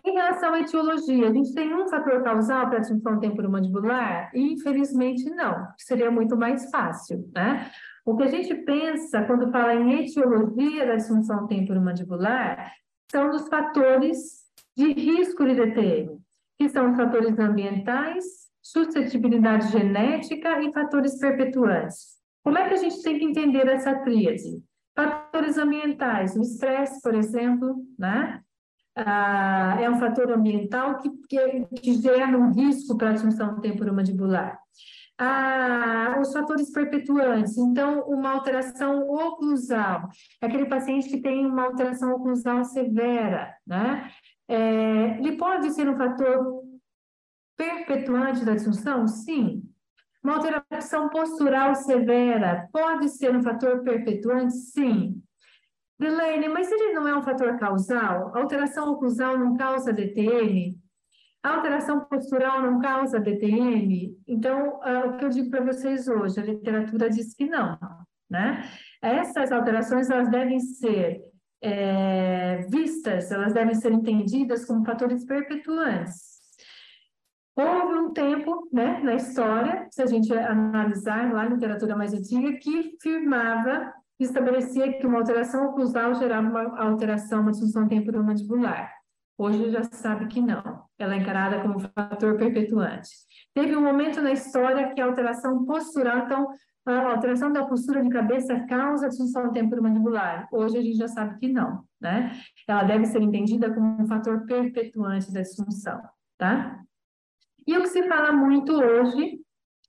Em 0.05 0.13
relação 0.13 0.55
à 0.55 0.61
etiologia, 0.61 1.29
a 1.29 1.33
gente 1.33 1.55
tem 1.55 1.73
um 1.75 1.89
fator 1.89 2.23
causal 2.23 2.69
para 2.69 2.79
a 2.79 2.81
disfunção 2.81 3.21
temporomandibular? 3.21 4.31
Infelizmente, 4.35 5.29
não. 5.31 5.69
Seria 5.79 6.11
muito 6.11 6.37
mais 6.37 6.71
fácil, 6.71 7.31
né? 7.35 7.71
O 8.05 8.17
que 8.17 8.23
a 8.23 8.29
gente 8.29 8.55
pensa 8.55 9.23
quando 9.25 9.53
fala 9.53 9.75
em 9.75 10.01
etiologia 10.01 10.87
da 10.87 10.97
disfunção 10.97 11.47
temporomandibular 11.47 12.73
são 13.11 13.31
os 13.31 13.47
fatores 13.49 14.41
de 14.75 14.91
risco 14.93 15.45
de 15.45 15.55
DTM, 15.55 16.19
que 16.59 16.69
são 16.71 16.91
os 16.91 16.97
fatores 16.97 17.39
ambientais, 17.39 18.25
suscetibilidade 18.63 19.71
genética 19.71 20.63
e 20.63 20.73
fatores 20.73 21.19
perpetuantes. 21.19 22.10
Como 22.43 22.59
é 22.59 22.69
que 22.69 22.75
a 22.75 22.79
gente 22.79 23.03
tem 23.03 23.19
que 23.19 23.25
entender 23.25 23.67
essa 23.69 23.95
tríade? 24.01 24.63
Fatores 24.97 25.59
ambientais, 25.59 26.37
o 26.37 26.43
estresse, 26.43 27.01
por 27.01 27.15
exemplo, 27.15 27.77
né? 27.99 28.43
Ah, 28.97 29.79
é 29.81 29.89
um 29.89 29.99
fator 29.99 30.31
ambiental 30.33 30.99
que, 30.99 31.11
que, 31.29 31.67
que 31.81 31.95
gera 31.95 32.37
um 32.37 32.53
risco 32.53 32.97
para 32.97 33.11
a 33.11 33.13
disfunção 33.13 33.61
temporomandibular. 33.61 34.59
Ah, 35.17 36.17
os 36.21 36.33
fatores 36.33 36.73
perpetuantes, 36.73 37.57
então, 37.59 38.01
uma 38.09 38.33
alteração 38.33 39.07
oclusal, 39.09 40.09
aquele 40.41 40.65
paciente 40.65 41.11
que 41.11 41.21
tem 41.21 41.45
uma 41.45 41.65
alteração 41.65 42.13
oclusal 42.13 42.65
severa, 42.65 43.55
né? 43.67 44.11
É, 44.49 45.19
ele 45.19 45.37
pode 45.37 45.71
ser 45.73 45.89
um 45.89 45.97
fator 45.97 46.65
perpetuante 47.57 48.45
da 48.45 48.55
disfunção? 48.55 49.07
Sim, 49.07 49.70
uma 50.23 50.37
alteração 50.37 51.09
postural 51.09 51.75
severa 51.75 52.69
pode 52.73 53.09
ser 53.09 53.35
um 53.35 53.43
fator 53.43 53.83
perpetuante? 53.83 54.55
Sim. 54.55 55.23
Delaney, 55.99 56.49
mas 56.49 56.71
ele 56.71 56.93
não 56.93 57.07
é 57.07 57.17
um 57.17 57.23
fator 57.23 57.59
causal? 57.59 58.35
A 58.35 58.41
alteração 58.41 58.93
oclusal 58.93 59.39
não 59.39 59.57
causa 59.57 59.93
DTM? 59.93 60.79
A 61.43 61.57
alteração 61.57 62.01
postural 62.01 62.63
não 62.63 62.81
causa 62.81 63.19
DTM? 63.19 64.15
Então, 64.27 64.81
uh, 64.81 65.09
o 65.09 65.17
que 65.17 65.25
eu 65.25 65.31
digo 65.31 65.51
para 65.51 65.65
vocês 65.65 66.07
hoje, 66.07 66.39
a 66.39 66.45
literatura 66.45 67.09
diz 67.09 67.35
que 67.35 67.47
não, 67.47 67.79
né? 68.31 68.69
Essas 69.03 69.51
alterações, 69.51 70.11
elas 70.11 70.31
devem 70.31 70.61
ser 70.61 71.23
é, 71.63 72.59
vistas, 72.69 73.31
elas 73.31 73.53
devem 73.53 73.75
ser 73.75 73.93
entendidas 73.93 74.65
como 74.67 74.85
fatores 74.85 75.25
perpetuantes. 75.25 76.40
Houve 77.57 77.95
um 77.99 78.13
tempo 78.13 78.69
né, 78.73 79.01
na 79.03 79.15
história, 79.15 79.87
se 79.91 80.03
a 80.03 80.07
gente 80.07 80.33
analisar 80.33 81.33
lá 81.33 81.45
na 81.45 81.55
literatura 81.55 81.97
mais 81.97 82.15
antiga, 82.15 82.57
que 82.59 82.97
firmava, 83.01 83.93
estabelecia 84.19 84.99
que 84.99 85.07
uma 85.07 85.19
alteração 85.19 85.67
oclusal 85.67 86.15
gerava 86.15 86.49
uma 86.49 86.81
alteração, 86.81 87.41
uma 87.41 87.51
disfunção 87.51 87.89
temporomandibular. 87.89 88.93
Hoje 89.37 89.71
já 89.71 89.83
sabe 89.85 90.27
que 90.27 90.41
não, 90.41 90.85
ela 90.99 91.15
é 91.15 91.19
encarada 91.19 91.61
como 91.63 91.81
fator 91.81 92.37
perpetuante. 92.37 93.09
Teve 93.55 93.75
um 93.75 93.83
momento 93.83 94.21
na 94.21 94.33
história 94.33 94.93
que 94.93 95.01
a 95.01 95.07
alteração 95.07 95.65
postural, 95.65 96.19
então, 96.19 96.49
a 96.87 97.13
alteração 97.13 97.51
da 97.51 97.65
postura 97.65 98.03
de 98.03 98.11
cabeça 98.11 98.61
causa 98.69 99.09
disfunção 99.09 99.51
temporomandibular. 99.51 100.47
Hoje 100.53 100.79
a 100.79 100.83
gente 100.83 100.97
já 100.97 101.09
sabe 101.09 101.39
que 101.39 101.49
não, 101.49 101.83
né? 102.01 102.33
Ela 102.69 102.85
deve 102.85 103.07
ser 103.07 103.23
entendida 103.23 103.73
como 103.73 104.03
um 104.03 104.07
fator 104.07 104.45
perpetuante 104.45 105.33
da 105.33 105.41
disfunção, 105.41 106.01
tá? 106.37 106.79
E 107.71 107.79
o 107.79 107.83
que 107.83 107.89
se 107.91 108.03
fala 108.09 108.33
muito 108.33 108.73
hoje 108.73 109.39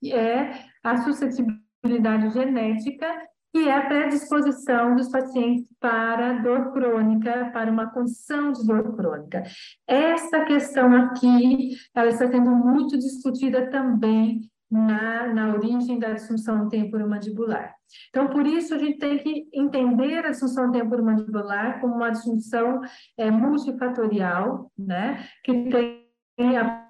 é 0.06 0.52
a 0.84 0.98
suscetibilidade 0.98 2.30
genética, 2.30 3.08
que 3.52 3.68
é 3.68 3.76
a 3.76 3.86
predisposição 3.86 4.94
dos 4.94 5.08
pacientes 5.08 5.66
para 5.80 6.34
dor 6.34 6.72
crônica, 6.72 7.50
para 7.52 7.72
uma 7.72 7.90
condição 7.90 8.52
de 8.52 8.64
dor 8.64 8.94
crônica. 8.94 9.42
Essa 9.84 10.44
questão 10.44 10.94
aqui, 10.94 11.76
ela 11.92 12.10
está 12.10 12.28
sendo 12.28 12.52
muito 12.52 12.96
discutida 12.96 13.68
também 13.68 14.48
na, 14.70 15.34
na 15.34 15.52
origem 15.52 15.98
da 15.98 16.12
disfunção 16.12 16.68
temporomandibular. 16.68 17.74
Então, 18.10 18.28
por 18.28 18.46
isso, 18.46 18.76
a 18.76 18.78
gente 18.78 18.98
tem 18.98 19.18
que 19.18 19.48
entender 19.52 20.24
a 20.24 20.30
disfunção 20.30 20.70
temporomandibular 20.70 21.80
como 21.80 21.96
uma 21.96 22.10
disfunção 22.10 22.80
é, 23.18 23.28
multifatorial, 23.28 24.70
né, 24.78 25.26
que 25.42 25.68
tem 26.36 26.56
a 26.56 26.81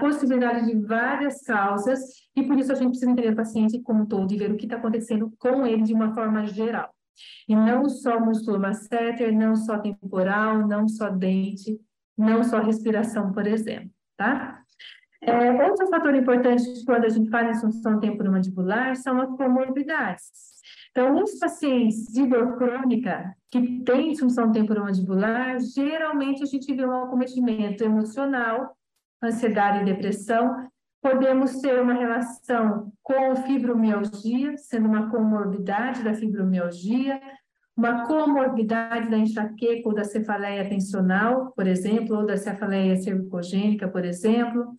possibilidade 0.00 0.66
de 0.66 0.76
várias 0.84 1.42
causas, 1.42 2.00
e 2.34 2.42
por 2.42 2.58
isso 2.58 2.72
a 2.72 2.74
gente 2.74 2.88
precisa 2.88 3.10
entender 3.10 3.32
o 3.32 3.36
paciente 3.36 3.80
como 3.82 4.02
um 4.02 4.06
todo 4.06 4.32
e 4.32 4.36
ver 4.36 4.50
o 4.50 4.56
que 4.56 4.64
está 4.64 4.76
acontecendo 4.76 5.32
com 5.38 5.66
ele 5.66 5.82
de 5.82 5.94
uma 5.94 6.12
forma 6.14 6.44
geral. 6.46 6.90
E 7.48 7.54
não 7.54 7.88
só 7.88 8.18
músculo 8.18 8.58
masseter, 8.58 9.32
não 9.32 9.54
só 9.54 9.78
temporal, 9.78 10.66
não 10.66 10.88
só 10.88 11.10
dente, 11.10 11.78
não 12.16 12.42
só 12.42 12.60
respiração, 12.60 13.32
por 13.32 13.46
exemplo, 13.46 13.90
tá? 14.16 14.60
É, 15.22 15.52
outro 15.68 15.86
fator 15.88 16.14
importante 16.14 16.64
quando 16.86 17.04
a 17.04 17.08
gente 17.08 17.28
fala 17.28 17.50
em 17.50 17.60
função 17.60 18.00
temporomandibular 18.00 18.96
são 18.96 19.20
as 19.20 19.28
comorbidades. 19.36 20.50
Então, 20.90 21.22
os 21.22 21.38
pacientes 21.38 22.06
de 22.06 22.26
dor 22.26 22.56
crônica 22.56 23.34
que 23.50 23.82
têm 23.84 24.10
disfunção 24.10 24.50
temporomandibular, 24.50 25.58
geralmente 25.60 26.42
a 26.42 26.46
gente 26.46 26.74
vê 26.74 26.84
um 26.84 27.04
acometimento 27.04 27.84
emocional, 27.84 28.76
ansiedade 29.22 29.80
e 29.80 29.84
depressão. 29.84 30.68
Podemos 31.02 31.60
ter 31.60 31.80
uma 31.80 31.94
relação 31.94 32.92
com 33.02 33.34
fibromialgia, 33.36 34.56
sendo 34.58 34.86
uma 34.86 35.10
comorbidade 35.10 36.02
da 36.02 36.12
fibromialgia, 36.12 37.20
uma 37.76 38.06
comorbidade 38.06 39.08
da 39.08 39.16
enxaqueca 39.16 39.88
ou 39.88 39.94
da 39.94 40.04
cefaleia 40.04 40.68
tensional, 40.68 41.52
por 41.52 41.66
exemplo, 41.66 42.18
ou 42.18 42.26
da 42.26 42.36
cefaleia 42.36 42.96
cervicogênica, 42.96 43.88
por 43.88 44.04
exemplo, 44.04 44.76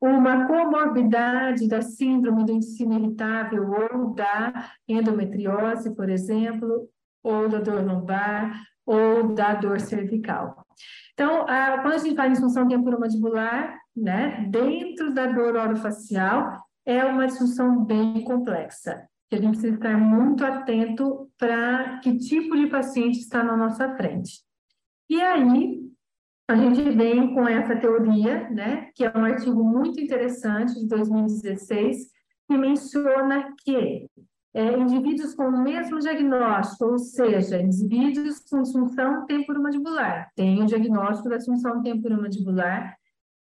uma 0.00 0.48
comorbidade 0.48 1.68
da 1.68 1.80
síndrome 1.80 2.44
do 2.44 2.50
intestino 2.50 2.98
irritável 2.98 3.70
ou 3.70 4.12
da 4.12 4.68
endometriose, 4.88 5.94
por 5.94 6.10
exemplo, 6.10 6.88
ou 7.22 7.48
da 7.48 7.60
dor 7.60 7.84
lombar, 7.84 8.60
ou 8.86 9.34
da 9.34 9.54
dor 9.54 9.80
cervical. 9.80 10.64
Então, 11.12 11.46
a, 11.48 11.78
quando 11.80 11.94
a 11.94 11.98
gente 11.98 12.16
fala 12.16 12.28
em 12.28 12.32
disfunção 12.32 12.68
temporomandibular, 12.68 13.78
né, 13.94 14.46
dentro 14.50 15.12
da 15.12 15.26
dor 15.26 15.56
orofacial, 15.56 16.62
é 16.84 17.04
uma 17.04 17.26
disfunção 17.26 17.84
bem 17.84 18.24
complexa 18.24 19.06
que 19.32 19.36
a 19.36 19.40
gente 19.40 19.52
precisa 19.52 19.76
estar 19.76 19.96
muito 19.96 20.44
atento 20.44 21.30
para 21.38 22.00
que 22.00 22.18
tipo 22.18 22.54
de 22.54 22.66
paciente 22.66 23.18
está 23.18 23.42
na 23.42 23.56
nossa 23.56 23.96
frente. 23.96 24.42
E 25.08 25.22
aí, 25.22 25.80
a 26.46 26.54
gente 26.54 26.90
vem 26.90 27.32
com 27.34 27.48
essa 27.48 27.74
teoria, 27.74 28.50
né, 28.50 28.90
que 28.94 29.04
é 29.04 29.12
um 29.16 29.24
artigo 29.24 29.64
muito 29.64 29.98
interessante 29.98 30.74
de 30.74 30.86
2016, 30.86 31.96
que 32.46 32.58
menciona 32.58 33.54
que 33.64 34.06
é, 34.54 34.78
indivíduos 34.78 35.34
com 35.34 35.44
o 35.44 35.62
mesmo 35.62 35.98
diagnóstico, 35.98 36.84
ou 36.84 36.98
seja, 36.98 37.60
indivíduos 37.60 38.40
com 38.40 38.62
disfunção 38.62 39.24
temporomandibular, 39.26 40.30
têm 40.36 40.62
o 40.62 40.66
diagnóstico 40.66 41.30
da 41.30 41.38
disfunção 41.38 41.82
temporomandibular, 41.82 42.96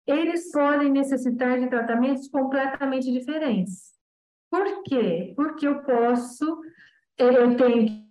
eles 0.07 0.51
podem 0.51 0.91
necessitar 0.91 1.59
de 1.59 1.69
tratamentos 1.69 2.29
completamente 2.29 3.11
diferentes. 3.11 3.93
Por 4.51 4.83
quê? 4.83 5.33
Porque 5.35 5.67
eu 5.67 5.83
posso, 5.83 6.61
eu 7.19 7.57
tenho 7.57 8.05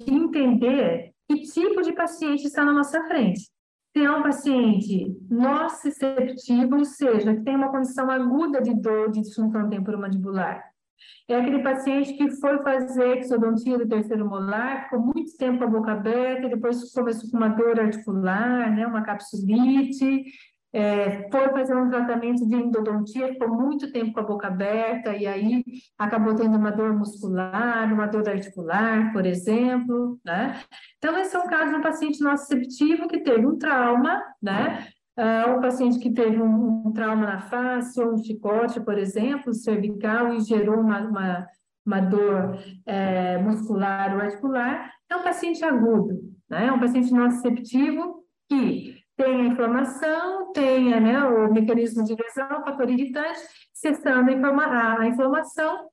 que 0.00 0.10
entender 0.10 1.12
que 1.28 1.42
tipo 1.42 1.82
de 1.82 1.92
paciente 1.92 2.46
está 2.46 2.64
na 2.64 2.72
nossa 2.72 3.04
frente. 3.04 3.50
Se 3.96 4.04
é 4.04 4.10
um 4.10 4.22
paciente 4.22 5.16
nociceptivo, 5.28 6.76
ou 6.76 6.84
seja, 6.84 7.34
que 7.34 7.42
tem 7.42 7.56
uma 7.56 7.70
condição 7.70 8.10
aguda 8.10 8.60
de 8.62 8.74
dor 8.74 9.10
de 9.10 9.20
disfunção 9.20 9.68
temporomandibular, 9.68 10.62
é 11.28 11.36
aquele 11.36 11.62
paciente 11.62 12.14
que 12.14 12.30
foi 12.32 12.62
fazer 12.62 13.18
exodontia 13.18 13.78
do 13.78 13.88
terceiro 13.88 14.28
molar, 14.28 14.84
ficou 14.84 15.00
muito 15.00 15.36
tempo 15.36 15.58
com 15.58 15.64
a 15.64 15.68
boca 15.68 15.92
aberta, 15.92 16.48
depois 16.48 16.92
começou 16.92 17.30
com 17.30 17.36
uma 17.36 17.48
dor 17.48 17.78
articular, 17.78 18.74
né, 18.74 18.86
uma 18.86 19.02
capsulite, 19.02 20.24
é, 20.72 21.30
foi 21.30 21.48
fazer 21.50 21.74
um 21.74 21.88
tratamento 21.88 22.46
de 22.46 22.54
endodontia, 22.54 23.32
ficou 23.32 23.48
muito 23.48 23.90
tempo 23.90 24.12
com 24.12 24.20
a 24.20 24.24
boca 24.24 24.48
aberta 24.48 25.16
e 25.16 25.26
aí 25.26 25.64
acabou 25.96 26.34
tendo 26.34 26.56
uma 26.56 26.70
dor 26.70 26.92
muscular, 26.94 27.92
uma 27.92 28.06
dor 28.06 28.28
articular, 28.28 29.12
por 29.12 29.24
exemplo, 29.24 30.20
né? 30.24 30.60
Então, 30.98 31.16
esse 31.18 31.34
é 31.34 31.38
um 31.38 31.48
caso 31.48 31.70
de 31.70 31.76
um 31.76 31.82
paciente 31.82 32.22
nociceptivo 32.22 33.08
que 33.08 33.20
teve 33.20 33.46
um 33.46 33.56
trauma, 33.56 34.22
né? 34.42 34.86
Uh, 35.18 35.60
paciente 35.60 35.98
que 35.98 36.12
teve 36.12 36.40
um, 36.40 36.86
um, 36.86 36.92
trauma 36.92 37.26
na 37.26 37.40
face 37.40 38.00
ou 38.00 38.14
um 38.14 38.18
chicote, 38.18 38.78
por 38.78 38.96
exemplo, 38.96 39.52
cervical 39.52 40.32
e 40.32 40.40
gerou 40.40 40.78
uma, 40.78 41.00
uma, 41.00 41.46
uma 41.84 42.00
dor 42.00 42.56
é, 42.86 43.36
muscular 43.38 44.14
ou 44.14 44.20
articular, 44.20 44.92
é 45.10 45.16
um 45.16 45.24
paciente 45.24 45.64
agudo, 45.64 46.20
né? 46.48 46.66
É 46.66 46.72
um 46.72 46.78
paciente 46.78 47.12
nociceptivo 47.12 48.22
que 48.48 48.96
tem 49.16 49.40
a 49.40 49.46
inflamação, 49.46 50.52
tem 50.52 50.88
né, 51.00 51.20
o 51.24 51.52
mecanismo 51.52 52.04
de 52.04 52.14
lesão, 52.14 52.60
o 52.60 52.64
fator 52.64 52.88
irritante, 52.88 53.40
cessando 53.74 54.30
a, 54.30 55.00
a 55.00 55.06
inflamação, 55.08 55.88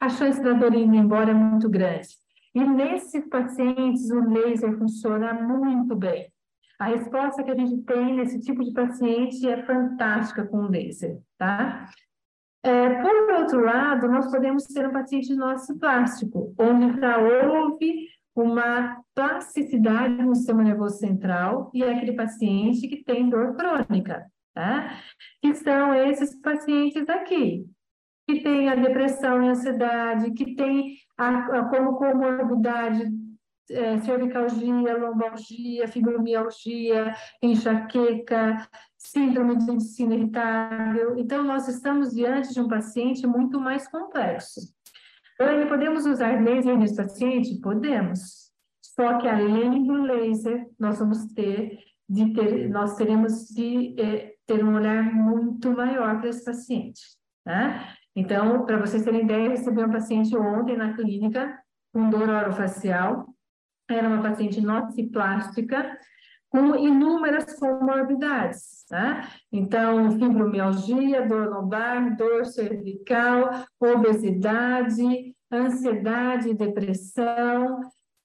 a 0.00 0.08
chance 0.08 0.40
da 0.40 0.52
dor 0.52 0.72
indo 0.72 0.94
embora 0.94 1.32
é 1.32 1.34
muito 1.34 1.68
grande. 1.68 2.08
E 2.54 2.64
nesses 2.64 3.28
pacientes, 3.28 4.08
o 4.10 4.20
laser 4.20 4.78
funciona 4.78 5.34
muito 5.34 5.96
bem. 5.96 6.32
A 6.78 6.86
resposta 6.86 7.42
que 7.42 7.50
a 7.50 7.56
gente 7.56 7.82
tem 7.82 8.14
nesse 8.14 8.40
tipo 8.40 8.62
de 8.62 8.72
paciente 8.72 9.48
é 9.48 9.64
fantástica 9.64 10.46
com 10.46 10.58
o 10.58 10.70
laser, 10.70 11.18
tá? 11.36 11.90
É, 12.62 13.02
por 13.02 13.32
outro 13.40 13.64
lado, 13.64 14.08
nós 14.08 14.30
podemos 14.30 14.64
ter 14.64 14.86
um 14.86 14.92
paciente 14.92 15.34
plástico, 15.80 16.54
onde 16.58 17.00
já 17.00 17.18
houve 17.18 18.06
uma 18.34 19.02
plasticidade 19.14 20.22
no 20.22 20.34
sistema 20.34 20.62
nervoso 20.62 20.98
central 20.98 21.70
e 21.74 21.82
é 21.82 21.92
aquele 21.92 22.12
paciente 22.12 22.86
que 22.86 23.02
tem 23.02 23.28
dor 23.28 23.56
crônica, 23.56 24.24
tá? 24.54 24.96
Que 25.42 25.54
são 25.54 25.92
esses 25.94 26.40
pacientes 26.40 27.08
aqui, 27.08 27.66
que 28.28 28.40
tem 28.40 28.68
a 28.68 28.76
depressão 28.76 29.42
e 29.42 29.48
ansiedade, 29.48 30.32
que 30.32 30.54
tem 30.54 30.96
a, 31.16 31.58
a 31.58 31.64
como 31.64 31.96
comorbidade 31.96 33.10
é, 33.70 33.98
cervicalgia, 33.98 34.96
lombalgia, 34.96 35.88
fibromialgia, 35.88 37.14
enxaqueca, 37.42 38.68
síndrome 38.96 39.56
de 39.56 39.70
intestino 39.70 40.14
irritável. 40.14 41.18
Então, 41.18 41.42
nós 41.42 41.68
estamos 41.68 42.14
diante 42.14 42.52
de 42.52 42.60
um 42.60 42.68
paciente 42.68 43.26
muito 43.26 43.60
mais 43.60 43.88
complexo. 43.88 44.60
Então, 45.34 45.68
podemos 45.68 46.04
usar 46.06 46.42
laser 46.42 46.76
nesse 46.76 46.96
paciente? 46.96 47.60
Podemos. 47.60 48.48
Só 48.82 49.18
que 49.18 49.28
além 49.28 49.86
do 49.86 49.94
laser, 50.02 50.66
nós 50.78 50.98
vamos 50.98 51.26
ter 51.32 51.78
de 52.08 52.32
ter, 52.32 52.68
nós 52.70 52.96
teremos 52.96 53.48
de 53.48 53.94
é, 54.00 54.34
ter 54.46 54.64
um 54.64 54.74
olhar 54.74 55.04
muito 55.14 55.70
maior 55.72 56.18
para 56.18 56.30
esse 56.30 56.44
paciente, 56.44 57.00
né? 57.44 57.86
Então, 58.16 58.64
para 58.64 58.78
vocês 58.78 59.04
terem 59.04 59.24
ideia, 59.24 59.44
eu 59.44 59.50
recebi 59.50 59.78
uma 59.78 59.92
paciente 59.92 60.36
ontem 60.36 60.76
na 60.76 60.94
clínica 60.94 61.56
com 61.92 62.08
dor 62.08 62.28
orofacial, 62.28 63.26
era 63.88 64.08
uma 64.08 64.22
paciente 64.22 64.60
nociplástica, 64.60 65.98
com 66.50 66.74
inúmeras 66.76 67.54
comorbidades, 67.58 68.84
tá? 68.88 69.28
Então, 69.52 70.10
fibromialgia, 70.12 71.26
dor 71.26 71.48
lombar, 71.48 72.16
dor 72.16 72.46
cervical, 72.46 73.50
obesidade, 73.78 75.34
ansiedade, 75.52 76.54
depressão, 76.54 77.80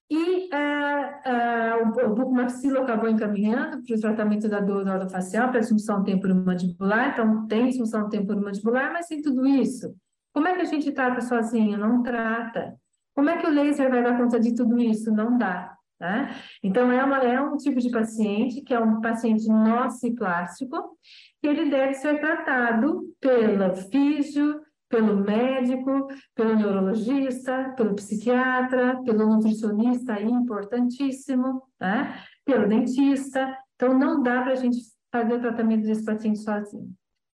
e 0.09 0.49
uh, 0.53 2.05
uh, 2.05 2.11
o 2.11 2.13
buco 2.13 2.31
maxilo 2.31 2.81
acabou 2.81 3.09
encaminhando 3.09 3.83
para 3.83 3.95
o 3.95 3.99
tratamento 3.99 4.47
da 4.47 4.59
dor 4.59 4.87
orofacial, 4.87 5.49
para 5.49 5.57
a 5.57 5.61
disfunção 5.61 6.03
temporomandibular, 6.03 7.13
então 7.13 7.47
tem 7.47 7.67
disfunção 7.67 8.07
temporomandibular, 8.09 8.93
mas 8.93 9.07
sem 9.07 9.21
tudo 9.21 9.45
isso. 9.47 9.95
Como 10.31 10.47
é 10.47 10.55
que 10.55 10.61
a 10.61 10.65
gente 10.65 10.91
trata 10.91 11.21
sozinho? 11.21 11.77
Não 11.77 12.03
trata. 12.03 12.75
Como 13.15 13.29
é 13.29 13.37
que 13.37 13.47
o 13.47 13.49
laser 13.49 13.89
vai 13.89 14.03
dar 14.03 14.17
conta 14.17 14.39
de 14.39 14.55
tudo 14.55 14.79
isso? 14.79 15.11
Não 15.11 15.37
dá. 15.37 15.75
Tá? 15.99 16.35
Então, 16.61 16.91
é, 16.91 17.01
uma, 17.01 17.17
é 17.19 17.39
um 17.39 17.55
tipo 17.55 17.79
de 17.79 17.89
paciente 17.89 18.61
que 18.61 18.73
é 18.73 18.79
um 18.79 18.99
paciente 18.99 19.47
nociplástico, 19.47 20.97
que 21.41 21.47
ele 21.47 21.69
deve 21.69 21.93
ser 21.93 22.19
tratado 22.19 23.03
pelo 23.21 23.73
físio, 23.75 24.59
pelo 24.89 25.15
médico, 25.15 26.07
pelo 26.35 26.55
neurologista, 26.55 27.73
pelo 27.77 27.95
psiquiatra, 27.95 29.01
pelo 29.03 29.27
nutricionista, 29.27 30.19
importantíssimo, 30.21 31.63
tá? 31.79 32.15
pelo 32.43 32.67
dentista. 32.67 33.57
Então, 33.75 33.97
não 33.97 34.21
dá 34.21 34.41
para 34.41 34.51
a 34.51 34.55
gente 34.55 34.79
fazer 35.11 35.35
o 35.35 35.41
tratamento 35.41 35.83
desse 35.83 36.03
paciente 36.03 36.39
sozinho. 36.39 36.93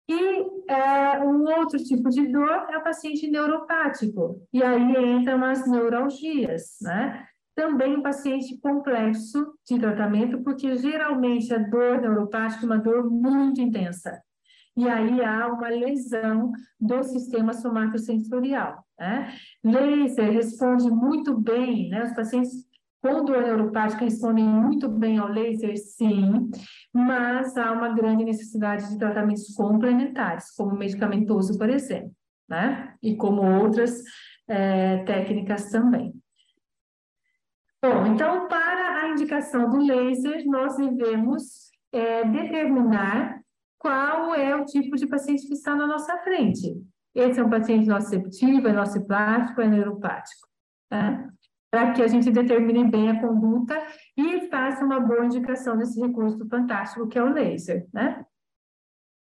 E 0.08 0.72
é, 0.72 1.20
um 1.20 1.42
outro 1.44 1.78
tipo 1.78 2.08
de 2.08 2.26
dor 2.28 2.66
é 2.70 2.78
o 2.78 2.82
paciente 2.82 3.28
neuropático, 3.30 4.40
e 4.52 4.62
aí 4.62 5.14
entram 5.14 5.44
as 5.44 5.66
neuralgias, 5.68 6.76
né? 6.80 7.26
também 7.58 7.96
um 7.96 8.02
paciente 8.02 8.56
complexo 8.60 9.44
de 9.68 9.80
tratamento, 9.80 10.44
porque 10.44 10.76
geralmente 10.76 11.52
a 11.52 11.58
dor 11.58 12.00
neuropática 12.00 12.62
é 12.62 12.66
uma 12.66 12.78
dor 12.78 13.10
muito 13.10 13.60
intensa. 13.60 14.22
E 14.76 14.88
aí 14.88 15.24
há 15.24 15.48
uma 15.48 15.68
lesão 15.68 16.52
do 16.78 17.02
sistema 17.02 17.52
somatosensorial. 17.52 18.84
Né? 18.96 19.34
Laser 19.64 20.30
responde 20.30 20.88
muito 20.88 21.36
bem, 21.36 21.88
né? 21.88 22.04
Os 22.04 22.12
pacientes 22.12 22.64
com 23.00 23.24
dor 23.24 23.42
neuropática 23.42 24.04
respondem 24.04 24.44
muito 24.44 24.88
bem 24.88 25.18
ao 25.18 25.28
laser, 25.28 25.76
sim, 25.76 26.50
mas 26.92 27.56
há 27.56 27.72
uma 27.72 27.94
grande 27.94 28.24
necessidade 28.24 28.88
de 28.88 28.98
tratamentos 28.98 29.54
complementares, 29.54 30.50
como 30.56 30.76
medicamentoso, 30.76 31.56
por 31.56 31.70
exemplo, 31.70 32.12
né? 32.48 32.94
E 33.02 33.16
como 33.16 33.42
outras 33.62 34.02
é, 34.48 35.04
técnicas 35.04 35.70
também. 35.70 36.12
Bom, 37.80 38.06
então, 38.06 38.48
para 38.48 39.02
a 39.02 39.08
indicação 39.11 39.70
do 39.70 39.78
laser, 39.78 40.44
nós 40.46 40.76
devemos 40.76 41.70
é, 41.92 42.24
determinar 42.24 43.40
qual 43.78 44.34
é 44.34 44.56
o 44.56 44.64
tipo 44.64 44.96
de 44.96 45.06
paciente 45.06 45.46
que 45.46 45.54
está 45.54 45.76
na 45.76 45.87
nossa 45.87 46.18
frente. 46.18 46.76
Esse 47.14 47.38
é 47.38 47.44
um 47.44 47.50
paciente 47.50 47.87
nociceptivo, 47.87 48.66
é 48.66 48.72
nociplástico, 48.72 49.61
é 49.61 49.68
neuropático. 49.68 50.48
Tá? 50.88 51.28
Para 51.70 51.92
que 51.92 52.02
a 52.02 52.09
gente 52.09 52.31
determine 52.31 52.85
bem 52.85 53.11
a 53.11 53.20
conduta 53.20 53.74
e 54.16 54.48
faça 54.48 54.85
uma 54.85 55.00
boa 55.00 55.24
indicação 55.24 55.76
desse 55.76 56.00
recurso 56.00 56.46
fantástico 56.48 57.07
que 57.07 57.18
é 57.18 57.22
o 57.22 57.33
laser, 57.33 57.87
né? 57.92 58.24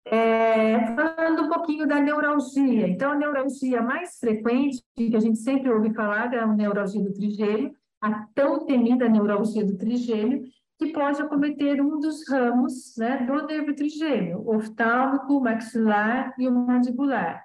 É, 0.05 0.95
falando 0.95 1.43
um 1.43 1.49
pouquinho 1.49 1.87
da 1.87 1.99
neuralgia, 1.99 2.87
então 2.87 3.11
a 3.11 3.15
neuralgia 3.15 3.81
mais 3.81 4.17
frequente, 4.17 4.83
que 4.95 5.15
a 5.15 5.19
gente 5.19 5.37
sempre 5.37 5.69
ouve 5.69 5.93
falar, 5.93 6.33
é 6.33 6.39
a 6.39 6.47
neuralgia 6.47 7.03
do 7.03 7.13
trigêmeo, 7.13 7.73
a 8.01 8.25
tão 8.33 8.65
temida 8.65 9.07
neuralgia 9.07 9.63
do 9.63 9.77
trigêmeo, 9.77 10.43
que 10.79 10.93
pode 10.93 11.21
acometer 11.21 11.81
um 11.81 11.99
dos 11.99 12.27
ramos 12.27 12.95
né, 12.97 13.17
do 13.25 13.45
nervo 13.45 13.75
trigêmeo, 13.75 14.49
oftálmico, 14.49 15.41
maxilar 15.41 16.33
e 16.39 16.47
o 16.47 16.51
mandibular 16.51 17.43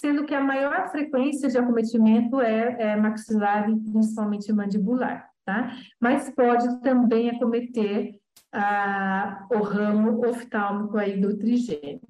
sendo 0.00 0.24
que 0.24 0.34
a 0.34 0.40
maior 0.40 0.88
frequência 0.90 1.48
de 1.48 1.58
acometimento 1.58 2.40
é, 2.40 2.92
é 2.92 2.96
maxilar 2.96 3.68
e 3.68 3.76
principalmente 3.76 4.52
mandibular, 4.52 5.28
tá? 5.44 5.72
Mas 6.00 6.30
pode 6.30 6.80
também 6.80 7.30
acometer 7.30 8.14
ah, 8.52 9.46
o 9.50 9.58
ramo 9.58 10.24
oftálmico 10.24 10.96
aí 10.96 11.20
do 11.20 11.36
trigêmeo. 11.36 12.00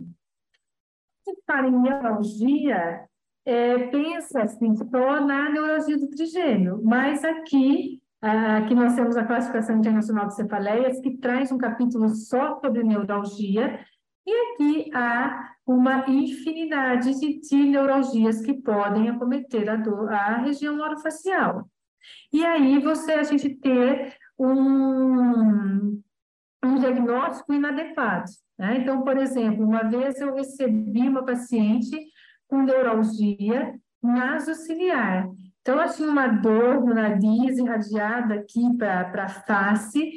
Se 1.24 1.34
para 1.46 1.66
em 1.66 1.80
neuralgia, 1.80 3.04
é, 3.44 3.78
pensa 3.88 4.42
assim, 4.42 4.76
só 4.76 5.20
na 5.24 5.48
neuralgia 5.48 5.96
do 5.96 6.10
trigêmeo, 6.10 6.82
mas 6.84 7.24
aqui, 7.24 8.02
ah, 8.20 8.58
aqui 8.58 8.74
nós 8.74 8.94
temos 8.94 9.16
a 9.16 9.24
classificação 9.24 9.78
internacional 9.78 10.26
de 10.26 10.36
cefaleias, 10.36 11.00
que 11.00 11.16
traz 11.16 11.50
um 11.50 11.56
capítulo 11.56 12.10
só 12.10 12.60
sobre 12.60 12.82
neuralgia, 12.82 13.80
e 14.28 14.52
aqui 14.52 14.90
há 14.94 15.54
uma 15.66 16.08
infinidade 16.08 17.18
de, 17.18 17.40
de 17.40 17.56
neuralgias 17.56 18.40
que 18.40 18.54
podem 18.54 19.08
acometer 19.08 19.68
a, 19.68 19.76
dor, 19.76 20.12
a 20.12 20.38
região 20.38 20.78
orofacial. 20.78 21.68
E 22.32 22.44
aí 22.44 22.78
você, 22.78 23.12
a 23.12 23.22
gente 23.22 23.50
ter 23.56 24.14
um, 24.38 26.02
um 26.64 26.74
diagnóstico 26.78 27.52
inadequado. 27.52 28.30
Né? 28.58 28.78
Então, 28.78 29.02
por 29.02 29.16
exemplo, 29.16 29.64
uma 29.64 29.84
vez 29.84 30.20
eu 30.20 30.34
recebi 30.34 31.08
uma 31.08 31.24
paciente 31.24 31.96
com 32.46 32.62
neuralgia 32.62 33.74
nasociliar. 34.02 35.28
Então, 35.60 35.74
ela 35.74 35.88
tinha 35.88 36.08
uma 36.08 36.28
dor 36.28 36.84
no 36.84 36.94
nariz 36.94 37.58
irradiada 37.58 38.34
aqui 38.34 38.74
para 38.76 39.24
a 39.24 39.28
face, 39.28 40.10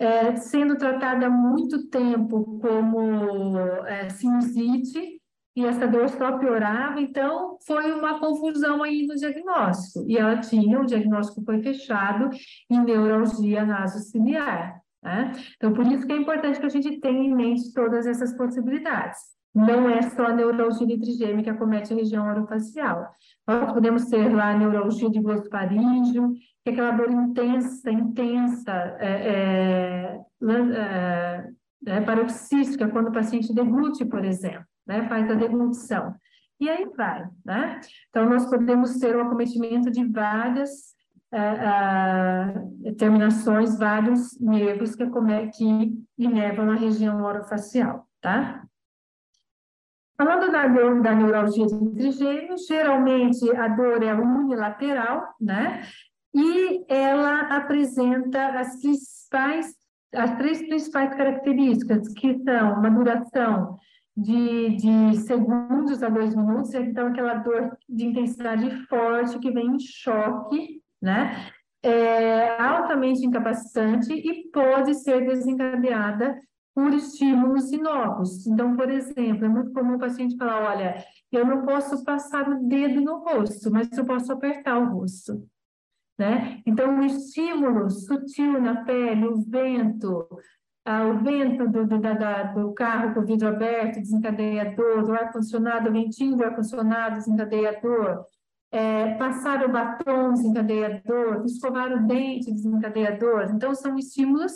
é, 0.00 0.34
sendo 0.36 0.78
tratada 0.78 1.26
há 1.26 1.30
muito 1.30 1.88
tempo 1.88 2.58
como 2.58 3.58
é, 3.86 4.08
sinusite, 4.08 5.20
e 5.54 5.66
essa 5.66 5.86
dor 5.86 6.08
só 6.08 6.38
piorava, 6.38 7.00
então 7.00 7.58
foi 7.66 7.92
uma 7.92 8.18
confusão 8.18 8.82
aí 8.82 9.06
no 9.06 9.14
diagnóstico. 9.14 10.06
E 10.08 10.16
ela 10.16 10.38
tinha, 10.38 10.80
o 10.80 10.86
diagnóstico 10.86 11.44
foi 11.44 11.60
fechado 11.60 12.30
em 12.70 12.82
neuralgia 12.82 13.66
nasociliar. 13.66 14.80
Né? 15.02 15.32
Então, 15.56 15.72
por 15.74 15.86
isso 15.86 16.06
que 16.06 16.12
é 16.12 16.16
importante 16.16 16.58
que 16.58 16.66
a 16.66 16.70
gente 16.70 17.00
tenha 17.00 17.20
em 17.20 17.34
mente 17.34 17.74
todas 17.74 18.06
essas 18.06 18.34
possibilidades. 18.36 19.18
Não 19.54 19.88
é 19.88 20.02
só 20.02 20.26
a 20.26 20.32
neuralgia 20.32 20.98
trigêmea 20.98 21.42
que 21.42 21.50
acomete 21.50 21.92
a 21.92 21.96
região 21.96 22.28
orofacial. 22.28 23.10
Nós 23.46 23.72
podemos 23.72 24.04
ter 24.06 24.32
lá 24.32 24.50
a 24.50 24.56
neuralgia 24.56 25.10
de 25.10 25.20
glossofaríngeo, 25.20 26.34
que 26.62 26.70
é 26.70 26.72
aquela 26.72 26.92
dor 26.92 27.10
intensa, 27.10 27.90
intensa, 27.90 28.72
é, 29.00 29.08
é, 29.08 30.20
é, 30.72 31.50
é, 31.86 32.00
paroxística, 32.02 32.88
quando 32.88 33.08
o 33.08 33.12
paciente 33.12 33.52
deglute, 33.52 34.04
por 34.04 34.24
exemplo, 34.24 34.64
né, 34.86 35.08
faz 35.08 35.28
a 35.28 35.34
deglutição. 35.34 36.14
E 36.60 36.68
aí 36.68 36.86
vai, 36.94 37.26
né? 37.44 37.80
Então, 38.10 38.28
nós 38.28 38.48
podemos 38.48 38.98
ter 38.98 39.16
o 39.16 39.22
acometimento 39.22 39.90
de 39.90 40.04
várias 40.04 40.94
é, 41.32 42.92
terminações, 42.98 43.78
vários 43.78 44.38
nervos 44.38 44.94
que, 44.94 45.06
que 45.06 46.04
inervam 46.18 46.70
a 46.70 46.74
região 46.74 47.22
orofacial, 47.24 48.06
tá? 48.20 48.62
Falando 50.20 50.52
da 50.52 50.66
da 50.66 51.14
neuralgia 51.14 51.66
trigêmeo, 51.94 52.54
geralmente 52.68 53.56
a 53.56 53.68
dor 53.68 54.02
é 54.02 54.12
unilateral, 54.12 55.34
né? 55.40 55.80
e 56.34 56.84
ela 56.92 57.56
apresenta 57.56 58.48
as 58.60 58.78
principais, 58.82 59.74
as 60.14 60.36
três 60.36 60.58
principais 60.58 61.14
características, 61.14 62.12
que 62.12 62.38
são 62.44 62.74
uma 62.74 62.90
duração 62.90 63.78
de, 64.14 64.76
de 64.76 65.16
segundos 65.20 66.02
a 66.02 66.10
dois 66.10 66.36
minutos, 66.36 66.74
então 66.74 67.06
aquela 67.06 67.36
dor 67.36 67.74
de 67.88 68.04
intensidade 68.04 68.70
forte 68.88 69.38
que 69.38 69.50
vem 69.50 69.68
em 69.68 69.78
choque, 69.78 70.82
né? 71.00 71.50
É 71.82 72.60
altamente 72.60 73.24
incapacitante 73.24 74.12
e 74.12 74.50
pode 74.50 74.96
ser 74.96 75.26
desencadeada 75.26 76.38
por 76.80 76.94
estímulos 76.94 77.70
inócuos. 77.72 78.46
Então, 78.46 78.74
por 78.74 78.90
exemplo, 78.90 79.44
é 79.44 79.48
muito 79.48 79.70
comum 79.72 79.96
o 79.96 79.98
paciente 79.98 80.36
falar: 80.38 80.62
olha, 80.62 81.04
eu 81.30 81.44
não 81.44 81.66
posso 81.66 82.02
passar 82.04 82.48
o 82.48 82.66
dedo 82.66 83.02
no 83.02 83.18
rosto, 83.18 83.70
mas 83.70 83.92
eu 83.92 84.04
posso 84.06 84.32
apertar 84.32 84.78
o 84.78 84.98
rosto. 84.98 85.46
Né? 86.18 86.62
Então, 86.64 86.98
o 86.98 87.04
estímulo 87.04 87.90
sutil 87.90 88.60
na 88.60 88.82
pele, 88.84 89.26
o 89.26 89.42
vento, 89.42 90.26
ah, 90.86 91.06
o 91.06 91.18
vento 91.18 91.68
do, 91.68 91.86
do, 91.86 91.98
da, 91.98 92.42
do 92.44 92.72
carro 92.72 93.12
com 93.14 93.20
o 93.20 93.26
vidro 93.26 93.48
aberto, 93.48 94.00
desencadeador, 94.00 95.04
do 95.04 95.12
ar-condicionado, 95.12 95.90
o 95.90 95.92
ventinho 95.92 96.36
do 96.36 96.44
ar-condicionado, 96.44 97.16
desencadeador, 97.16 98.24
é, 98.72 99.14
passar 99.14 99.64
o 99.64 99.72
batom, 99.72 100.32
desencadeador, 100.32 101.44
escovar 101.44 101.92
o 101.92 102.06
dente, 102.06 102.52
desencadeador. 102.52 103.50
Então, 103.54 103.74
são 103.74 103.96
estímulos 103.98 104.52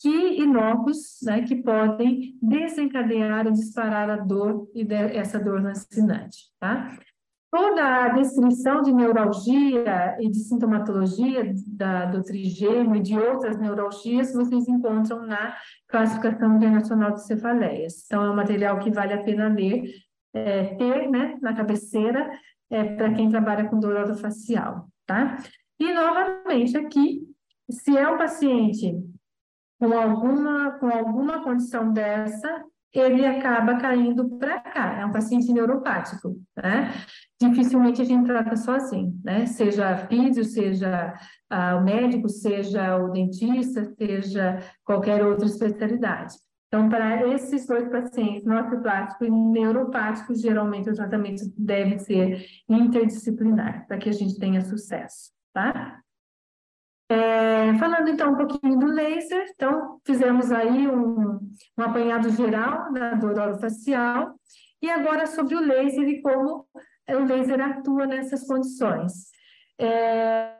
que 0.00 0.40
inócuos, 0.40 1.18
né, 1.22 1.42
que 1.42 1.56
podem 1.56 2.38
desencadear 2.40 3.46
ou 3.46 3.52
disparar 3.52 4.08
a 4.08 4.16
dor 4.16 4.68
e 4.74 4.82
de, 4.82 4.94
essa 4.94 5.38
dor 5.38 5.62
lancinante, 5.62 6.50
tá? 6.58 6.96
Toda 7.52 8.04
a 8.04 8.08
descrição 8.10 8.80
de 8.80 8.92
neuralgia 8.92 10.16
e 10.20 10.30
de 10.30 10.38
sintomatologia 10.38 11.52
da, 11.66 12.06
do 12.06 12.22
trigêmeo 12.22 12.94
e 12.94 13.02
de 13.02 13.18
outras 13.18 13.58
neuralgias 13.58 14.32
vocês 14.32 14.68
encontram 14.68 15.26
na 15.26 15.56
classificação 15.88 16.56
internacional 16.56 17.12
de 17.12 17.26
cefaleias. 17.26 18.04
Então, 18.06 18.24
é 18.24 18.30
um 18.30 18.36
material 18.36 18.78
que 18.78 18.90
vale 18.90 19.12
a 19.12 19.22
pena 19.22 19.48
ler, 19.48 19.82
é, 20.32 20.76
ter 20.76 21.10
né, 21.10 21.36
na 21.42 21.52
cabeceira 21.52 22.30
é, 22.70 22.84
para 22.94 23.12
quem 23.12 23.28
trabalha 23.28 23.68
com 23.68 23.80
dor 23.80 23.96
orofacial, 23.96 24.88
tá? 25.04 25.36
E, 25.78 25.92
novamente, 25.92 26.76
aqui, 26.76 27.22
se 27.68 27.98
é 27.98 28.08
um 28.08 28.16
paciente 28.16 28.94
com 29.80 29.98
alguma, 29.98 30.72
com 30.72 30.88
alguma 30.88 31.42
condição 31.42 31.90
dessa, 31.90 32.62
ele 32.92 33.24
acaba 33.24 33.76
caindo 33.76 34.28
para 34.36 34.60
cá, 34.60 35.00
é 35.00 35.06
um 35.06 35.12
paciente 35.12 35.50
neuropático, 35.50 36.36
né? 36.56 36.92
Dificilmente 37.40 38.02
a 38.02 38.04
gente 38.04 38.26
trata 38.26 38.56
sozinho, 38.56 39.18
né? 39.24 39.46
Seja 39.46 39.96
físio, 40.06 40.44
seja 40.44 41.14
ah, 41.48 41.76
o 41.76 41.84
médico, 41.84 42.28
seja 42.28 42.96
o 42.98 43.10
dentista, 43.10 43.90
seja 43.96 44.58
qualquer 44.84 45.24
outra 45.24 45.46
especialidade. 45.46 46.34
Então, 46.68 46.88
para 46.88 47.26
esses 47.28 47.66
dois 47.66 47.88
pacientes, 47.88 48.44
nociplástico 48.44 49.24
e 49.24 49.30
neuropático, 49.30 50.34
geralmente 50.34 50.90
o 50.90 50.94
tratamento 50.94 51.42
deve 51.56 51.98
ser 51.98 52.44
interdisciplinar, 52.68 53.86
para 53.86 53.98
que 53.98 54.08
a 54.10 54.12
gente 54.12 54.38
tenha 54.38 54.60
sucesso, 54.60 55.32
tá? 55.54 56.00
É, 57.10 57.76
falando 57.76 58.08
então 58.08 58.32
um 58.32 58.36
pouquinho 58.36 58.78
do 58.78 58.86
laser, 58.86 59.44
então 59.52 60.00
fizemos 60.06 60.52
aí 60.52 60.86
um, 60.86 61.40
um 61.76 61.82
apanhado 61.82 62.30
geral 62.30 62.92
da 62.92 63.14
dor 63.14 63.36
orofacial, 63.36 64.38
e 64.80 64.88
agora 64.88 65.26
sobre 65.26 65.56
o 65.56 65.60
laser 65.60 66.08
e 66.08 66.22
como 66.22 66.68
o 67.08 67.24
laser 67.24 67.60
atua 67.60 68.06
nessas 68.06 68.46
condições. 68.46 69.28
É, 69.76 70.54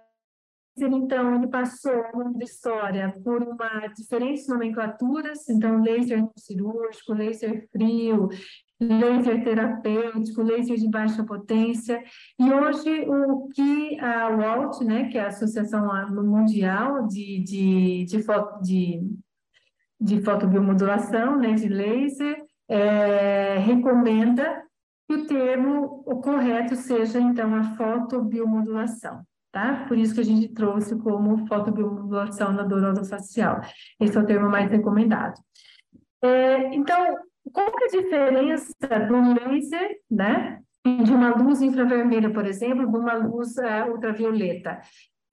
então, 0.76 1.36
ele 1.36 1.46
passou 1.46 2.02
uma 2.14 2.42
história 2.42 3.14
por 3.22 3.42
uma 3.42 3.86
diferentes 3.88 4.48
nomenclaturas, 4.48 5.48
então 5.48 5.82
laser 5.82 6.26
cirúrgico, 6.36 7.14
laser 7.14 7.68
frio, 7.70 8.28
laser 8.80 9.44
terapêutico, 9.44 10.42
laser 10.42 10.76
de 10.76 10.88
baixa 10.88 11.22
potência, 11.22 12.02
e 12.38 12.52
hoje 12.52 13.04
o 13.06 13.48
que 13.48 14.00
a 14.00 14.28
WALT, 14.28 14.84
né, 14.84 15.08
que 15.08 15.18
é 15.18 15.22
a 15.22 15.28
Associação 15.28 15.88
Mundial 16.24 17.06
de, 17.06 17.42
de, 17.44 18.04
de, 18.04 18.24
de, 18.62 19.00
de 20.00 20.22
fotobiomodulação, 20.22 21.36
né, 21.36 21.52
de 21.52 21.68
laser, 21.68 22.42
é, 22.68 23.58
recomenda 23.58 24.62
que 25.06 25.14
o 25.14 25.26
termo 25.26 26.02
o 26.06 26.20
correto 26.20 26.76
seja, 26.76 27.20
então, 27.20 27.54
a 27.54 27.64
fotobiomodulação, 27.76 29.22
tá? 29.50 29.84
Por 29.88 29.98
isso 29.98 30.14
que 30.14 30.20
a 30.20 30.24
gente 30.24 30.48
trouxe 30.48 30.96
como 31.00 31.46
fotobiomodulação 31.48 32.52
na 32.52 32.62
dor 32.62 32.84
orofacial. 32.84 33.60
Esse 34.00 34.16
é 34.16 34.20
o 34.20 34.26
termo 34.26 34.48
mais 34.48 34.70
recomendado. 34.70 35.34
É, 36.22 36.74
então, 36.74 37.16
qual 37.52 37.68
é 37.68 37.84
a 37.84 38.00
diferença 38.02 38.74
do 39.08 39.50
laser, 39.50 39.98
né? 40.10 40.60
De 40.84 41.12
uma 41.12 41.34
luz 41.36 41.60
infravermelha, 41.60 42.32
por 42.32 42.46
exemplo, 42.46 42.90
de 42.90 42.96
uma 42.96 43.14
luz 43.14 43.56
uh, 43.56 43.90
ultravioleta? 43.90 44.80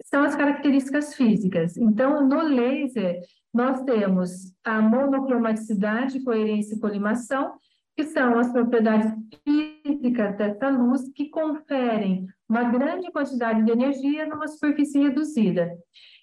São 0.04 0.24
as 0.24 0.36
características 0.36 1.16
físicas. 1.16 1.78
Então, 1.78 2.28
no 2.28 2.42
laser, 2.42 3.20
nós 3.54 3.82
temos 3.84 4.54
a 4.64 4.82
monocromaticidade, 4.82 6.24
coerência 6.24 6.76
e 6.76 6.80
colimação, 6.80 7.54
que 7.96 8.04
são 8.04 8.38
as 8.38 8.52
propriedades 8.52 9.12
físicas 9.44 10.38
dessa 10.38 10.70
luz 10.70 11.02
que 11.16 11.30
conferem 11.30 12.28
uma 12.48 12.66
grande 12.66 13.12
quantidade 13.12 13.64
de 13.64 13.72
energia 13.72 14.28
numa 14.28 14.48
superfície 14.48 15.00
reduzida. 15.00 15.72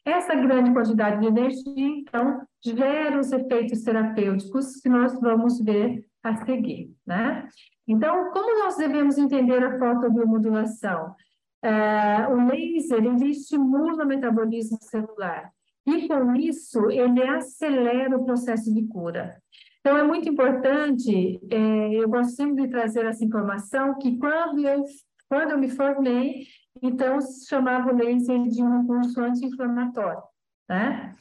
Essa 0.05 0.35
grande 0.35 0.73
quantidade 0.73 1.21
de 1.21 1.27
energia, 1.27 1.89
então, 1.89 2.43
gera 2.63 3.19
os 3.19 3.33
efeitos 3.33 3.83
terapêuticos 3.83 4.77
que 4.77 4.89
nós 4.89 5.19
vamos 5.19 5.59
ver 5.61 6.05
a 6.23 6.37
seguir, 6.45 6.95
né? 7.07 7.49
Então, 7.89 8.31
como 8.31 8.63
nós 8.63 8.77
devemos 8.77 9.17
entender 9.17 9.63
a 9.63 9.79
fotobiomodulação? 9.79 11.15
É, 11.63 12.29
o 12.29 12.47
laser, 12.47 13.03
ele 13.03 13.31
estimula 13.31 14.05
o 14.05 14.07
metabolismo 14.07 14.77
celular 14.83 15.51
e, 15.87 16.07
com 16.07 16.35
isso, 16.37 16.91
ele 16.91 17.23
acelera 17.23 18.17
o 18.17 18.25
processo 18.25 18.73
de 18.73 18.87
cura. 18.87 19.37
Então, 19.81 19.97
é 19.97 20.03
muito 20.03 20.29
importante, 20.29 21.41
é, 21.51 21.95
eu 21.95 22.09
gosto 22.09 22.35
sempre 22.35 22.65
de 22.65 22.71
trazer 22.71 23.07
essa 23.07 23.25
informação, 23.25 23.99
que 23.99 24.19
quando 24.19 24.67
eu, 24.67 24.83
quando 25.29 25.53
eu 25.53 25.59
me 25.59 25.69
formei, 25.69 26.47
então, 26.83 27.19
chamava 27.49 27.93
o 27.93 27.97
laser 27.97 28.43
de 28.43 28.63
um 28.63 28.87
curso 28.87 29.21
anti-inflamatório, 29.21 30.23
né? 30.69 31.15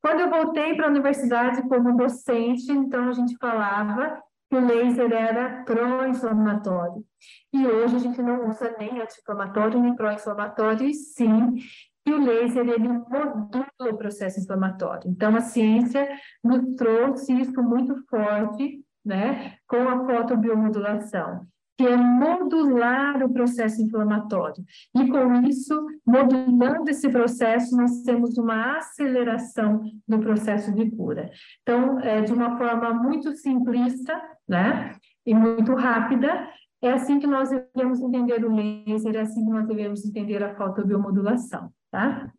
Quando 0.00 0.20
eu 0.20 0.30
voltei 0.30 0.74
para 0.76 0.86
a 0.86 0.90
universidade 0.90 1.62
como 1.68 1.96
docente, 1.96 2.70
então 2.70 3.08
a 3.08 3.12
gente 3.12 3.36
falava 3.36 4.22
que 4.48 4.56
o 4.56 4.64
laser 4.64 5.12
era 5.12 5.64
pró-inflamatório. 5.64 7.04
E 7.52 7.66
hoje 7.66 7.96
a 7.96 7.98
gente 7.98 8.22
não 8.22 8.48
usa 8.48 8.74
nem 8.78 9.00
anti-inflamatório, 9.00 9.80
nem 9.80 9.94
pró-inflamatório, 9.94 10.86
e 10.86 10.94
sim 10.94 11.56
que 12.04 12.12
o 12.12 12.24
laser 12.24 12.66
ele 12.66 12.88
modula 12.88 13.66
o 13.80 13.96
processo 13.96 14.40
inflamatório. 14.40 15.10
Então, 15.10 15.34
a 15.36 15.40
ciência 15.40 16.08
nos 16.42 16.76
trouxe 16.76 17.32
isso 17.38 17.62
muito 17.62 17.94
forte, 18.06 18.82
né, 19.04 19.56
com 19.66 19.88
a 19.88 20.06
fotobiomodulação, 20.06 21.46
que 21.78 21.86
é 21.86 21.96
modular 21.96 23.22
o 23.22 23.32
processo 23.32 23.80
inflamatório. 23.80 24.62
E 24.94 25.08
com 25.08 25.42
isso, 25.42 25.86
modulando 26.04 26.90
esse 26.90 27.08
processo, 27.08 27.76
nós 27.76 28.02
temos 28.02 28.36
uma 28.36 28.76
aceleração 28.76 29.80
do 30.06 30.18
processo 30.18 30.74
de 30.74 30.90
cura. 30.90 31.30
Então, 31.62 32.00
é, 32.00 32.20
de 32.20 32.32
uma 32.32 32.58
forma 32.58 32.92
muito 32.92 33.32
simplista, 33.32 34.20
né, 34.46 34.92
e 35.24 35.32
muito 35.32 35.74
rápida, 35.74 36.48
é 36.82 36.92
assim 36.92 37.18
que 37.18 37.26
nós 37.26 37.50
devemos 37.50 38.00
entender 38.00 38.44
o 38.44 38.54
laser, 38.54 39.14
é 39.14 39.20
assim 39.20 39.44
que 39.44 39.50
nós 39.50 39.66
devemos 39.66 40.04
entender 40.04 40.42
a 40.42 40.54
fotobiomodulação 40.54 41.70
tá? 41.90 42.32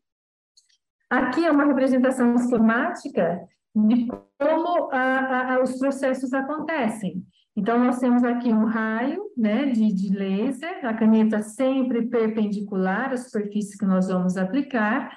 Aqui 1.10 1.46
é 1.46 1.52
uma 1.52 1.66
representação 1.66 2.36
esquemática 2.36 3.48
de 3.76 4.08
como 4.40 4.92
a, 4.92 5.56
a, 5.56 5.64
os 5.64 5.78
processos 5.78 6.34
acontecem. 6.34 7.24
Então, 7.60 7.78
nós 7.78 8.00
temos 8.00 8.24
aqui 8.24 8.54
um 8.54 8.64
raio 8.64 9.22
né, 9.36 9.66
de, 9.66 9.94
de 9.94 10.18
laser, 10.18 10.80
a 10.86 10.94
caneta 10.94 11.42
sempre 11.42 12.08
perpendicular 12.08 13.12
à 13.12 13.18
superfície 13.18 13.78
que 13.78 13.86
nós 13.86 14.08
vamos 14.08 14.38
aplicar. 14.38 15.14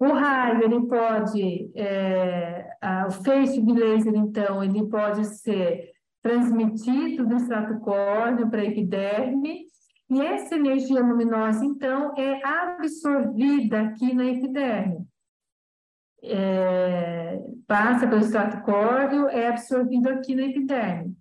O 0.00 0.06
raio, 0.06 0.64
ele 0.64 0.86
pode, 0.86 1.70
é, 1.76 2.66
a, 2.80 3.08
o 3.08 3.10
feixe 3.10 3.60
de 3.60 3.72
laser, 3.74 4.14
então, 4.14 4.64
ele 4.64 4.88
pode 4.88 5.26
ser 5.26 5.90
transmitido 6.22 7.26
do 7.26 7.36
extrato 7.36 7.78
córneo 7.80 8.48
para 8.48 8.62
a 8.62 8.64
epiderme, 8.64 9.66
e 10.08 10.22
essa 10.22 10.54
energia 10.54 11.02
luminosa, 11.02 11.62
então, 11.62 12.14
é 12.16 12.40
absorvida 12.42 13.82
aqui 13.82 14.14
na 14.14 14.24
epiderme. 14.24 15.06
É, 16.24 17.38
passa 17.66 18.08
pelo 18.08 18.22
extrato 18.22 18.62
córneo, 18.62 19.28
é 19.28 19.48
absorvido 19.48 20.08
aqui 20.08 20.34
na 20.34 20.44
epiderme. 20.44 21.14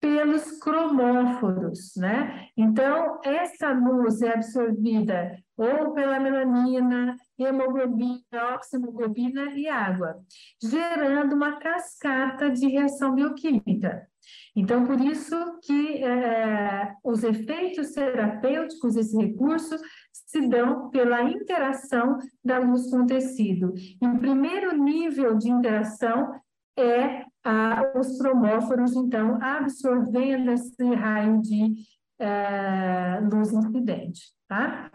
Pelos 0.00 0.58
cromóforos, 0.60 1.94
né? 1.96 2.48
Então, 2.56 3.20
essa 3.24 3.72
luz 3.72 4.20
é 4.22 4.34
absorvida 4.34 5.38
ou 5.56 5.92
pela 5.94 6.20
melanina, 6.20 7.16
hemoglobina, 7.38 8.54
oxihemoglobina 8.54 9.52
e 9.52 9.68
água, 9.68 10.16
gerando 10.62 11.34
uma 11.34 11.56
cascata 11.58 12.50
de 12.50 12.68
reação 12.68 13.14
bioquímica. 13.14 14.06
Então, 14.54 14.84
por 14.84 15.00
isso 15.00 15.36
que 15.62 16.04
é, 16.04 16.94
os 17.02 17.22
efeitos 17.22 17.92
terapêuticos 17.92 18.94
desse 18.94 19.16
recurso 19.16 19.76
se 20.12 20.48
dão 20.48 20.90
pela 20.90 21.22
interação 21.22 22.18
da 22.44 22.58
luz 22.58 22.90
com 22.90 23.02
o 23.02 23.06
tecido. 23.06 23.72
E 24.00 24.06
o 24.06 24.18
primeiro 24.18 24.76
nível 24.76 25.36
de 25.36 25.50
interação 25.50 26.32
é 26.78 27.24
a, 27.46 27.92
os 27.94 28.18
cromóforos, 28.18 28.96
então, 28.96 29.38
absorvendo 29.40 30.50
esse 30.50 30.84
raio 30.94 31.40
de 31.40 31.76
é, 32.18 33.20
luz 33.20 33.52
incidente, 33.52 34.32
tá? 34.48 34.90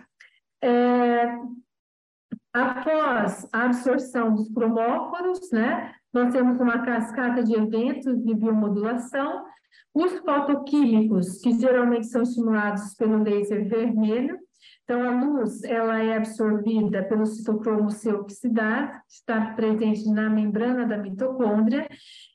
É, 0.62 1.34
após 2.54 3.47
a 3.54 3.66
absorção 3.66 4.36
dos 4.36 4.54
cromóforos, 4.54 5.49
né, 5.52 5.93
nós 6.14 6.34
temos 6.34 6.60
uma 6.60 6.80
cascata 6.84 7.41
de 7.41 7.56
eventos 7.56 8.22
de 8.22 8.36
biomodulação, 8.36 9.45
os 9.93 10.20
fotoquímicos, 10.20 11.41
que 11.41 11.58
geralmente 11.58 12.08
são 12.08 12.22
estimulados 12.22 12.93
pelo 12.95 13.24
laser 13.24 13.68
vermelho, 13.70 14.38
então 14.84 15.04
a 15.04 15.24
luz 15.24 15.64
ela 15.64 16.04
é 16.04 16.18
absorvida 16.18 17.04
pelo 17.04 17.26
citocromo 17.26 17.89
C 17.89 18.12
oxidado, 18.12 18.91
que 19.08 19.14
está 19.14 19.54
presente 19.54 20.10
na 20.10 20.30
membrana 20.30 20.86
da 20.86 20.97
mitocôndria, 20.97 21.88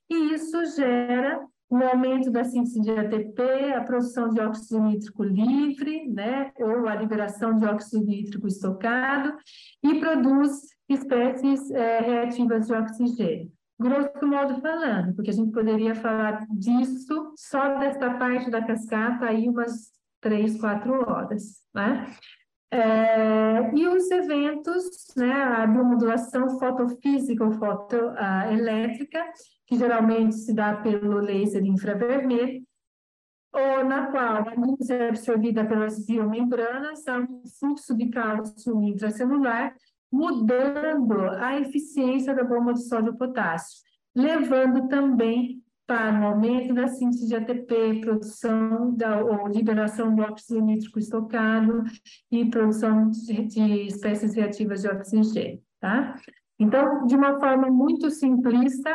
e 0.08 0.34
isso 0.34 0.64
gera 0.76 1.44
um 1.70 1.82
aumento 1.82 2.30
da 2.30 2.44
síntese 2.44 2.80
de 2.80 2.90
ATP, 2.90 3.42
a 3.74 3.82
produção 3.82 4.28
de 4.28 4.40
óxido 4.40 4.80
nítrico 4.82 5.24
livre, 5.24 6.08
né, 6.08 6.52
ou 6.60 6.86
a 6.86 6.94
liberação 6.94 7.56
de 7.56 7.64
óxido 7.64 8.04
nítrico 8.04 8.46
estocado, 8.46 9.36
e 9.82 9.98
produz 9.98 10.52
espécies 10.88 11.68
é, 11.72 11.98
reativas 12.00 12.66
de 12.66 12.72
oxigênio 12.72 13.56
grosso 13.78 14.26
modo 14.26 14.60
falando, 14.60 15.14
porque 15.14 15.30
a 15.30 15.34
gente 15.34 15.52
poderia 15.52 15.94
falar 15.94 16.46
disso 16.50 17.34
só 17.36 17.78
desta 17.78 18.14
parte 18.14 18.50
da 18.50 18.64
cascata 18.64 19.26
aí 19.26 19.48
umas 19.48 19.92
três, 20.20 20.58
quatro 20.58 20.92
horas, 21.08 21.62
né? 21.74 22.06
É, 22.70 23.74
e 23.74 23.86
os 23.86 24.10
eventos, 24.10 25.14
né, 25.16 25.32
a 25.32 25.66
biomodulação 25.66 26.58
fotofísica 26.58 27.44
ou 27.44 27.52
fotoelétrica, 27.52 29.24
que 29.66 29.76
geralmente 29.76 30.36
se 30.36 30.54
dá 30.54 30.76
pelo 30.76 31.18
laser 31.18 31.64
infravermelho, 31.64 32.62
ou 33.52 33.84
na 33.84 34.10
qual 34.10 34.48
a 34.48 34.54
luz 34.54 34.90
é 34.90 35.08
absorvida 35.08 35.64
pelas 35.64 36.04
biomembranas, 36.04 37.06
há 37.08 37.18
um 37.18 37.42
fluxo 37.58 37.96
de 37.96 38.08
cálcio 38.10 38.82
intracelular 38.82 39.74
mudando 40.12 41.20
a 41.38 41.58
eficiência 41.58 42.34
da 42.34 42.44
bomba 42.44 42.72
de 42.72 42.86
sódio 42.86 43.14
e 43.14 43.16
potássio, 43.18 43.82
levando 44.14 44.88
também 44.88 45.62
para 45.86 46.20
o 46.20 46.26
aumento 46.26 46.74
da 46.74 46.88
síntese 46.88 47.28
de 47.28 47.36
ATP, 47.36 48.00
produção 48.00 48.94
da, 48.94 49.22
ou 49.22 49.46
liberação 49.46 50.14
do 50.14 50.22
óxido 50.22 50.60
nítrico 50.60 50.98
estocado 50.98 51.84
e 52.30 52.44
produção 52.50 53.08
de, 53.08 53.44
de 53.44 53.86
espécies 53.86 54.34
reativas 54.34 54.82
de 54.82 54.88
oxigênio, 54.88 55.62
tá? 55.80 56.16
Então, 56.58 57.06
de 57.06 57.14
uma 57.14 57.38
forma 57.38 57.70
muito 57.70 58.10
simplista, 58.10 58.90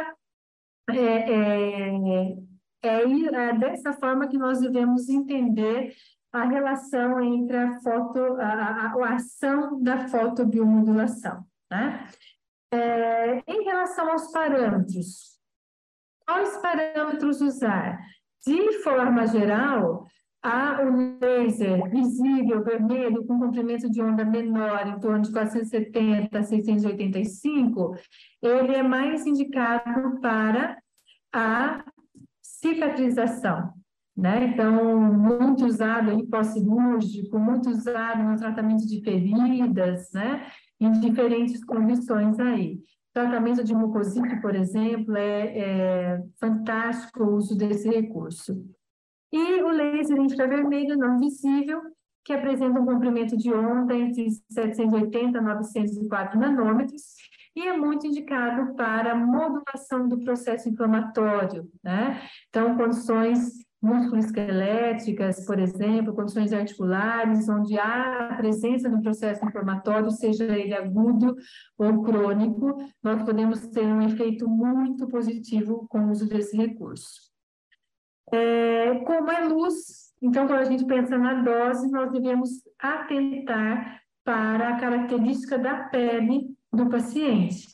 é, 0.96 1.30
é, 1.30 2.38
é, 2.84 3.04
é 3.04 3.54
dessa 3.58 3.94
forma 3.94 4.28
que 4.28 4.38
nós 4.38 4.60
devemos 4.60 5.10
entender 5.10 5.94
a 6.32 6.46
relação 6.46 7.22
entre 7.22 7.58
a 7.58 7.80
foto, 7.82 8.20
a, 8.40 8.54
a, 8.54 8.94
a 8.94 9.14
ação 9.16 9.82
da 9.82 10.08
fotobiomodulação, 10.08 11.44
né? 11.70 12.08
É, 12.74 13.44
em 13.52 13.64
relação 13.66 14.10
aos 14.10 14.32
parâmetros, 14.32 15.38
quais 16.26 16.58
parâmetros 16.62 17.42
usar? 17.42 18.00
De 18.46 18.80
forma 18.82 19.28
geral, 19.28 20.08
há 20.42 20.82
o 20.82 21.20
laser 21.20 21.90
visível 21.90 22.64
vermelho 22.64 23.26
com 23.28 23.40
comprimento 23.40 23.90
de 23.90 24.02
onda 24.02 24.24
menor, 24.24 24.88
em 24.88 25.00
torno 25.00 25.22
de 25.22 25.32
470 25.32 26.40
a 26.40 26.44
685, 26.44 27.96
ele 28.42 28.74
é 28.74 28.82
mais 28.82 29.26
indicado 29.28 30.20
para 30.22 30.81
a 31.34 31.84
cicatrização. 32.42 33.74
Né? 34.16 34.46
Então, 34.46 35.02
muito 35.12 35.66
usado 35.66 36.12
em 36.12 36.26
pós-cirúrgico, 36.28 37.40
muito 37.40 37.70
usado 37.70 38.24
no 38.24 38.38
tratamento 38.38 38.86
de 38.86 39.02
feridas, 39.02 40.12
né? 40.14 40.48
em 40.80 40.92
diferentes 40.92 41.64
condições 41.64 42.40
aí. 42.40 42.80
Tratamento 43.14 43.64
de 43.64 43.74
mucosite, 43.74 44.40
por 44.42 44.56
exemplo, 44.56 45.16
é, 45.18 45.58
é 45.58 46.24
fantástico 46.40 47.24
o 47.24 47.36
uso 47.36 47.58
desse 47.58 47.90
recurso. 47.90 48.64
E 49.32 49.64
o 49.64 49.70
laser 49.70 50.18
infravermelho 50.18 50.98
não 50.98 51.20
visível, 51.20 51.82
que 52.24 52.34
apresenta 52.34 52.80
um 52.80 52.86
comprimento 52.86 53.36
de 53.36 53.52
onda 53.54 53.96
entre 53.96 54.30
780 54.50 55.38
e 55.38 55.42
904 55.42 56.40
nanômetros, 56.40 57.16
e 57.56 57.68
é 57.68 57.76
muito 57.76 58.08
indicado 58.08 58.74
para 58.76 59.16
modulação 59.16 60.08
do 60.08 60.20
processo 60.24 60.70
inflamatório, 60.70 61.70
né? 61.84 62.22
Então, 62.50 62.78
condições 62.78 63.66
musculoesqueléticas, 63.82 65.46
por 65.46 65.60
exemplo, 65.60 66.14
condições 66.14 66.54
articulares, 66.54 67.50
onde 67.50 67.80
há 67.80 68.30
a 68.30 68.36
presença 68.36 68.90
do 68.90 69.02
processo 69.02 69.44
inflamatório, 69.44 70.12
seja 70.12 70.46
ele 70.46 70.74
agudo 70.74 71.36
ou 71.78 72.04
crônico, 72.04 72.78
nós 73.02 73.24
podemos 73.24 73.68
ter 73.70 73.86
um 73.86 74.02
efeito 74.02 74.48
muito 74.48 75.08
positivo 75.08 75.88
com 75.90 76.06
o 76.06 76.12
uso 76.12 76.30
desse 76.30 76.56
recurso. 76.56 77.32
É, 78.32 79.00
como 79.00 79.32
é 79.32 79.46
luz, 79.46 80.12
então, 80.22 80.46
quando 80.46 80.60
a 80.60 80.66
gente 80.66 80.86
pensa 80.86 81.18
na 81.18 81.42
dose, 81.42 81.90
nós 81.90 82.12
devemos 82.12 82.50
atentar 82.80 84.00
para 84.24 84.70
a 84.70 84.80
característica 84.80 85.58
da 85.58 85.86
pele 85.86 86.56
do 86.72 86.90
paciente. 86.90 87.68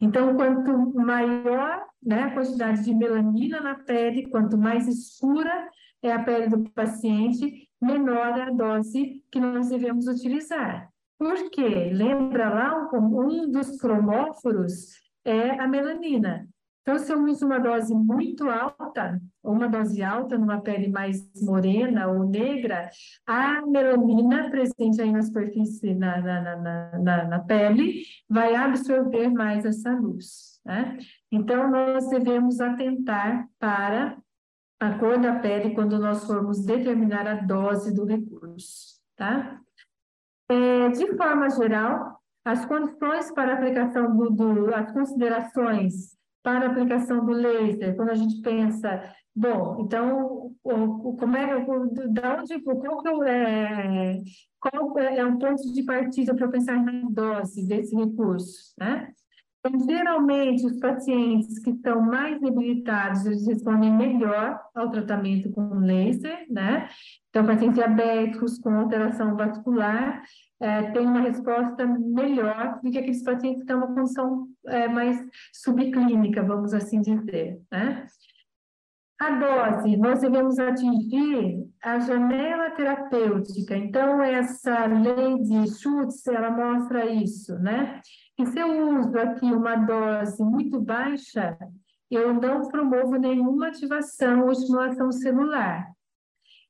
Então, 0.00 0.34
quanto 0.34 0.94
maior 0.94 1.84
né, 2.02 2.24
a 2.24 2.34
quantidade 2.34 2.84
de 2.84 2.94
melanina 2.94 3.60
na 3.60 3.76
pele, 3.76 4.28
quanto 4.28 4.58
mais 4.58 4.88
escura 4.88 5.70
é 6.02 6.12
a 6.12 6.22
pele 6.22 6.48
do 6.48 6.68
paciente, 6.70 7.68
menor 7.80 8.38
é 8.38 8.42
a 8.42 8.50
dose 8.50 9.22
que 9.30 9.38
nós 9.38 9.68
devemos 9.68 10.08
utilizar. 10.08 10.90
Por 11.18 11.50
quê? 11.50 11.90
Lembra 11.92 12.48
lá, 12.48 12.90
um 12.92 13.48
dos 13.48 13.76
cromóforos 13.76 14.88
é 15.24 15.50
a 15.50 15.68
melanina. 15.68 16.48
Então, 16.82 16.98
se 16.98 17.12
eu 17.12 17.24
uso 17.24 17.46
uma 17.46 17.60
dose 17.60 17.94
muito 17.94 18.50
alta, 18.50 19.20
ou 19.40 19.52
uma 19.52 19.68
dose 19.68 20.02
alta 20.02 20.36
numa 20.36 20.60
pele 20.60 20.88
mais 20.88 21.30
morena 21.40 22.08
ou 22.08 22.24
negra, 22.24 22.90
a 23.24 23.64
melanina 23.64 24.50
presente 24.50 25.00
aí 25.00 25.12
na 25.12 25.22
superfície, 25.22 25.94
na, 25.94 26.20
na, 26.20 26.56
na, 26.56 26.98
na, 26.98 27.24
na 27.24 27.38
pele, 27.38 28.02
vai 28.28 28.56
absorver 28.56 29.28
mais 29.28 29.64
essa 29.64 29.94
luz. 29.94 30.60
Né? 30.64 30.98
Então, 31.30 31.70
nós 31.70 32.08
devemos 32.08 32.60
atentar 32.60 33.48
para 33.60 34.18
a 34.80 34.98
cor 34.98 35.20
da 35.20 35.38
pele 35.38 35.76
quando 35.76 36.00
nós 36.00 36.24
formos 36.24 36.64
determinar 36.64 37.28
a 37.28 37.36
dose 37.36 37.94
do 37.94 38.04
recurso. 38.04 39.00
Tá? 39.16 39.60
É, 40.50 40.88
de 40.88 41.16
forma 41.16 41.48
geral, 41.48 42.20
as 42.44 42.66
condições 42.66 43.30
para 43.30 43.54
aplicação 43.54 44.16
do, 44.16 44.30
do 44.30 44.74
as 44.74 44.90
considerações 44.90 46.20
para 46.42 46.66
a 46.66 46.70
aplicação 46.70 47.24
do 47.24 47.32
laser, 47.32 47.94
quando 47.96 48.10
a 48.10 48.14
gente 48.14 48.40
pensa, 48.42 49.02
bom, 49.34 49.78
então, 49.80 50.52
o, 50.62 51.16
como 51.16 51.36
é, 51.36 51.56
o, 51.56 51.88
da 52.12 52.40
onde, 52.40 52.60
qual, 52.60 53.24
é, 53.24 54.20
qual 54.60 54.98
é 54.98 55.24
um 55.24 55.38
ponto 55.38 55.72
de 55.72 55.82
partida 55.84 56.34
para 56.34 56.48
pensar 56.48 56.82
na 56.82 57.08
dose 57.08 57.66
desse 57.66 57.94
recurso, 57.94 58.74
né? 58.78 59.12
Então, 59.64 59.78
geralmente, 59.86 60.66
os 60.66 60.80
pacientes 60.80 61.60
que 61.60 61.70
estão 61.70 62.02
mais 62.02 62.40
debilitados, 62.40 63.24
eles 63.24 63.46
respondem 63.46 63.92
melhor 63.92 64.60
ao 64.74 64.90
tratamento 64.90 65.52
com 65.52 65.78
laser, 65.78 66.46
né? 66.50 66.88
Então, 67.30 67.46
pacientes 67.46 67.76
diabéticos 67.76 68.58
com 68.58 68.70
alteração 68.70 69.36
vascular 69.36 70.20
é, 70.62 70.92
têm 70.92 71.04
uma 71.04 71.20
resposta 71.20 71.84
melhor 71.84 72.78
do 72.80 72.90
que 72.90 72.98
aqueles 72.98 73.22
pacientes 73.24 73.60
que 73.60 73.66
têm 73.66 73.76
uma 73.76 73.92
condição 73.92 74.46
é, 74.66 74.86
mais 74.86 75.20
subclínica, 75.52 76.42
vamos 76.42 76.72
assim 76.72 77.00
dizer, 77.00 77.60
né? 77.70 78.06
A 79.20 79.30
dose, 79.30 79.96
nós 79.96 80.20
devemos 80.20 80.58
atingir 80.58 81.64
a 81.82 81.98
janela 81.98 82.70
terapêutica. 82.70 83.76
Então, 83.76 84.20
essa 84.22 84.86
lei 84.86 85.40
de 85.42 85.68
Schutz, 85.78 86.26
ela 86.26 86.50
mostra 86.50 87.06
isso, 87.06 87.56
né? 87.58 88.00
E 88.38 88.46
se 88.46 88.58
eu 88.58 88.98
uso 88.98 89.16
aqui 89.18 89.46
uma 89.46 89.76
dose 89.76 90.42
muito 90.42 90.80
baixa, 90.80 91.56
eu 92.10 92.34
não 92.34 92.68
promovo 92.68 93.16
nenhuma 93.16 93.68
ativação 93.68 94.44
ou 94.44 94.52
estimulação 94.52 95.10
celular. 95.12 95.88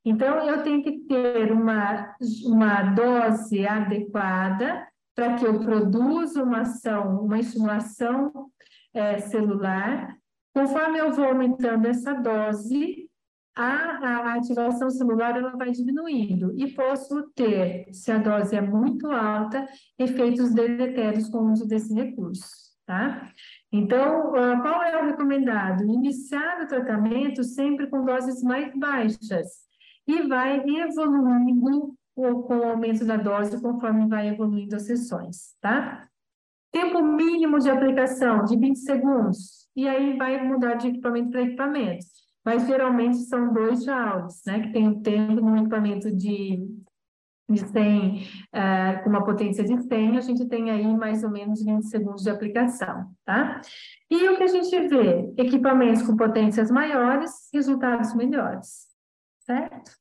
Então, 0.05 0.49
eu 0.49 0.63
tenho 0.63 0.83
que 0.83 1.01
ter 1.01 1.53
uma, 1.53 2.17
uma 2.45 2.83
dose 2.93 3.67
adequada 3.67 4.89
para 5.15 5.35
que 5.35 5.47
eu 5.47 5.61
produza 5.61 6.43
uma 6.43 6.63
ação, 6.63 7.25
uma 7.25 7.39
estimulação 7.39 8.51
é, 8.93 9.19
celular. 9.21 10.17
Conforme 10.53 10.99
eu 10.99 11.13
vou 11.13 11.27
aumentando 11.27 11.87
essa 11.87 12.15
dose, 12.15 13.09
a, 13.55 13.63
a, 13.65 14.35
ativação 14.35 14.91
celular 14.91 15.37
ela 15.37 15.57
vai 15.57 15.71
diminuindo 15.71 16.53
e 16.59 16.73
posso 16.73 17.31
ter, 17.35 17.87
se 17.93 18.11
a 18.11 18.19
dose 18.19 18.57
é 18.57 18.61
muito 18.61 19.11
alta, 19.11 19.67
efeitos 19.99 20.53
deletérios 20.53 21.29
com 21.29 21.39
o 21.39 21.53
uso 21.53 21.69
desse 21.69 21.95
recurso, 21.95 22.49
tá? 22.87 23.31
Então, 23.71 24.35
ah, 24.35 24.61
qual 24.61 24.83
é 24.83 25.01
o 25.01 25.07
recomendado? 25.07 25.85
Iniciar 25.85 26.63
o 26.63 26.67
tratamento 26.67 27.45
sempre 27.45 27.89
com 27.89 28.05
doses 28.05 28.43
mais 28.43 28.75
baixas 28.75 29.71
e 30.07 30.23
vai 30.27 30.63
evoluindo 30.67 31.95
com 32.15 32.59
o 32.59 32.65
aumento 32.65 33.05
da 33.05 33.17
dose 33.17 33.61
conforme 33.61 34.07
vai 34.09 34.29
evoluindo 34.29 34.77
as 34.77 34.83
sessões, 34.83 35.57
tá? 35.61 36.09
Tempo 36.71 37.03
mínimo 37.03 37.59
de 37.59 37.71
aplicação 37.71 38.45
de 38.45 38.57
20 38.57 38.77
segundos, 38.77 39.69
e 39.75 39.89
aí 39.89 40.17
vai 40.17 40.43
mudar 40.43 40.75
de 40.75 40.89
equipamento 40.89 41.31
para 41.31 41.43
equipamento 41.43 42.23
mas 42.45 42.67
geralmente 42.67 43.19
são 43.19 43.53
dois 43.53 43.85
joules, 43.85 44.43
né, 44.47 44.61
que 44.61 44.73
tem 44.73 44.89
o 44.89 45.01
tempo 45.01 45.41
no 45.41 45.57
equipamento 45.57 46.11
de, 46.11 46.59
de 47.49 47.61
100, 47.61 48.23
uh, 48.23 49.03
com 49.03 49.11
uma 49.11 49.25
potência 49.25 49.65
de 49.65 49.81
100, 49.81 50.17
a 50.17 50.21
gente 50.21 50.47
tem 50.47 50.71
aí 50.71 50.87
mais 50.97 51.23
ou 51.23 51.31
menos 51.31 51.65
20 51.65 51.85
segundos 51.85 52.23
de 52.23 52.31
aplicação, 52.31 53.11
tá? 53.25 53.61
E 54.11 54.29
o 54.29 54.37
que 54.37 54.43
a 54.43 54.49
gente 54.49 54.89
vê? 54.89 55.33
Equipamentos 55.37 56.03
com 56.03 56.17
potências 56.17 56.71
maiores, 56.71 57.49
resultados 57.53 58.15
melhores, 58.15 58.89
certo? 59.45 59.93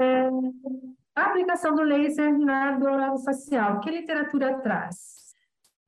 É, 0.00 0.28
a 1.14 1.26
aplicação 1.26 1.74
do 1.74 1.82
laser 1.82 2.38
na 2.38 2.72
dor 2.72 3.18
facial, 3.24 3.80
que 3.80 3.90
literatura 3.90 4.60
traz? 4.60 5.16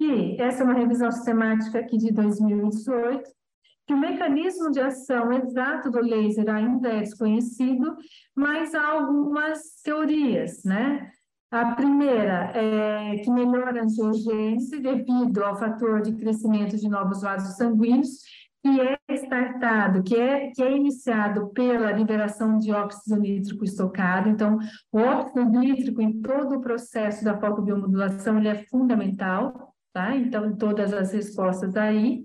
E 0.01 0.41
essa 0.41 0.63
é 0.63 0.65
uma 0.65 0.75
revisão 0.75 1.11
sistemática 1.11 1.81
aqui 1.81 1.99
de 1.99 2.13
2018, 2.13 3.31
que 3.87 3.95
o 3.95 3.99
mecanismo 3.99 4.71
de 4.71 4.81
ação 4.81 5.33
exato 5.33 5.91
do 5.91 6.01
laser 6.01 6.49
ainda 6.49 6.89
é 6.89 7.01
desconhecido, 7.01 7.97
mas 8.35 8.75
há 8.75 8.87
algumas 8.87 9.81
teorias, 9.83 10.63
né? 10.65 11.11
A 11.51 11.75
primeira 11.75 12.53
é 12.55 13.17
que 13.17 13.31
melhora 13.31 13.81
a 13.81 13.85
angiogênese 13.85 14.81
devido 14.81 15.43
ao 15.43 15.57
fator 15.57 16.03
de 16.03 16.15
crescimento 16.15 16.77
de 16.77 16.89
novos 16.89 17.23
vasos 17.23 17.57
sanguíneos, 17.57 18.23
que 18.63 18.81
é 18.81 18.99
startado, 19.15 20.03
que 20.03 20.17
é, 20.17 20.51
que 20.51 20.63
é 20.63 20.77
iniciado 20.77 21.49
pela 21.51 21.93
liberação 21.93 22.59
de 22.59 22.73
óxido 22.73 23.21
nítrico 23.21 23.65
estocado. 23.65 24.29
Então, 24.29 24.59
o 24.93 24.99
óxido 24.99 25.45
nítrico 25.45 26.03
em 26.03 26.21
todo 26.21 26.57
o 26.57 26.61
processo 26.61 27.25
da 27.25 27.39
fotobiomodulação 27.39 28.39
ele 28.39 28.49
é 28.49 28.65
fundamental, 28.65 29.75
tá? 29.93 30.15
Então, 30.17 30.57
todas 30.57 30.93
as 30.93 31.13
respostas 31.13 31.77
aí 31.77 32.25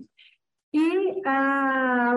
e 0.72 1.22
a, 1.24 2.12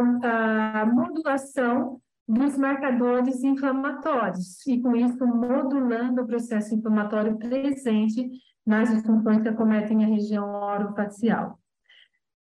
a 0.82 0.86
modulação 0.88 2.02
dos 2.28 2.58
marcadores 2.58 3.44
inflamatórios, 3.44 4.66
e 4.68 4.82
com 4.82 4.96
isso 4.96 5.26
modulando 5.26 6.24
o 6.24 6.28
processo 6.28 6.76
inflamatório 6.76 7.38
presente 7.38 8.30
nas 8.66 8.90
disfunções 8.90 9.42
que 9.42 9.48
acometem 9.48 10.04
a 10.04 10.08
região 10.08 10.50
orofacial. 10.56 11.58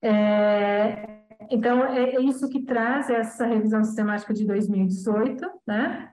É, 0.03 1.16
então, 1.51 1.85
é, 1.85 2.15
é 2.15 2.21
isso 2.21 2.49
que 2.49 2.63
traz 2.63 3.11
essa 3.11 3.47
revisão 3.47 3.83
sistemática 3.85 4.33
de 4.33 4.47
2018, 4.47 5.45
né? 5.67 6.13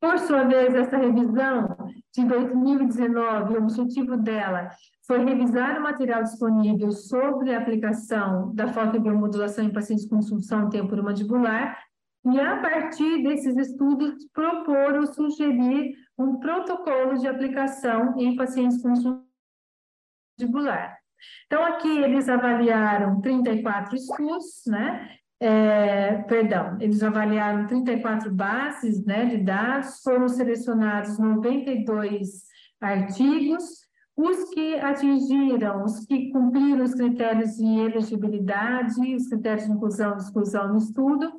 Por 0.00 0.18
sua 0.20 0.44
vez, 0.44 0.74
essa 0.74 0.96
revisão 0.96 1.76
de 2.14 2.24
2019, 2.24 3.54
o 3.54 3.58
objetivo 3.58 4.16
dela 4.16 4.70
foi 5.06 5.24
revisar 5.24 5.78
o 5.78 5.82
material 5.82 6.22
disponível 6.22 6.92
sobre 6.92 7.52
a 7.52 7.58
aplicação 7.58 8.54
da 8.54 8.68
fotobiomodulação 8.68 9.64
em 9.64 9.72
pacientes 9.72 10.06
com 10.06 10.18
disfunção 10.18 10.68
temporomandibular 10.68 11.82
e, 12.26 12.38
a 12.38 12.60
partir 12.60 13.22
desses 13.22 13.56
estudos, 13.56 14.24
propor 14.32 14.94
ou 14.94 15.06
sugerir 15.06 15.94
um 16.16 16.38
protocolo 16.38 17.14
de 17.14 17.26
aplicação 17.26 18.14
em 18.18 18.36
pacientes 18.36 18.80
com 18.80 19.24
mandibular. 20.38 20.97
Então, 21.46 21.64
aqui 21.64 21.98
eles 21.98 22.28
avaliaram 22.28 23.20
34 23.20 23.96
estudos, 23.96 24.62
né? 24.66 25.18
É, 25.40 26.22
perdão, 26.22 26.76
eles 26.80 27.02
avaliaram 27.02 27.66
34 27.66 28.34
bases 28.34 29.04
né, 29.04 29.26
de 29.26 29.38
dados, 29.38 30.00
foram 30.02 30.28
selecionados 30.28 31.16
92 31.16 32.42
artigos, 32.80 33.86
os 34.16 34.50
que 34.50 34.74
atingiram, 34.80 35.84
os 35.84 36.04
que 36.06 36.32
cumpriram 36.32 36.82
os 36.82 36.92
critérios 36.92 37.56
de 37.56 37.64
elegibilidade, 37.64 39.14
os 39.14 39.28
critérios 39.28 39.66
de 39.66 39.72
inclusão 39.72 40.14
e 40.14 40.16
exclusão 40.16 40.68
no 40.70 40.78
estudo, 40.78 41.32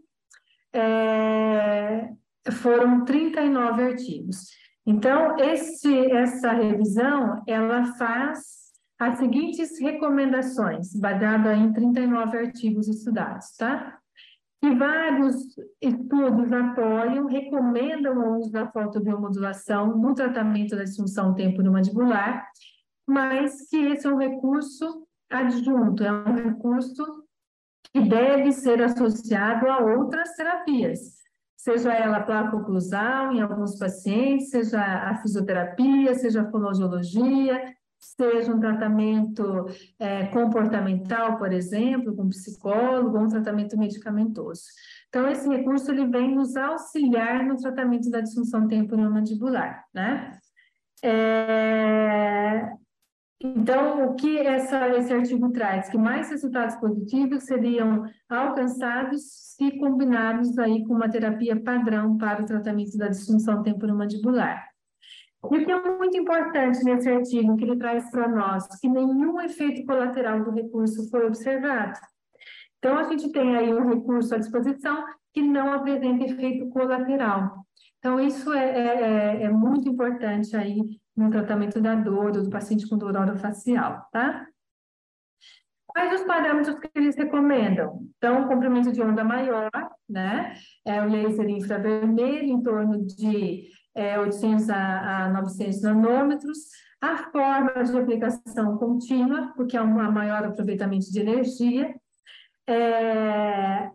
é, 0.73 2.09
foram 2.51 3.03
39 3.03 3.83
artigos. 3.83 4.47
Então, 4.85 5.37
esse, 5.37 5.93
essa 6.11 6.53
revisão, 6.53 7.43
ela 7.45 7.83
faz 7.97 8.68
as 8.99 9.17
seguintes 9.17 9.79
recomendações, 9.79 10.93
baseada 10.93 11.55
em 11.55 11.71
39 11.71 12.37
artigos 12.37 12.89
estudados, 12.89 13.55
tá? 13.55 13.97
E 14.61 14.75
vários 14.75 15.37
estudos 15.81 16.51
apoiam, 16.51 17.27
recomendam 17.27 18.17
o 18.17 18.39
uso 18.39 18.51
da 18.51 18.69
fotobiomodulação 18.69 19.97
no 19.97 20.13
tratamento 20.13 20.75
da 20.75 20.83
disfunção 20.83 21.33
temporomandibular, 21.33 22.45
mas 23.07 23.69
que 23.69 23.77
esse 23.77 24.05
é 24.05 24.11
um 24.11 24.17
recurso 24.17 25.07
adjunto, 25.31 26.03
é 26.03 26.11
um 26.11 26.35
recurso 26.35 27.23
que 27.93 28.01
deve 28.01 28.51
ser 28.51 28.83
associado 28.83 29.67
a 29.69 29.79
outras 29.79 30.35
terapias, 30.35 31.19
seja 31.55 31.93
ela 31.93 32.19
placo-oclusal 32.19 33.31
em 33.31 33.41
alguns 33.41 33.79
pacientes, 33.79 34.49
seja 34.49 34.81
a 34.81 35.15
fisioterapia, 35.21 36.13
seja 36.15 36.41
a 36.41 36.51
fonoaudiologia, 36.51 37.78
seja 37.99 38.53
um 38.53 38.59
tratamento 38.59 39.65
é, 39.99 40.27
comportamental, 40.27 41.37
por 41.37 41.51
exemplo, 41.51 42.15
com 42.15 42.29
psicólogo, 42.29 43.17
ou 43.17 43.25
um 43.25 43.29
tratamento 43.29 43.77
medicamentoso. 43.77 44.63
Então, 45.09 45.27
esse 45.27 45.47
recurso 45.49 45.91
ele 45.91 46.07
vem 46.07 46.33
nos 46.33 46.55
auxiliar 46.55 47.43
no 47.43 47.57
tratamento 47.57 48.09
da 48.09 48.21
disfunção 48.21 48.67
temporomandibular, 48.67 49.83
né? 49.93 50.39
É... 51.03 52.69
Então, 53.41 54.05
o 54.05 54.15
que 54.15 54.37
essa, 54.37 54.89
esse 54.97 55.13
artigo 55.13 55.49
traz? 55.51 55.89
Que 55.89 55.97
mais 55.97 56.29
resultados 56.29 56.75
positivos 56.75 57.43
seriam 57.43 58.03
alcançados 58.27 59.21
se 59.55 59.77
combinados 59.79 60.57
aí 60.59 60.85
com 60.85 60.93
uma 60.93 61.09
terapia 61.09 61.61
padrão 61.61 62.17
para 62.17 62.41
o 62.41 62.45
tratamento 62.45 62.97
da 62.97 63.07
disfunção 63.07 63.63
temporomandibular. 63.63 64.68
E 65.41 65.57
o 65.57 65.65
que 65.65 65.71
é 65.71 65.97
muito 65.97 66.17
importante 66.17 66.83
nesse 66.83 67.09
artigo 67.09 67.55
que 67.55 67.63
ele 67.63 67.77
traz 67.77 68.09
para 68.11 68.27
nós, 68.27 68.67
que 68.79 68.89
nenhum 68.89 69.39
efeito 69.41 69.85
colateral 69.85 70.43
do 70.43 70.51
recurso 70.51 71.09
foi 71.09 71.25
observado. 71.25 71.97
Então, 72.77 72.97
a 72.97 73.03
gente 73.03 73.31
tem 73.31 73.55
aí 73.55 73.73
um 73.73 73.87
recurso 73.87 74.35
à 74.35 74.37
disposição 74.37 75.05
que 75.33 75.41
não 75.41 75.71
apresenta 75.71 76.25
efeito 76.25 76.69
colateral. 76.69 77.65
Então, 77.99 78.19
isso 78.19 78.51
é, 78.53 78.69
é, 78.69 79.01
é, 79.01 79.43
é 79.43 79.49
muito 79.49 79.87
importante 79.89 80.55
aí 80.55 80.81
no 81.15 81.29
tratamento 81.29 81.81
da 81.81 81.95
dor 81.95 82.31
do 82.31 82.49
paciente 82.49 82.87
com 82.87 82.97
dor 82.97 83.15
orofacial, 83.15 84.05
tá? 84.11 84.47
Quais 85.85 86.21
os 86.21 86.25
parâmetros 86.25 86.79
que 86.79 86.89
eles 86.95 87.17
recomendam? 87.17 88.07
Então, 88.17 88.47
comprimento 88.47 88.91
de 88.91 89.01
onda 89.01 89.23
maior, 89.23 89.69
né? 90.07 90.53
É 90.85 91.01
o 91.01 91.09
laser 91.09 91.49
infravermelho 91.49 92.45
em 92.45 92.61
torno 92.61 93.05
de 93.05 93.67
é, 93.95 94.19
800 94.19 94.69
a, 94.69 95.25
a 95.25 95.29
900 95.29 95.81
nanômetros, 95.81 96.57
a 97.01 97.17
forma 97.31 97.83
de 97.83 97.97
aplicação 97.97 98.77
contínua, 98.77 99.53
porque 99.55 99.77
é 99.77 99.81
um 99.81 100.11
maior 100.11 100.43
aproveitamento 100.43 101.11
de 101.11 101.19
energia, 101.19 101.95
é, 102.67 103.89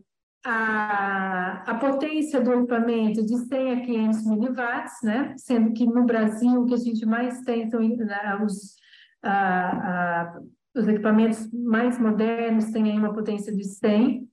a, 0.44 1.62
a 1.66 1.74
potência 1.76 2.40
do 2.40 2.52
equipamento 2.52 3.24
de 3.24 3.36
100 3.36 3.72
a 3.72 3.80
500 3.80 4.26
miliwatts, 4.26 5.02
né? 5.02 5.34
sendo 5.38 5.72
que 5.72 5.86
no 5.86 6.04
Brasil 6.04 6.60
o 6.60 6.66
que 6.66 6.74
a 6.74 6.78
gente 6.78 7.06
mais 7.06 7.40
tem 7.42 7.70
são 7.70 7.80
né, 7.80 8.38
os, 8.44 8.76
a, 9.22 10.32
a, 10.32 10.40
os 10.74 10.86
equipamentos 10.86 11.50
mais 11.52 11.98
modernos 11.98 12.66
têm 12.66 12.98
uma 12.98 13.14
potência 13.14 13.54
de 13.54 13.64
100, 13.64 14.28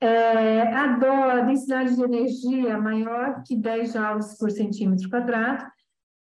é, 0.00 0.62
a 0.74 1.40
densidade 1.40 1.94
de 1.94 2.02
energia 2.02 2.78
maior 2.78 3.42
que 3.44 3.56
10 3.56 3.92
joules 3.92 4.38
por 4.38 4.50
centímetro 4.50 5.08
quadrado. 5.08 5.64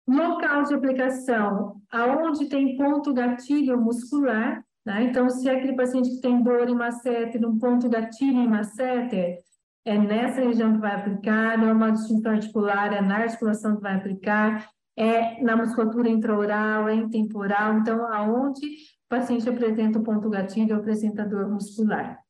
Local 0.06 0.64
de 0.64 0.74
aplicação, 0.74 1.80
aonde 1.90 2.46
tem 2.46 2.76
ponto 2.76 3.14
gatilho 3.14 3.80
muscular, 3.80 4.62
né? 4.84 5.04
Então, 5.04 5.30
se 5.30 5.48
é 5.48 5.56
aquele 5.56 5.74
paciente 5.74 6.10
que 6.10 6.20
tem 6.20 6.42
dor 6.42 6.68
em 6.68 6.74
masseter, 6.74 7.44
um 7.46 7.58
ponto 7.58 7.88
gatilho 7.88 8.38
em 8.38 8.48
masseter, 8.48 9.38
é 9.84 9.98
nessa 9.98 10.42
região 10.42 10.74
que 10.74 10.80
vai 10.80 10.94
aplicar, 10.94 11.56
não 11.56 11.68
é 11.68 11.72
uma 11.72 11.90
distinção 11.90 12.32
articular, 12.32 12.92
é 12.92 13.00
na 13.00 13.16
articulação 13.16 13.76
que 13.76 13.82
vai 13.82 13.94
aplicar, 13.94 14.68
é 14.96 15.42
na 15.42 15.56
musculatura 15.56 16.08
intraoral, 16.08 16.88
é 16.88 16.94
intemporal, 16.94 17.78
então, 17.78 18.06
aonde 18.12 18.66
o 18.66 19.08
paciente 19.08 19.48
apresenta 19.48 19.98
o 19.98 20.02
ponto 20.02 20.28
gatilho, 20.28 20.76
apresenta 20.76 21.24
dor 21.24 21.48
muscular. 21.48 22.23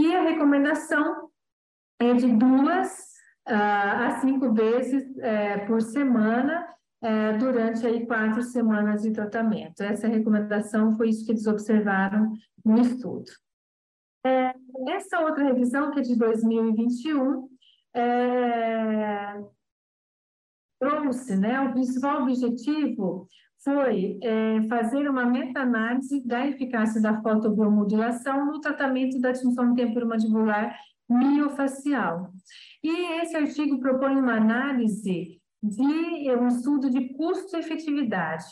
E 0.00 0.16
a 0.16 0.22
recomendação 0.22 1.28
é 1.98 2.14
de 2.14 2.26
duas 2.26 2.88
uh, 3.46 3.52
a 3.52 4.18
cinco 4.22 4.50
vezes 4.50 5.04
uh, 5.04 5.66
por 5.66 5.82
semana 5.82 6.66
uh, 7.04 7.38
durante 7.38 7.86
aí 7.86 8.06
quatro 8.06 8.42
semanas 8.42 9.02
de 9.02 9.10
tratamento. 9.12 9.82
Essa 9.82 10.08
recomendação 10.08 10.96
foi 10.96 11.10
isso 11.10 11.26
que 11.26 11.32
eles 11.32 11.46
observaram 11.46 12.32
no 12.64 12.80
estudo. 12.80 13.30
É, 14.24 14.54
essa 14.88 15.20
outra 15.20 15.44
revisão, 15.44 15.90
que 15.90 16.00
é 16.00 16.02
de 16.02 16.16
2021, 16.16 17.46
é, 17.94 19.38
trouxe, 20.78 21.36
né, 21.36 21.60
o 21.60 21.72
principal 21.72 22.22
objetivo 22.22 23.28
foi 23.62 24.18
é, 24.22 24.62
fazer 24.68 25.08
uma 25.08 25.26
meta-análise 25.26 26.26
da 26.26 26.46
eficácia 26.46 27.00
da 27.00 27.20
fotobiomodulação 27.20 28.46
no 28.46 28.60
tratamento 28.60 29.20
da 29.20 29.32
disfunção 29.32 29.74
temporomandibular 29.74 30.74
miofacial. 31.08 32.30
E 32.82 33.20
esse 33.20 33.36
artigo 33.36 33.80
propõe 33.80 34.16
uma 34.16 34.36
análise 34.36 35.40
de 35.62 36.30
um 36.32 36.48
estudo 36.48 36.88
de 36.88 37.12
custo-efetividade. 37.14 38.46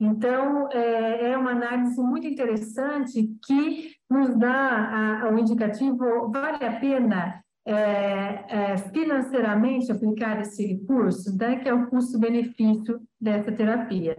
Então, 0.00 0.70
é, 0.70 1.32
é, 1.32 1.36
uma 1.36 1.50
análise 1.50 2.00
muito 2.00 2.26
interessante 2.26 3.28
que 3.44 3.92
nos 4.08 4.34
dá 4.38 5.28
o 5.30 5.38
indicativo, 5.38 6.30
vale 6.30 6.64
a 6.64 6.78
pena 6.78 7.42
é, 7.68 8.44
é, 8.48 8.78
financeiramente 8.78 9.92
aplicar 9.92 10.40
esse 10.40 10.64
recurso, 10.64 11.36
né, 11.36 11.56
que 11.56 11.68
é 11.68 11.74
o 11.74 11.88
custo-benefício 11.88 12.98
dessa 13.20 13.52
terapia. 13.52 14.16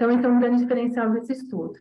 Então, 0.00 0.10
é 0.10 0.28
um 0.28 0.40
grande 0.40 0.62
diferencial 0.62 1.10
desse 1.10 1.32
estudo. 1.34 1.78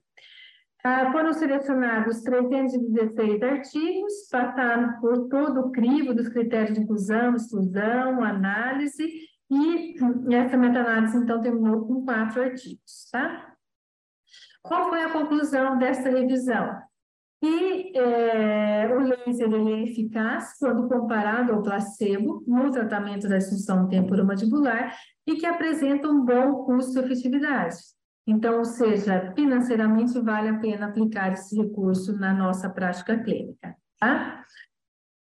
Ah, 0.83 1.09
foram 1.11 1.31
selecionados 1.31 2.21
316 2.21 3.41
artigos, 3.41 4.13
passaram 4.29 4.99
por 4.99 5.29
todo 5.29 5.61
o 5.61 5.71
crivo 5.71 6.13
dos 6.13 6.27
critérios 6.27 6.73
de 6.73 6.83
inclusão, 6.83 7.35
exclusão, 7.35 8.21
análise, 8.21 9.07
e 9.49 9.95
essa 10.33 10.57
meta-análise, 10.57 11.17
então, 11.17 11.41
terminou 11.41 11.85
com 11.87 12.03
quatro 12.03 12.41
artigos, 12.41 13.09
tá? 13.09 13.53
Qual 14.61 14.89
foi 14.89 15.01
a 15.01 15.11
conclusão 15.11 15.77
dessa 15.77 16.09
revisão? 16.09 16.77
E 17.41 17.97
é, 17.97 18.93
o 18.93 18.99
laser 18.99 19.53
é 19.53 19.83
eficaz 19.83 20.57
quando 20.59 20.89
comparado 20.89 21.53
ao 21.53 21.63
placebo 21.63 22.43
no 22.45 22.69
tratamento 22.69 23.29
da 23.29 23.37
disfunção 23.37 23.87
temporomandibular 23.87 24.93
e 25.25 25.37
que 25.37 25.45
apresenta 25.45 26.09
um 26.09 26.25
bom 26.25 26.65
custo-efetividade. 26.65 27.77
Então, 28.29 28.59
ou 28.59 28.65
seja, 28.65 29.33
financeiramente 29.35 30.19
vale 30.19 30.49
a 30.49 30.59
pena 30.59 30.85
aplicar 30.85 31.33
esse 31.33 31.59
recurso 31.59 32.15
na 32.15 32.31
nossa 32.31 32.69
prática 32.69 33.17
clínica. 33.17 33.75
Tá? 33.99 34.45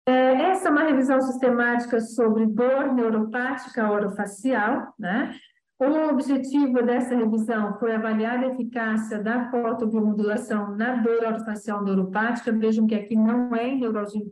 É, 0.08 0.50
essa 0.50 0.66
é 0.66 0.70
uma 0.72 0.82
revisão 0.82 1.20
sistemática 1.20 2.00
sobre 2.00 2.46
dor 2.46 2.92
neuropática 2.92 3.88
orofacial, 3.88 4.92
né? 4.98 5.32
O 5.78 6.10
objetivo 6.10 6.82
dessa 6.82 7.14
revisão 7.14 7.78
foi 7.78 7.94
avaliar 7.94 8.40
a 8.40 8.48
eficácia 8.48 9.22
da 9.22 9.48
fotobiomodulação 9.50 10.76
na 10.76 10.96
dor 10.96 11.24
orofacial 11.24 11.84
neuropática. 11.84 12.52
Vejam 12.52 12.88
que 12.88 12.94
aqui 12.94 13.14
não 13.14 13.54
é 13.54 13.68
em 13.68 13.80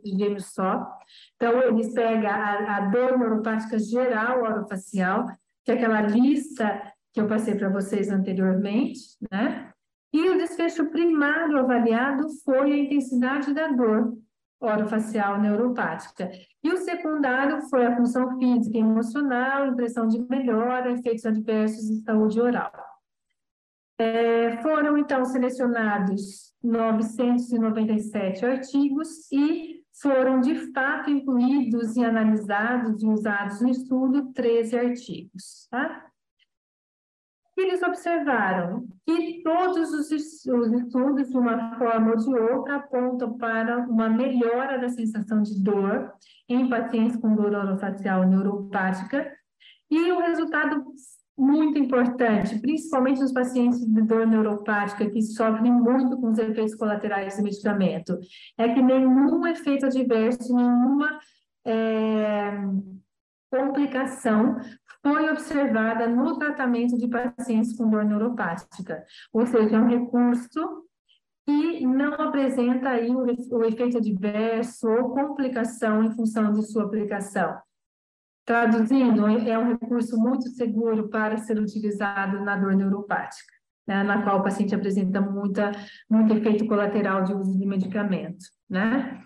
gêmeos 0.05 0.53
só. 0.53 0.85
Então, 1.35 1.59
ele 1.61 1.91
pega 1.93 2.29
a, 2.29 2.75
a 2.75 2.79
dor 2.89 3.17
neuropática 3.17 3.79
geral 3.79 4.43
orofacial, 4.43 5.25
que 5.63 5.71
é 5.71 5.75
aquela 5.75 6.01
lista 6.01 6.93
que 7.13 7.19
eu 7.19 7.27
passei 7.27 7.55
para 7.55 7.69
vocês 7.69 8.09
anteriormente, 8.09 9.17
né? 9.31 9.71
E 10.11 10.29
o 10.29 10.37
desfecho 10.37 10.89
primário 10.89 11.59
avaliado 11.59 12.27
foi 12.43 12.73
a 12.73 12.77
intensidade 12.77 13.53
da 13.53 13.67
dor. 13.67 14.17
orofacial 14.61 15.39
neuropática. 15.39 16.29
E 16.61 16.69
o 16.69 16.77
secundário 16.77 17.61
foi 17.69 17.85
a 17.85 17.95
função 17.95 18.37
física 18.37 18.77
e 18.77 18.81
emocional, 18.81 19.67
impressão 19.67 20.05
de 20.05 20.19
melhora, 20.27 20.91
efeitos 20.91 21.25
adversos 21.25 21.89
e 21.89 22.01
saúde 22.01 22.41
oral. 22.41 22.71
É, 23.97 24.57
foram, 24.61 24.97
então, 24.97 25.23
selecionados 25.23 26.53
997 26.61 28.45
artigos 28.45 29.31
e 29.31 29.81
foram, 30.01 30.41
de 30.41 30.55
fato, 30.73 31.09
incluídos 31.09 31.95
e 31.95 32.03
analisados 32.03 33.01
e 33.01 33.07
usados 33.07 33.61
no 33.61 33.69
estudo 33.69 34.31
13 34.33 34.77
artigos, 34.77 35.67
tá? 35.69 36.08
Eles 37.59 37.81
observaram 37.81 38.87
que 39.05 39.41
todos 39.43 39.91
os, 39.91 40.11
estudos, 40.11 41.29
de 41.29 41.37
uma 41.37 41.77
forma 41.77 42.11
ou 42.11 42.17
de 42.17 42.33
outra, 42.33 42.77
apontam 42.77 43.37
para 43.37 43.79
uma 43.87 44.09
melhora 44.09 44.79
da 44.79 44.89
sensação 44.89 45.41
de 45.41 45.61
dor 45.63 46.13
em 46.47 46.69
pacientes 46.69 47.17
com 47.17 47.35
dor 47.35 47.53
orofacial 47.53 48.27
neuropática, 48.27 49.31
e 49.89 50.11
o 50.11 50.19
resultado 50.19 50.85
muito 51.37 51.79
importante, 51.79 52.59
principalmente 52.59 53.21
nos 53.21 53.31
pacientes 53.31 53.79
de 53.79 54.01
dor 54.01 54.27
neuropática 54.27 55.09
que 55.09 55.21
sofrem 55.21 55.71
muito 55.71 56.17
com 56.17 56.29
os 56.31 56.37
efeitos 56.37 56.75
colaterais 56.75 57.37
do 57.37 57.43
medicamento, 57.43 58.19
é 58.57 58.73
que 58.73 58.81
nenhum 58.81 59.47
efeito 59.47 59.85
adverso, 59.85 60.53
nenhuma 60.53 61.17
é, 61.65 62.51
complicação 63.49 64.57
foi 65.01 65.29
observada 65.29 66.07
no 66.07 66.37
tratamento 66.37 66.97
de 66.97 67.07
pacientes 67.07 67.75
com 67.75 67.89
dor 67.89 68.05
neuropática, 68.05 69.03
ou 69.31 69.45
seja, 69.45 69.77
é 69.77 69.79
um 69.79 69.87
recurso 69.87 70.85
que 71.45 71.85
não 71.85 72.13
apresenta 72.13 72.89
aí 72.89 73.09
o, 73.09 73.25
efeito 73.65 73.97
adverso 73.97 74.87
ou 74.87 75.09
complicação 75.09 76.03
em 76.03 76.11
função 76.11 76.51
de 76.53 76.61
sua 76.63 76.83
aplicação. 76.83 77.57
Traduzindo, 78.45 79.27
é 79.27 79.57
um 79.57 79.69
recurso 79.69 80.17
muito 80.17 80.47
seguro 80.49 81.09
para 81.09 81.37
ser 81.37 81.59
utilizado 81.59 82.43
na 82.43 82.55
dor 82.55 82.75
neuropática, 82.75 83.53
né, 83.87 84.03
na 84.03 84.21
qual 84.21 84.39
o 84.39 84.43
paciente 84.43 84.75
apresenta 84.75 85.21
muita, 85.21 85.71
muito 86.09 86.33
efeito 86.33 86.67
colateral 86.67 87.23
de 87.23 87.33
uso 87.33 87.57
de 87.57 87.65
medicamento, 87.65 88.45
né? 88.69 89.23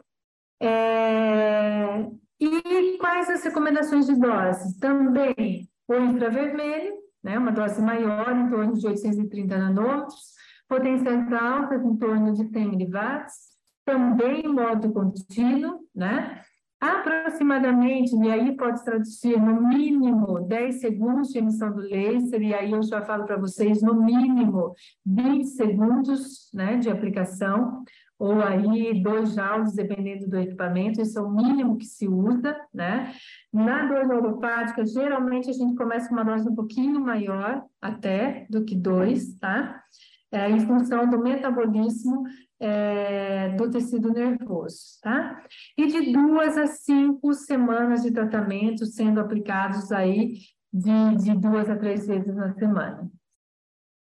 É, 0.61 2.05
e 2.39 2.97
quais 2.97 3.29
as 3.29 3.43
recomendações 3.43 4.05
de 4.05 4.15
doses? 4.19 4.77
Também 4.77 5.67
o 5.87 5.95
infravermelho, 5.95 6.93
né, 7.23 7.37
uma 7.37 7.51
dose 7.51 7.81
maior, 7.81 8.35
em 8.35 8.49
torno 8.49 8.73
de 8.73 8.85
830 8.85 9.57
nanômetros, 9.57 10.33
potências 10.67 11.31
altas, 11.31 11.83
em 11.83 11.95
torno 11.97 12.33
de 12.33 12.49
100 12.49 12.69
miliwatts, 12.69 13.53
também 13.85 14.47
modo 14.47 14.91
contínuo, 14.91 15.81
né, 15.95 16.41
aproximadamente, 16.79 18.13
e 18.13 18.29
aí 18.29 18.57
pode 18.57 18.83
traduzir 18.83 19.39
no 19.39 19.69
mínimo 19.69 20.41
10 20.41 20.81
segundos 20.81 21.29
de 21.29 21.37
emissão 21.37 21.71
do 21.71 21.79
laser, 21.79 22.41
e 22.41 22.53
aí 22.53 22.71
eu 22.71 22.83
já 22.83 23.01
falo 23.01 23.25
para 23.25 23.37
vocês, 23.37 23.81
no 23.81 24.03
mínimo 24.03 24.73
20 25.05 25.45
segundos 25.45 26.49
né, 26.53 26.75
de 26.77 26.89
aplicação, 26.89 27.83
ou 28.23 28.41
aí 28.41 29.03
dois 29.03 29.33
joules, 29.33 29.73
dependendo 29.73 30.29
do 30.29 30.39
equipamento, 30.39 31.01
isso 31.01 31.19
é 31.19 31.21
o 31.21 31.29
mínimo 31.29 31.77
que 31.77 31.83
se 31.83 32.07
usa, 32.07 32.55
né? 32.73 33.13
Na 33.51 33.85
dor 33.85 34.07
neuropática, 34.07 34.85
geralmente 34.85 35.49
a 35.49 35.53
gente 35.53 35.75
começa 35.75 36.07
com 36.07 36.15
uma 36.15 36.23
dose 36.23 36.47
um 36.47 36.55
pouquinho 36.55 37.01
maior, 37.01 37.65
até, 37.81 38.47
do 38.49 38.63
que 38.63 38.75
dois, 38.75 39.37
tá? 39.39 39.83
É, 40.31 40.49
em 40.49 40.61
função 40.61 41.09
do 41.09 41.19
metabolismo 41.19 42.23
é, 42.61 43.49
do 43.57 43.69
tecido 43.69 44.13
nervoso, 44.13 45.01
tá? 45.01 45.43
E 45.77 45.85
de 45.87 46.13
duas 46.13 46.57
a 46.57 46.65
cinco 46.65 47.33
semanas 47.33 48.03
de 48.03 48.11
tratamento 48.11 48.85
sendo 48.85 49.19
aplicados 49.19 49.91
aí 49.91 50.35
de, 50.71 51.15
de 51.17 51.37
duas 51.37 51.69
a 51.69 51.75
três 51.75 52.07
vezes 52.07 52.33
na 52.33 52.53
semana. 52.53 53.11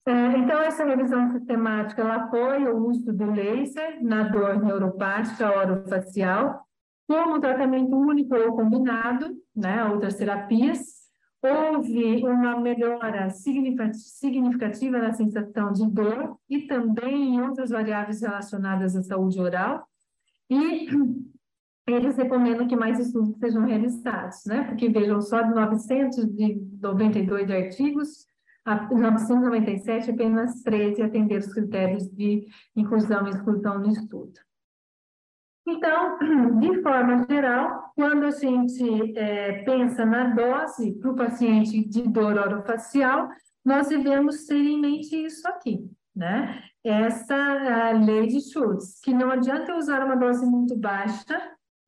É, 0.07 0.39
então, 0.39 0.61
essa 0.61 0.85
revisão 0.85 1.31
sistemática 1.31 2.01
ela 2.01 2.17
apoia 2.17 2.75
o 2.75 2.87
uso 2.89 3.13
do 3.13 3.31
laser 3.31 4.03
na 4.03 4.23
dor 4.25 4.63
neuropática 4.63 5.51
orofacial 5.51 6.67
como 7.09 7.41
tratamento 7.41 7.97
único 7.97 8.37
ou 8.37 8.55
combinado, 8.55 9.35
né, 9.57 9.83
outras 9.87 10.15
terapias. 10.17 10.99
Houve 11.43 12.23
uma 12.25 12.61
melhora 12.61 13.31
significativa 13.31 14.99
na 14.99 15.13
sensação 15.13 15.73
de 15.73 15.89
dor 15.89 16.37
e 16.51 16.67
também 16.67 17.35
em 17.35 17.41
outras 17.41 17.71
variáveis 17.71 18.21
relacionadas 18.21 18.95
à 18.95 19.03
saúde 19.03 19.41
oral. 19.41 19.87
E 20.51 20.89
eles 21.89 22.17
recomendam 22.17 22.67
que 22.67 22.77
mais 22.77 22.99
estudos 22.99 23.39
sejam 23.39 23.65
realizados, 23.65 24.45
né? 24.47 24.65
Porque 24.65 24.91
vejam, 24.91 25.23
só 25.23 25.41
de 25.41 25.55
992 25.55 27.51
artigos, 27.51 28.27
997, 28.91 30.11
apenas 30.11 30.63
13 30.63 31.03
atenderam 31.03 31.41
os 31.41 31.53
critérios 31.53 32.09
de 32.11 32.47
inclusão 32.77 33.27
e 33.27 33.31
exclusão 33.31 33.79
no 33.79 33.91
estudo. 33.91 34.39
Então, 35.67 36.19
de 36.59 36.83
forma 36.83 37.27
geral, 37.29 37.93
quando 37.95 38.25
a 38.25 38.31
gente 38.31 39.19
é, 39.19 39.63
pensa 39.65 40.05
na 40.05 40.35
dose 40.35 40.99
para 40.99 41.11
o 41.11 41.17
paciente 41.17 41.87
de 41.87 42.03
dor 42.09 42.39
orofacial, 42.39 43.29
nós 43.65 43.89
devemos 43.89 44.47
ter 44.47 44.57
em 44.57 44.81
mente 44.81 45.15
isso 45.15 45.47
aqui, 45.47 45.91
né? 46.17 46.63
Essa 46.83 47.93
lei 47.93 48.27
de 48.29 48.41
Schultz, 48.41 48.99
que 49.03 49.13
não 49.13 49.31
adianta 49.31 49.73
eu 49.73 49.77
usar 49.77 50.05
uma 50.05 50.17
dose 50.17 50.47
muito 50.47 50.75
baixa, 50.77 51.39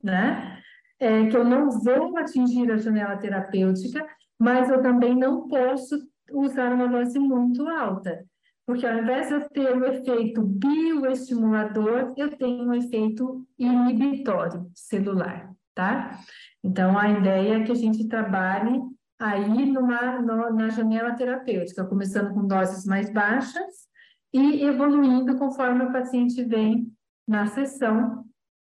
né? 0.03 0.61
É, 0.99 1.27
que 1.27 1.37
eu 1.37 1.45
não 1.45 1.71
vou 1.71 2.19
atingir 2.19 2.71
a 2.71 2.77
janela 2.77 3.17
terapêutica, 3.17 4.07
mas 4.39 4.69
eu 4.69 4.83
também 4.83 5.17
não 5.17 5.49
posso 5.49 6.10
usar 6.33 6.73
uma 6.73 6.89
dose 6.89 7.19
muito 7.19 7.69
alta, 7.69 8.25
porque 8.67 8.87
ao 8.87 8.99
invés 8.99 9.29
de 9.29 9.35
eu 9.35 9.49
ter 9.49 9.77
o 9.77 9.85
efeito 9.85 10.43
bioestimulador, 10.43 12.15
eu 12.17 12.37
tenho 12.37 12.65
um 12.69 12.75
efeito 12.75 13.47
inibitório 13.59 14.71
celular, 14.75 15.51
tá? 15.75 16.19
Então, 16.63 16.99
a 16.99 17.11
ideia 17.11 17.57
é 17.57 17.65
que 17.65 17.73
a 17.73 17.75
gente 17.75 18.07
trabalhe 18.07 18.81
aí 19.19 19.67
numa, 19.67 20.21
no, 20.21 20.55
na 20.55 20.69
janela 20.69 21.15
terapêutica, 21.15 21.85
começando 21.85 22.33
com 22.33 22.47
doses 22.47 22.85
mais 22.85 23.13
baixas 23.13 23.89
e 24.33 24.63
evoluindo 24.63 25.37
conforme 25.37 25.85
o 25.85 25.93
paciente 25.93 26.43
vem 26.45 26.93
na 27.27 27.47
sessão, 27.47 28.25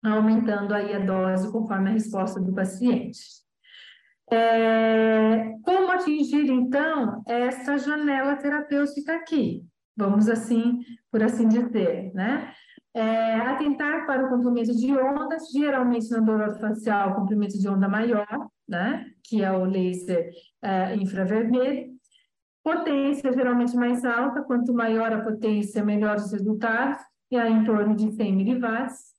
aumentando 0.04 0.74
aí 0.74 0.94
a 0.96 1.00
dose 1.00 1.52
conforme 1.52 1.90
a 1.90 1.94
resposta 1.94 2.40
do 2.40 2.54
paciente. 2.54 3.41
É, 4.34 5.56
como 5.62 5.92
atingir, 5.92 6.50
então, 6.50 7.22
essa 7.28 7.78
janela 7.78 8.38
terapêutica 8.38 9.16
aqui? 9.16 9.66
Vamos 9.96 10.30
assim, 10.30 10.80
por 11.12 11.22
assim 11.22 11.48
dizer, 11.48 12.14
né? 12.14 12.54
É, 12.94 13.36
atentar 13.36 14.06
para 14.06 14.26
o 14.26 14.30
comprimento 14.30 14.76
de 14.76 14.92
ondas, 14.98 15.50
geralmente 15.52 16.10
na 16.10 16.20
dor 16.20 16.58
facial, 16.60 17.16
comprimento 17.16 17.60
de 17.60 17.68
onda 17.68 17.90
maior, 17.90 18.28
né? 18.68 19.06
Que 19.24 19.44
é 19.44 19.52
o 19.52 19.66
laser 19.66 20.32
é, 20.62 20.96
infravermelho. 20.96 21.92
Potência 22.64 23.34
geralmente 23.34 23.76
mais 23.76 24.06
alta, 24.06 24.44
quanto 24.44 24.74
maior 24.74 25.12
a 25.12 25.22
potência, 25.24 25.84
melhor 25.84 26.18
os 26.18 26.32
resultados, 26.32 27.02
e 27.30 27.38
aí 27.38 27.52
em 27.52 27.66
torno 27.66 27.96
de 27.96 28.12
100 28.12 28.36
miliwatts. 28.36 29.11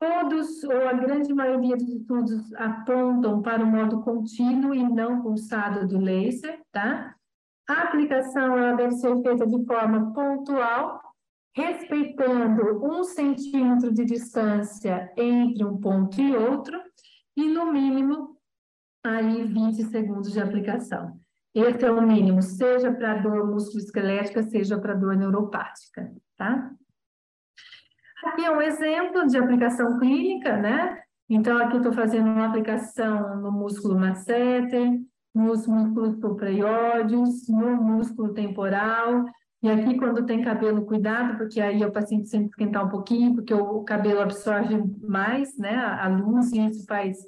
Todos, 0.00 0.64
ou 0.64 0.88
a 0.88 0.94
grande 0.94 1.34
maioria 1.34 1.76
dos 1.76 1.88
estudos 1.90 2.54
apontam 2.54 3.42
para 3.42 3.62
o 3.62 3.66
modo 3.66 4.00
contínuo 4.00 4.74
e 4.74 4.82
não 4.82 5.20
pulsado 5.20 5.86
do 5.86 5.98
laser, 5.98 6.58
tá? 6.72 7.14
A 7.68 7.82
aplicação 7.82 8.56
ela 8.56 8.72
deve 8.72 8.94
ser 8.94 9.14
feita 9.22 9.46
de 9.46 9.62
forma 9.66 10.10
pontual, 10.14 11.02
respeitando 11.54 12.82
um 12.82 13.04
centímetro 13.04 13.92
de 13.92 14.06
distância 14.06 15.12
entre 15.18 15.62
um 15.64 15.78
ponto 15.78 16.18
e 16.18 16.34
outro, 16.34 16.80
e 17.36 17.46
no 17.46 17.70
mínimo 17.70 18.38
aí 19.04 19.44
20 19.44 19.84
segundos 19.84 20.32
de 20.32 20.40
aplicação. 20.40 21.20
Esse 21.54 21.84
é 21.84 21.90
o 21.90 22.00
mínimo, 22.00 22.40
seja 22.40 22.90
para 22.90 23.18
dor 23.18 23.46
musculoesquelética, 23.46 24.42
seja 24.44 24.78
para 24.78 24.94
dor 24.94 25.14
neuropática, 25.14 26.10
tá? 26.38 26.72
Aqui 28.24 28.44
é 28.44 28.50
um 28.50 28.60
exemplo 28.60 29.26
de 29.26 29.38
aplicação 29.38 29.98
clínica, 29.98 30.56
né? 30.56 31.02
Então, 31.28 31.56
aqui 31.58 31.76
estou 31.76 31.92
fazendo 31.92 32.28
uma 32.28 32.48
aplicação 32.48 33.40
no 33.40 33.52
músculo 33.52 33.98
masseter, 33.98 35.00
nos 35.34 35.66
músculos 35.66 36.16
propriódios, 36.16 37.48
no 37.48 37.76
músculo 37.76 38.34
temporal. 38.34 39.24
E 39.62 39.70
aqui, 39.70 39.96
quando 39.96 40.26
tem 40.26 40.42
cabelo, 40.42 40.84
cuidado, 40.86 41.38
porque 41.38 41.60
aí 41.60 41.84
o 41.84 41.92
paciente 41.92 42.28
sempre 42.28 42.48
esquentar 42.48 42.84
um 42.84 42.88
pouquinho, 42.88 43.34
porque 43.34 43.54
o 43.54 43.84
cabelo 43.84 44.20
absorve 44.20 44.82
mais, 45.02 45.56
né, 45.56 45.76
a 45.76 46.08
luz, 46.08 46.50
e 46.52 46.66
isso 46.66 46.84
faz 46.86 47.18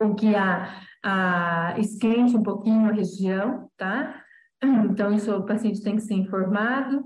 com 0.00 0.14
que 0.14 0.34
a, 0.34 0.68
a 1.04 1.78
esquente 1.78 2.36
um 2.36 2.42
pouquinho 2.42 2.88
a 2.88 2.92
região, 2.92 3.70
tá? 3.76 4.22
Então, 4.62 5.12
isso 5.12 5.34
o 5.34 5.46
paciente 5.46 5.82
tem 5.82 5.96
que 5.96 6.02
ser 6.02 6.14
informado. 6.14 7.04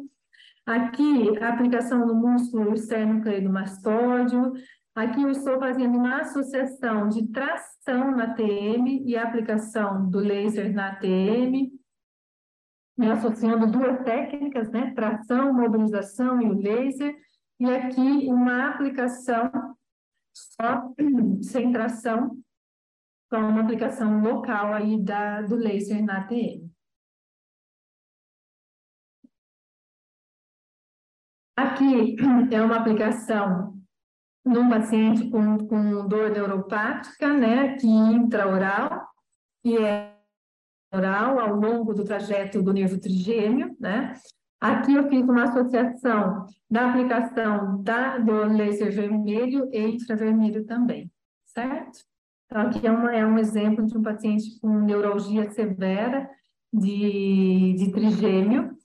Aqui, 0.64 1.38
a 1.38 1.48
aplicação 1.48 2.06
no 2.06 2.14
músculo 2.14 2.74
externo 2.74 3.22
mastódio, 3.50 4.52
Aqui 4.94 5.22
eu 5.22 5.30
estou 5.30 5.58
fazendo 5.58 5.96
uma 5.96 6.20
associação 6.20 7.08
de 7.08 7.26
tração 7.28 8.14
na 8.14 8.34
TM 8.34 9.02
e 9.06 9.16
aplicação 9.16 10.08
do 10.10 10.18
laser 10.18 10.74
na 10.74 10.94
TM, 10.96 11.72
me 12.98 13.10
associando 13.10 13.70
duas 13.70 14.04
técnicas, 14.04 14.70
né? 14.70 14.92
Tração, 14.94 15.54
mobilização 15.54 16.42
e 16.42 16.50
o 16.50 16.52
laser, 16.52 17.16
e 17.58 17.64
aqui 17.64 18.28
uma 18.28 18.68
aplicação 18.68 19.50
só 20.34 20.92
sem 21.40 21.72
tração, 21.72 22.36
com 23.30 23.38
uma 23.38 23.62
aplicação 23.62 24.20
local 24.20 24.74
aí 24.74 25.02
da, 25.02 25.40
do 25.40 25.56
laser 25.56 26.04
na 26.04 26.24
TM. 26.24 26.61
Aqui 31.56 32.16
é 32.50 32.62
uma 32.62 32.76
aplicação 32.76 33.74
num 34.44 34.68
paciente 34.68 35.28
com, 35.30 35.58
com 35.66 36.06
dor 36.08 36.30
neuropática, 36.30 37.32
né, 37.32 37.76
que 37.76 37.86
intraoral, 37.86 39.06
e 39.64 39.76
é 39.76 40.16
oral 40.92 41.38
ao 41.38 41.54
longo 41.54 41.94
do 41.94 42.04
trajeto 42.04 42.62
do 42.62 42.72
nervo 42.72 43.00
trigêmeo, 43.00 43.74
né? 43.78 44.14
Aqui 44.60 44.94
eu 44.94 45.08
fiz 45.08 45.22
uma 45.22 45.44
associação 45.44 46.46
da 46.70 46.90
aplicação 46.90 47.82
da, 47.82 48.18
do 48.18 48.44
laser 48.44 48.92
vermelho 48.92 49.68
e 49.72 49.80
infravermelho 49.80 50.64
também, 50.64 51.10
certo? 51.46 52.00
Então, 52.46 52.62
aqui 52.62 52.86
é, 52.86 52.90
uma, 52.90 53.14
é 53.14 53.26
um 53.26 53.38
exemplo 53.38 53.84
de 53.86 53.96
um 53.96 54.02
paciente 54.02 54.60
com 54.60 54.68
neuralgia 54.80 55.50
severa 55.50 56.28
de, 56.72 57.74
de 57.76 57.90
trigêmeo, 57.90 58.76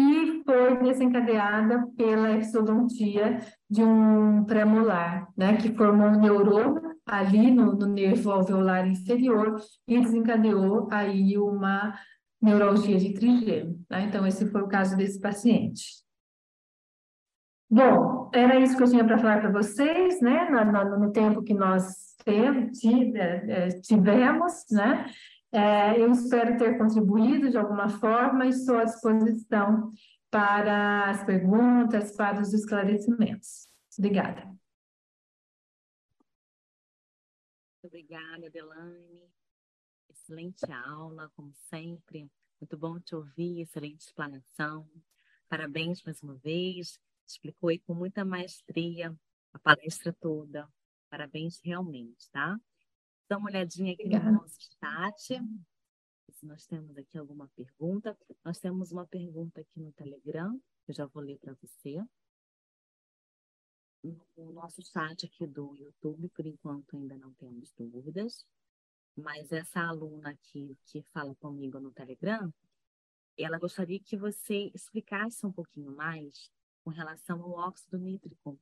e 0.00 0.42
foi 0.44 0.76
desencadeada 0.78 1.86
pela 1.96 2.30
exodontia 2.36 3.38
de 3.68 3.82
um 3.82 4.44
premolar, 4.44 5.28
né, 5.36 5.56
que 5.56 5.74
formou 5.74 6.08
um 6.08 6.20
neuroma 6.20 6.96
ali 7.06 7.50
no, 7.50 7.74
no 7.74 7.86
nervo 7.86 8.30
alveolar 8.30 8.88
inferior 8.88 9.60
e 9.86 10.00
desencadeou 10.00 10.88
aí 10.90 11.36
uma 11.36 11.94
neuralgia 12.40 12.96
de 12.96 13.12
trigêmeo. 13.12 13.78
Né? 13.90 14.04
Então, 14.04 14.26
esse 14.26 14.46
foi 14.46 14.62
o 14.62 14.68
caso 14.68 14.96
desse 14.96 15.20
paciente. 15.20 15.82
Bom, 17.68 18.30
era 18.34 18.58
isso 18.58 18.76
que 18.76 18.82
eu 18.82 18.88
tinha 18.88 19.04
para 19.04 19.18
falar 19.18 19.40
para 19.40 19.52
vocês, 19.52 20.20
né, 20.20 20.48
no, 20.48 20.64
no, 20.64 20.98
no, 20.98 21.12
tempo 21.12 21.42
que 21.42 21.54
nós 21.54 22.16
é, 22.26 23.68
tivemos, 23.80 24.64
né, 24.70 25.06
é, 25.52 26.00
eu 26.00 26.10
espero 26.12 26.56
ter 26.56 26.78
contribuído 26.78 27.50
de 27.50 27.58
alguma 27.58 27.88
forma 27.88 28.46
e 28.46 28.50
estou 28.50 28.76
à 28.76 28.84
disposição 28.84 29.90
para 30.30 31.10
as 31.10 31.24
perguntas, 31.24 32.14
para 32.16 32.40
os 32.40 32.52
esclarecimentos. 32.52 33.68
Obrigada. 33.98 34.48
Obrigada, 37.82 38.48
Delane. 38.50 39.28
Excelente 40.08 40.70
aula, 40.70 41.28
como 41.34 41.52
sempre. 41.54 42.30
Muito 42.60 42.76
bom 42.76 43.00
te 43.00 43.16
ouvir, 43.16 43.62
excelente 43.62 44.02
explanação. 44.02 44.88
Parabéns 45.48 46.02
mais 46.04 46.22
uma 46.22 46.36
vez. 46.36 47.00
Explicou 47.26 47.70
aí 47.70 47.78
com 47.80 47.94
muita 47.94 48.24
maestria 48.24 49.16
a 49.52 49.58
palestra 49.58 50.12
toda. 50.12 50.68
Parabéns 51.08 51.60
realmente, 51.64 52.30
tá? 52.30 52.56
Dá 53.30 53.38
uma 53.38 53.48
olhadinha 53.48 53.92
aqui 53.92 54.02
Obrigada. 54.02 54.32
no 54.32 54.40
nosso 54.40 54.58
chat. 54.60 55.40
Se 56.32 56.44
nós 56.44 56.66
temos 56.66 56.98
aqui 56.98 57.16
alguma 57.16 57.46
pergunta. 57.54 58.18
Nós 58.44 58.58
temos 58.58 58.90
uma 58.90 59.06
pergunta 59.06 59.60
aqui 59.60 59.78
no 59.78 59.92
Telegram, 59.92 60.58
que 60.84 60.90
eu 60.90 60.94
já 60.96 61.06
vou 61.06 61.22
ler 61.22 61.38
para 61.38 61.54
você. 61.54 62.04
No 64.02 64.52
nosso 64.52 64.82
chat 64.82 65.26
aqui 65.26 65.46
do 65.46 65.76
YouTube, 65.76 66.28
por 66.30 66.44
enquanto, 66.44 66.96
ainda 66.96 67.16
não 67.18 67.32
temos 67.34 67.72
dúvidas. 67.78 68.44
Mas 69.16 69.52
essa 69.52 69.80
aluna 69.80 70.30
aqui 70.30 70.76
que 70.86 71.00
fala 71.12 71.32
comigo 71.36 71.78
no 71.78 71.92
Telegram, 71.92 72.52
ela 73.38 73.60
gostaria 73.60 74.00
que 74.00 74.16
você 74.16 74.72
explicasse 74.74 75.46
um 75.46 75.52
pouquinho 75.52 75.94
mais 75.94 76.50
com 76.82 76.90
relação 76.90 77.40
ao 77.40 77.52
óxido 77.52 77.96
nítrico 77.96 78.58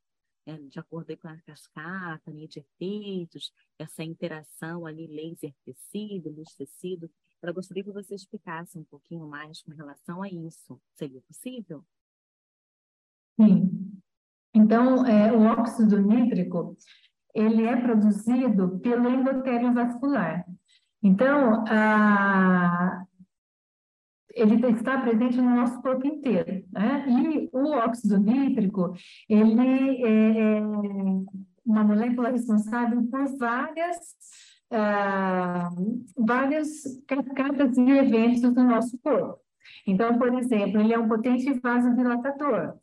de 0.57 0.79
acordo 0.79 1.17
com 1.17 1.29
a 1.29 1.37
cascata, 1.39 2.31
linha 2.31 2.49
de 2.49 2.61
efeitos, 2.61 3.53
essa 3.79 4.03
interação 4.03 4.87
ali 4.87 5.07
laser-tecido, 5.07 6.31
luz-tecido. 6.31 7.11
Eu 7.43 7.55
gostaria 7.55 7.85
que 7.85 7.93
você 7.93 8.15
explicasse 8.15 8.79
um 8.79 8.85
pouquinho 8.85 9.27
mais 9.27 9.63
com 9.63 9.73
relação 9.73 10.23
a 10.23 10.29
isso. 10.29 10.81
Seria 10.95 11.21
possível? 11.23 11.85
Sim. 13.41 14.01
Então, 14.55 15.07
é, 15.07 15.33
o 15.33 15.43
óxido 15.43 16.01
nítrico, 16.01 16.77
ele 17.35 17.65
é 17.65 17.77
produzido 17.81 18.79
pelo 18.81 19.09
endotélio 19.09 19.73
vascular. 19.73 20.45
Então, 21.03 21.65
a, 21.69 23.07
ele 24.41 24.65
está 24.73 24.99
presente 25.01 25.37
no 25.37 25.57
nosso 25.57 25.81
corpo 25.83 26.07
inteiro, 26.07 26.65
né? 26.73 27.05
E 27.09 27.49
o 27.53 27.71
óxido 27.71 28.19
nítrico, 28.19 28.95
ele 29.29 29.61
é, 29.61 30.59
é 30.59 30.61
uma 31.65 31.85
molécula 31.85 32.31
responsável 32.31 33.03
por 33.11 33.27
várias 33.39 33.99
uh, 34.73 36.05
várias 36.17 36.69
cascadas 37.07 37.77
e 37.77 37.91
eventos 37.91 38.55
no 38.55 38.65
nosso 38.65 38.99
corpo. 38.99 39.39
Então, 39.87 40.19
por 40.19 40.33
exemplo, 40.35 40.81
ele 40.81 40.95
é 40.95 40.99
um 40.99 41.09
potente 41.09 41.53
vasodilatador. 41.61 42.75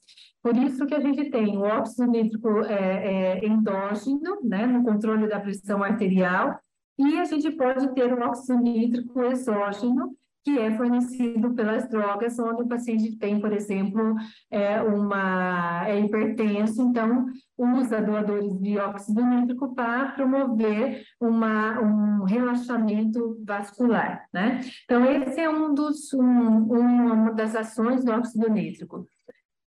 Por 0.42 0.56
isso 0.58 0.86
que 0.86 0.94
a 0.94 1.00
gente 1.00 1.30
tem 1.30 1.58
o 1.58 1.62
óxido 1.62 2.10
nítrico 2.12 2.60
é, 2.66 3.40
é, 3.40 3.46
endógeno, 3.46 4.40
né, 4.44 4.66
no 4.66 4.84
controle 4.84 5.28
da 5.28 5.40
pressão 5.40 5.84
arterial, 5.84 6.60
e 6.98 7.18
a 7.18 7.26
gente 7.26 7.52
pode 7.52 7.94
ter 7.94 8.14
o 8.14 8.22
óxido 8.22 8.60
nítrico 8.60 9.24
exógeno, 9.24 10.16
que 10.46 10.60
é 10.60 10.78
fornecido 10.78 11.56
pelas 11.56 11.90
drogas, 11.90 12.38
onde 12.38 12.62
o 12.62 12.68
paciente 12.68 13.18
tem, 13.18 13.42
por 13.42 13.52
exemplo, 13.52 14.14
é, 14.52 14.80
uma, 14.80 15.88
é 15.88 16.00
hipertenso, 16.00 16.84
então 16.84 17.26
usa 17.58 18.00
doadores 18.00 18.56
de 18.62 18.78
óxido 18.78 19.26
nítrico 19.26 19.74
para 19.74 20.12
promover 20.12 21.04
uma, 21.20 21.82
um 21.82 22.24
relaxamento 22.26 23.42
vascular, 23.44 24.28
né? 24.32 24.62
Então, 24.84 25.04
esse 25.04 25.40
é 25.42 25.50
um 25.50 25.74
dos, 25.74 26.14
um, 26.14 26.20
uma 26.20 27.34
das 27.34 27.56
ações 27.56 28.06
do 28.06 28.12
óxido 28.12 28.48
nítrico. 28.48 29.08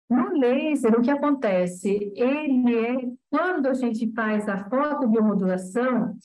No 0.10 0.38
laser, 0.38 0.98
o 0.98 1.02
que 1.02 1.12
acontece? 1.12 2.14
Ele 2.16 2.76
é, 2.76 2.96
quando 3.30 3.68
a 3.68 3.74
gente 3.74 4.12
faz 4.14 4.48
a 4.48 4.70
fotobiomodulação, 4.70 6.16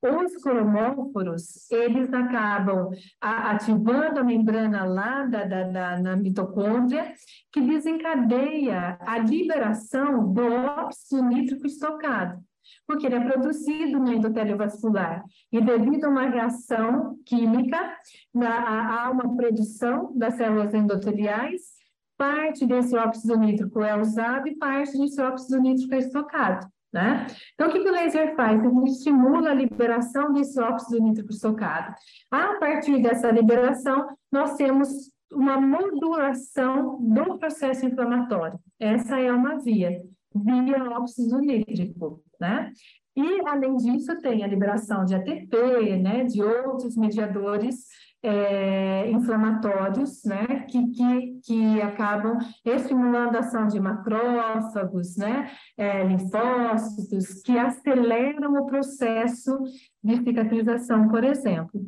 os 0.00 0.36
cromóforos, 0.36 1.70
eles 1.70 2.12
acabam 2.12 2.90
ativando 3.20 4.18
a 4.18 4.24
membrana 4.24 4.84
lá 4.84 5.24
da, 5.24 5.44
da, 5.44 5.62
da, 5.64 6.00
na 6.00 6.16
mitocôndria, 6.16 7.12
que 7.52 7.60
desencadeia 7.60 8.98
a 9.00 9.18
liberação 9.18 10.32
do 10.32 10.42
óxido 10.42 11.22
nítrico 11.22 11.66
estocado, 11.66 12.40
porque 12.86 13.06
ele 13.06 13.14
é 13.14 13.20
produzido 13.20 14.00
no 14.00 14.12
endotélio 14.12 14.56
vascular. 14.56 15.24
E 15.52 15.60
devido 15.60 16.04
a 16.04 16.10
uma 16.10 16.28
reação 16.28 17.16
química, 17.24 17.96
há 18.36 19.08
uma 19.08 19.36
produção 19.36 20.12
das 20.16 20.34
células 20.34 20.74
endoteliais, 20.74 21.81
parte 22.22 22.64
desse 22.66 22.96
óxido 22.96 23.36
nítrico 23.36 23.82
é 23.82 24.00
usado 24.00 24.46
e 24.46 24.54
parte 24.54 24.96
desse 24.96 25.20
óxido 25.20 25.60
nítrico 25.60 25.92
é 25.92 25.98
estocado. 25.98 26.68
Né? 26.92 27.26
Então, 27.54 27.68
o 27.68 27.72
que, 27.72 27.80
que 27.80 27.88
o 27.88 27.92
laser 27.92 28.36
faz? 28.36 28.62
Ele 28.62 28.84
estimula 28.84 29.50
a 29.50 29.54
liberação 29.54 30.32
desse 30.32 30.60
óxido 30.60 31.02
nítrico 31.02 31.30
estocado. 31.30 31.92
A 32.30 32.54
partir 32.60 33.02
dessa 33.02 33.28
liberação, 33.30 34.06
nós 34.30 34.54
temos 34.54 34.88
uma 35.32 35.60
modulação 35.60 36.98
do 37.00 37.38
processo 37.38 37.86
inflamatório. 37.86 38.58
Essa 38.78 39.18
é 39.18 39.32
uma 39.32 39.58
via, 39.58 40.00
via 40.32 40.84
óxido 40.90 41.38
nítrico, 41.38 42.22
né? 42.40 42.70
E, 43.16 43.46
além 43.46 43.76
disso, 43.76 44.16
tem 44.20 44.44
a 44.44 44.46
liberação 44.46 45.04
de 45.04 45.14
ATP, 45.14 45.96
né, 45.98 46.24
de 46.24 46.42
outros 46.42 46.96
mediadores 46.96 47.86
é, 48.22 49.10
inflamatórios, 49.10 50.22
né, 50.24 50.64
que, 50.68 50.90
que, 50.90 51.40
que 51.44 51.82
acabam 51.82 52.38
estimulando 52.64 53.36
a 53.36 53.40
ação 53.40 53.66
de 53.66 53.80
macrófagos, 53.80 55.16
né, 55.16 55.50
é, 55.76 56.04
linfócitos, 56.04 57.42
que 57.42 57.58
aceleram 57.58 58.54
o 58.54 58.66
processo 58.66 59.58
de 60.02 60.16
cicatrização, 60.16 61.08
por 61.08 61.24
exemplo, 61.24 61.80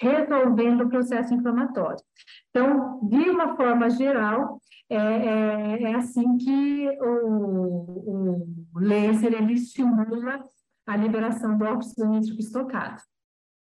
resolvendo 0.00 0.82
o 0.82 0.88
processo 0.88 1.34
inflamatório. 1.34 2.02
Então, 2.50 3.00
de 3.02 3.30
uma 3.30 3.56
forma 3.56 3.90
geral, 3.90 4.58
é, 4.88 4.96
é, 4.96 5.82
é 5.82 5.94
assim 5.94 6.36
que 6.36 6.88
o, 7.00 8.46
o 8.74 8.78
laser 8.78 9.32
ele 9.34 9.54
estimula 9.54 10.44
a 10.86 10.96
liberação 10.96 11.56
do 11.56 11.64
óxido 11.64 12.08
nítrico 12.08 12.40
estocado. 12.40 13.00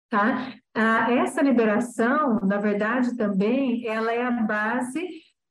Tá? 0.09 0.53
Ah, 0.73 1.11
essa 1.11 1.41
liberação, 1.41 2.39
na 2.41 2.57
verdade, 2.57 3.15
também, 3.15 3.87
ela 3.87 4.13
é 4.13 4.23
a 4.23 4.31
base 4.31 5.01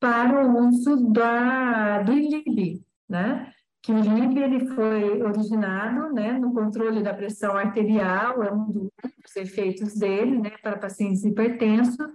para 0.01 0.47
o 0.47 0.69
uso 0.69 1.11
da, 1.11 2.03
do 2.03 2.13
INIB, 2.13 2.83
né? 3.09 3.53
que 3.85 3.93
o 3.93 4.01
LIB 4.01 4.41
ele 4.41 4.67
foi 4.69 5.23
originado 5.23 6.11
né, 6.15 6.33
no 6.33 6.55
controle 6.55 7.03
da 7.03 7.13
pressão 7.13 7.55
arterial, 7.55 8.43
é 8.43 8.51
um 8.51 8.65
dos 8.71 9.37
efeitos 9.37 9.95
dele 9.95 10.39
né, 10.39 10.53
para 10.63 10.79
pacientes 10.79 11.23
hipertensos, 11.23 12.07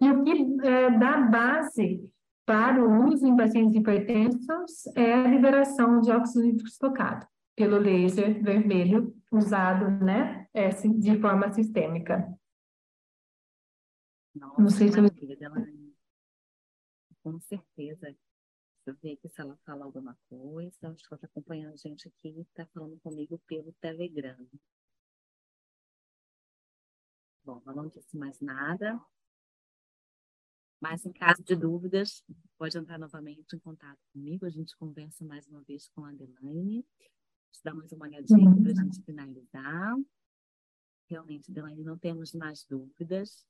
e 0.00 0.10
o 0.10 0.24
que 0.24 0.66
é, 0.66 0.90
dá 0.98 1.18
base 1.18 2.00
para 2.44 2.84
o 2.84 3.06
uso 3.08 3.24
em 3.24 3.36
pacientes 3.36 3.76
hipertensos 3.76 4.84
é 4.96 5.14
a 5.14 5.28
liberação 5.28 6.00
de 6.00 6.10
óxido 6.10 6.44
nítrico 6.44 6.68
estocado 6.68 7.24
pelo 7.54 7.78
laser 7.78 8.42
vermelho 8.42 9.14
usado 9.30 9.88
né, 10.04 10.41
de 10.98 11.20
forma 11.20 11.52
sistêmica. 11.52 12.38
Nossa, 14.34 14.60
Não 14.60 14.70
sei 14.70 14.88
se 14.88 14.98
eu... 14.98 15.04
Com 17.22 17.40
certeza. 17.40 18.06
Deixa 18.06 18.18
eu 18.86 18.96
ver 18.96 19.12
aqui 19.12 19.28
se 19.28 19.40
ela 19.40 19.56
fala 19.64 19.84
alguma 19.84 20.18
coisa. 20.28 20.88
Acho 20.88 21.08
que 21.08 21.14
ela 21.14 21.16
está 21.16 21.26
acompanhando 21.26 21.72
a 21.72 21.76
gente 21.76 22.08
aqui 22.08 22.28
e 22.28 22.40
está 22.40 22.66
falando 22.66 22.98
comigo 23.00 23.38
pelo 23.46 23.72
Telegram. 23.74 24.36
Bom, 27.44 27.62
ela 27.64 27.74
não 27.74 27.88
disse 27.88 28.16
mais 28.16 28.40
nada. 28.40 29.00
Mas 30.80 31.06
em 31.06 31.12
caso 31.12 31.44
de 31.44 31.54
dúvidas, 31.54 32.24
pode 32.58 32.76
entrar 32.76 32.98
novamente 32.98 33.54
em 33.54 33.58
contato 33.60 34.00
comigo. 34.12 34.44
A 34.44 34.50
gente 34.50 34.76
conversa 34.76 35.24
mais 35.24 35.46
uma 35.46 35.62
vez 35.62 35.88
com 35.90 36.04
a 36.04 36.10
Adelaine. 36.10 36.84
Dá 37.62 37.72
mais 37.72 37.92
uma 37.92 38.06
olhadinha 38.06 38.48
uhum. 38.48 38.62
para 38.62 38.72
a 38.72 38.74
gente 38.74 39.00
finalizar. 39.04 39.96
Realmente, 41.12 41.50
Adelaine, 41.50 41.84
não 41.84 41.98
temos 41.98 42.32
mais 42.32 42.64
dúvidas. 42.64 43.44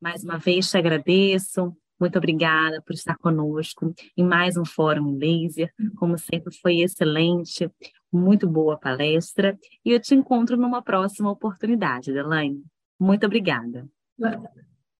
Mais 0.00 0.24
uma 0.24 0.38
vez 0.38 0.70
te 0.70 0.78
agradeço. 0.78 1.76
Muito 2.00 2.16
obrigada 2.16 2.80
por 2.80 2.94
estar 2.94 3.14
conosco 3.18 3.94
em 4.16 4.24
mais 4.24 4.56
um 4.56 4.64
Fórum 4.64 5.18
Laser. 5.18 5.70
Como 5.98 6.16
sempre, 6.16 6.50
foi 6.62 6.80
excelente, 6.80 7.70
muito 8.10 8.48
boa 8.48 8.78
palestra. 8.78 9.54
E 9.84 9.90
eu 9.90 10.00
te 10.00 10.14
encontro 10.14 10.56
numa 10.56 10.80
próxima 10.80 11.30
oportunidade, 11.30 12.10
Adelaine. 12.10 12.64
Muito 12.98 13.26
obrigada. 13.26 13.86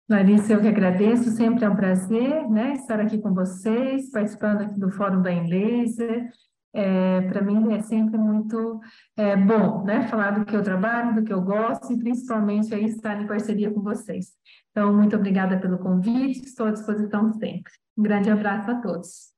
Larissa, 0.07 0.53
eu 0.53 0.61
que 0.61 0.69
agradeço, 0.69 1.31
sempre 1.31 1.65
é 1.65 1.71
um 1.71 1.77
prazer 1.77 2.51
né, 2.51 2.75
estar 2.75 3.01
aqui 3.01 3.17
com 3.17 3.33
vocês, 3.33 4.11
participando 4.11 4.61
aqui 4.61 4.79
do 4.79 4.91
Fórum 4.91 5.23
da 5.23 5.31
Laser. 5.31 6.29
É, 6.75 7.21
para 7.23 7.43
mim 7.43 7.73
é 7.75 7.83
sempre 7.83 8.17
muito 8.17 8.81
é, 9.17 9.37
bom, 9.37 9.85
né? 9.85 10.09
Falar 10.09 10.31
do 10.31 10.45
que 10.45 10.57
eu 10.57 10.63
trabalho, 10.63 11.15
do 11.15 11.23
que 11.23 11.33
eu 11.33 11.43
gosto 11.43 11.93
e 11.93 11.99
principalmente 11.99 12.75
aí 12.75 12.85
estar 12.85 13.21
em 13.21 13.27
parceria 13.27 13.71
com 13.71 13.83
vocês. 13.83 14.33
Então, 14.71 14.95
muito 14.95 15.15
obrigada 15.15 15.59
pelo 15.59 15.79
convite, 15.79 16.45
estou 16.45 16.67
à 16.67 16.71
disposição 16.71 17.31
sempre. 17.35 17.73
Um 17.97 18.03
grande 18.03 18.31
abraço 18.31 18.71
a 18.71 18.81
todos. 18.81 19.33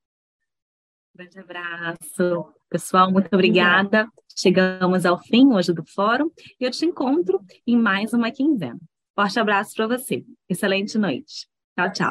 Grande 1.15 1.39
abraço. 1.39 2.55
Pessoal, 2.71 3.11
muito 3.11 3.29
obrigada. 3.33 4.09
Chegamos 4.37 5.07
ao 5.07 5.19
fim 5.19 5.53
hoje 5.53 5.73
do 5.73 5.85
fórum 5.85 6.31
e 6.61 6.65
eu 6.65 6.71
te 6.71 6.85
encontro 6.85 7.41
em 7.67 7.77
mais 7.77 8.13
uma 8.13 8.31
quinzena. 8.33 8.79
Forte 9.15 9.39
abraço 9.39 9.75
para 9.77 9.87
você. 9.87 10.25
Excelente 10.49 10.99
noite. 10.99 11.47
Tchau, 11.77 11.93
tchau. 11.93 12.11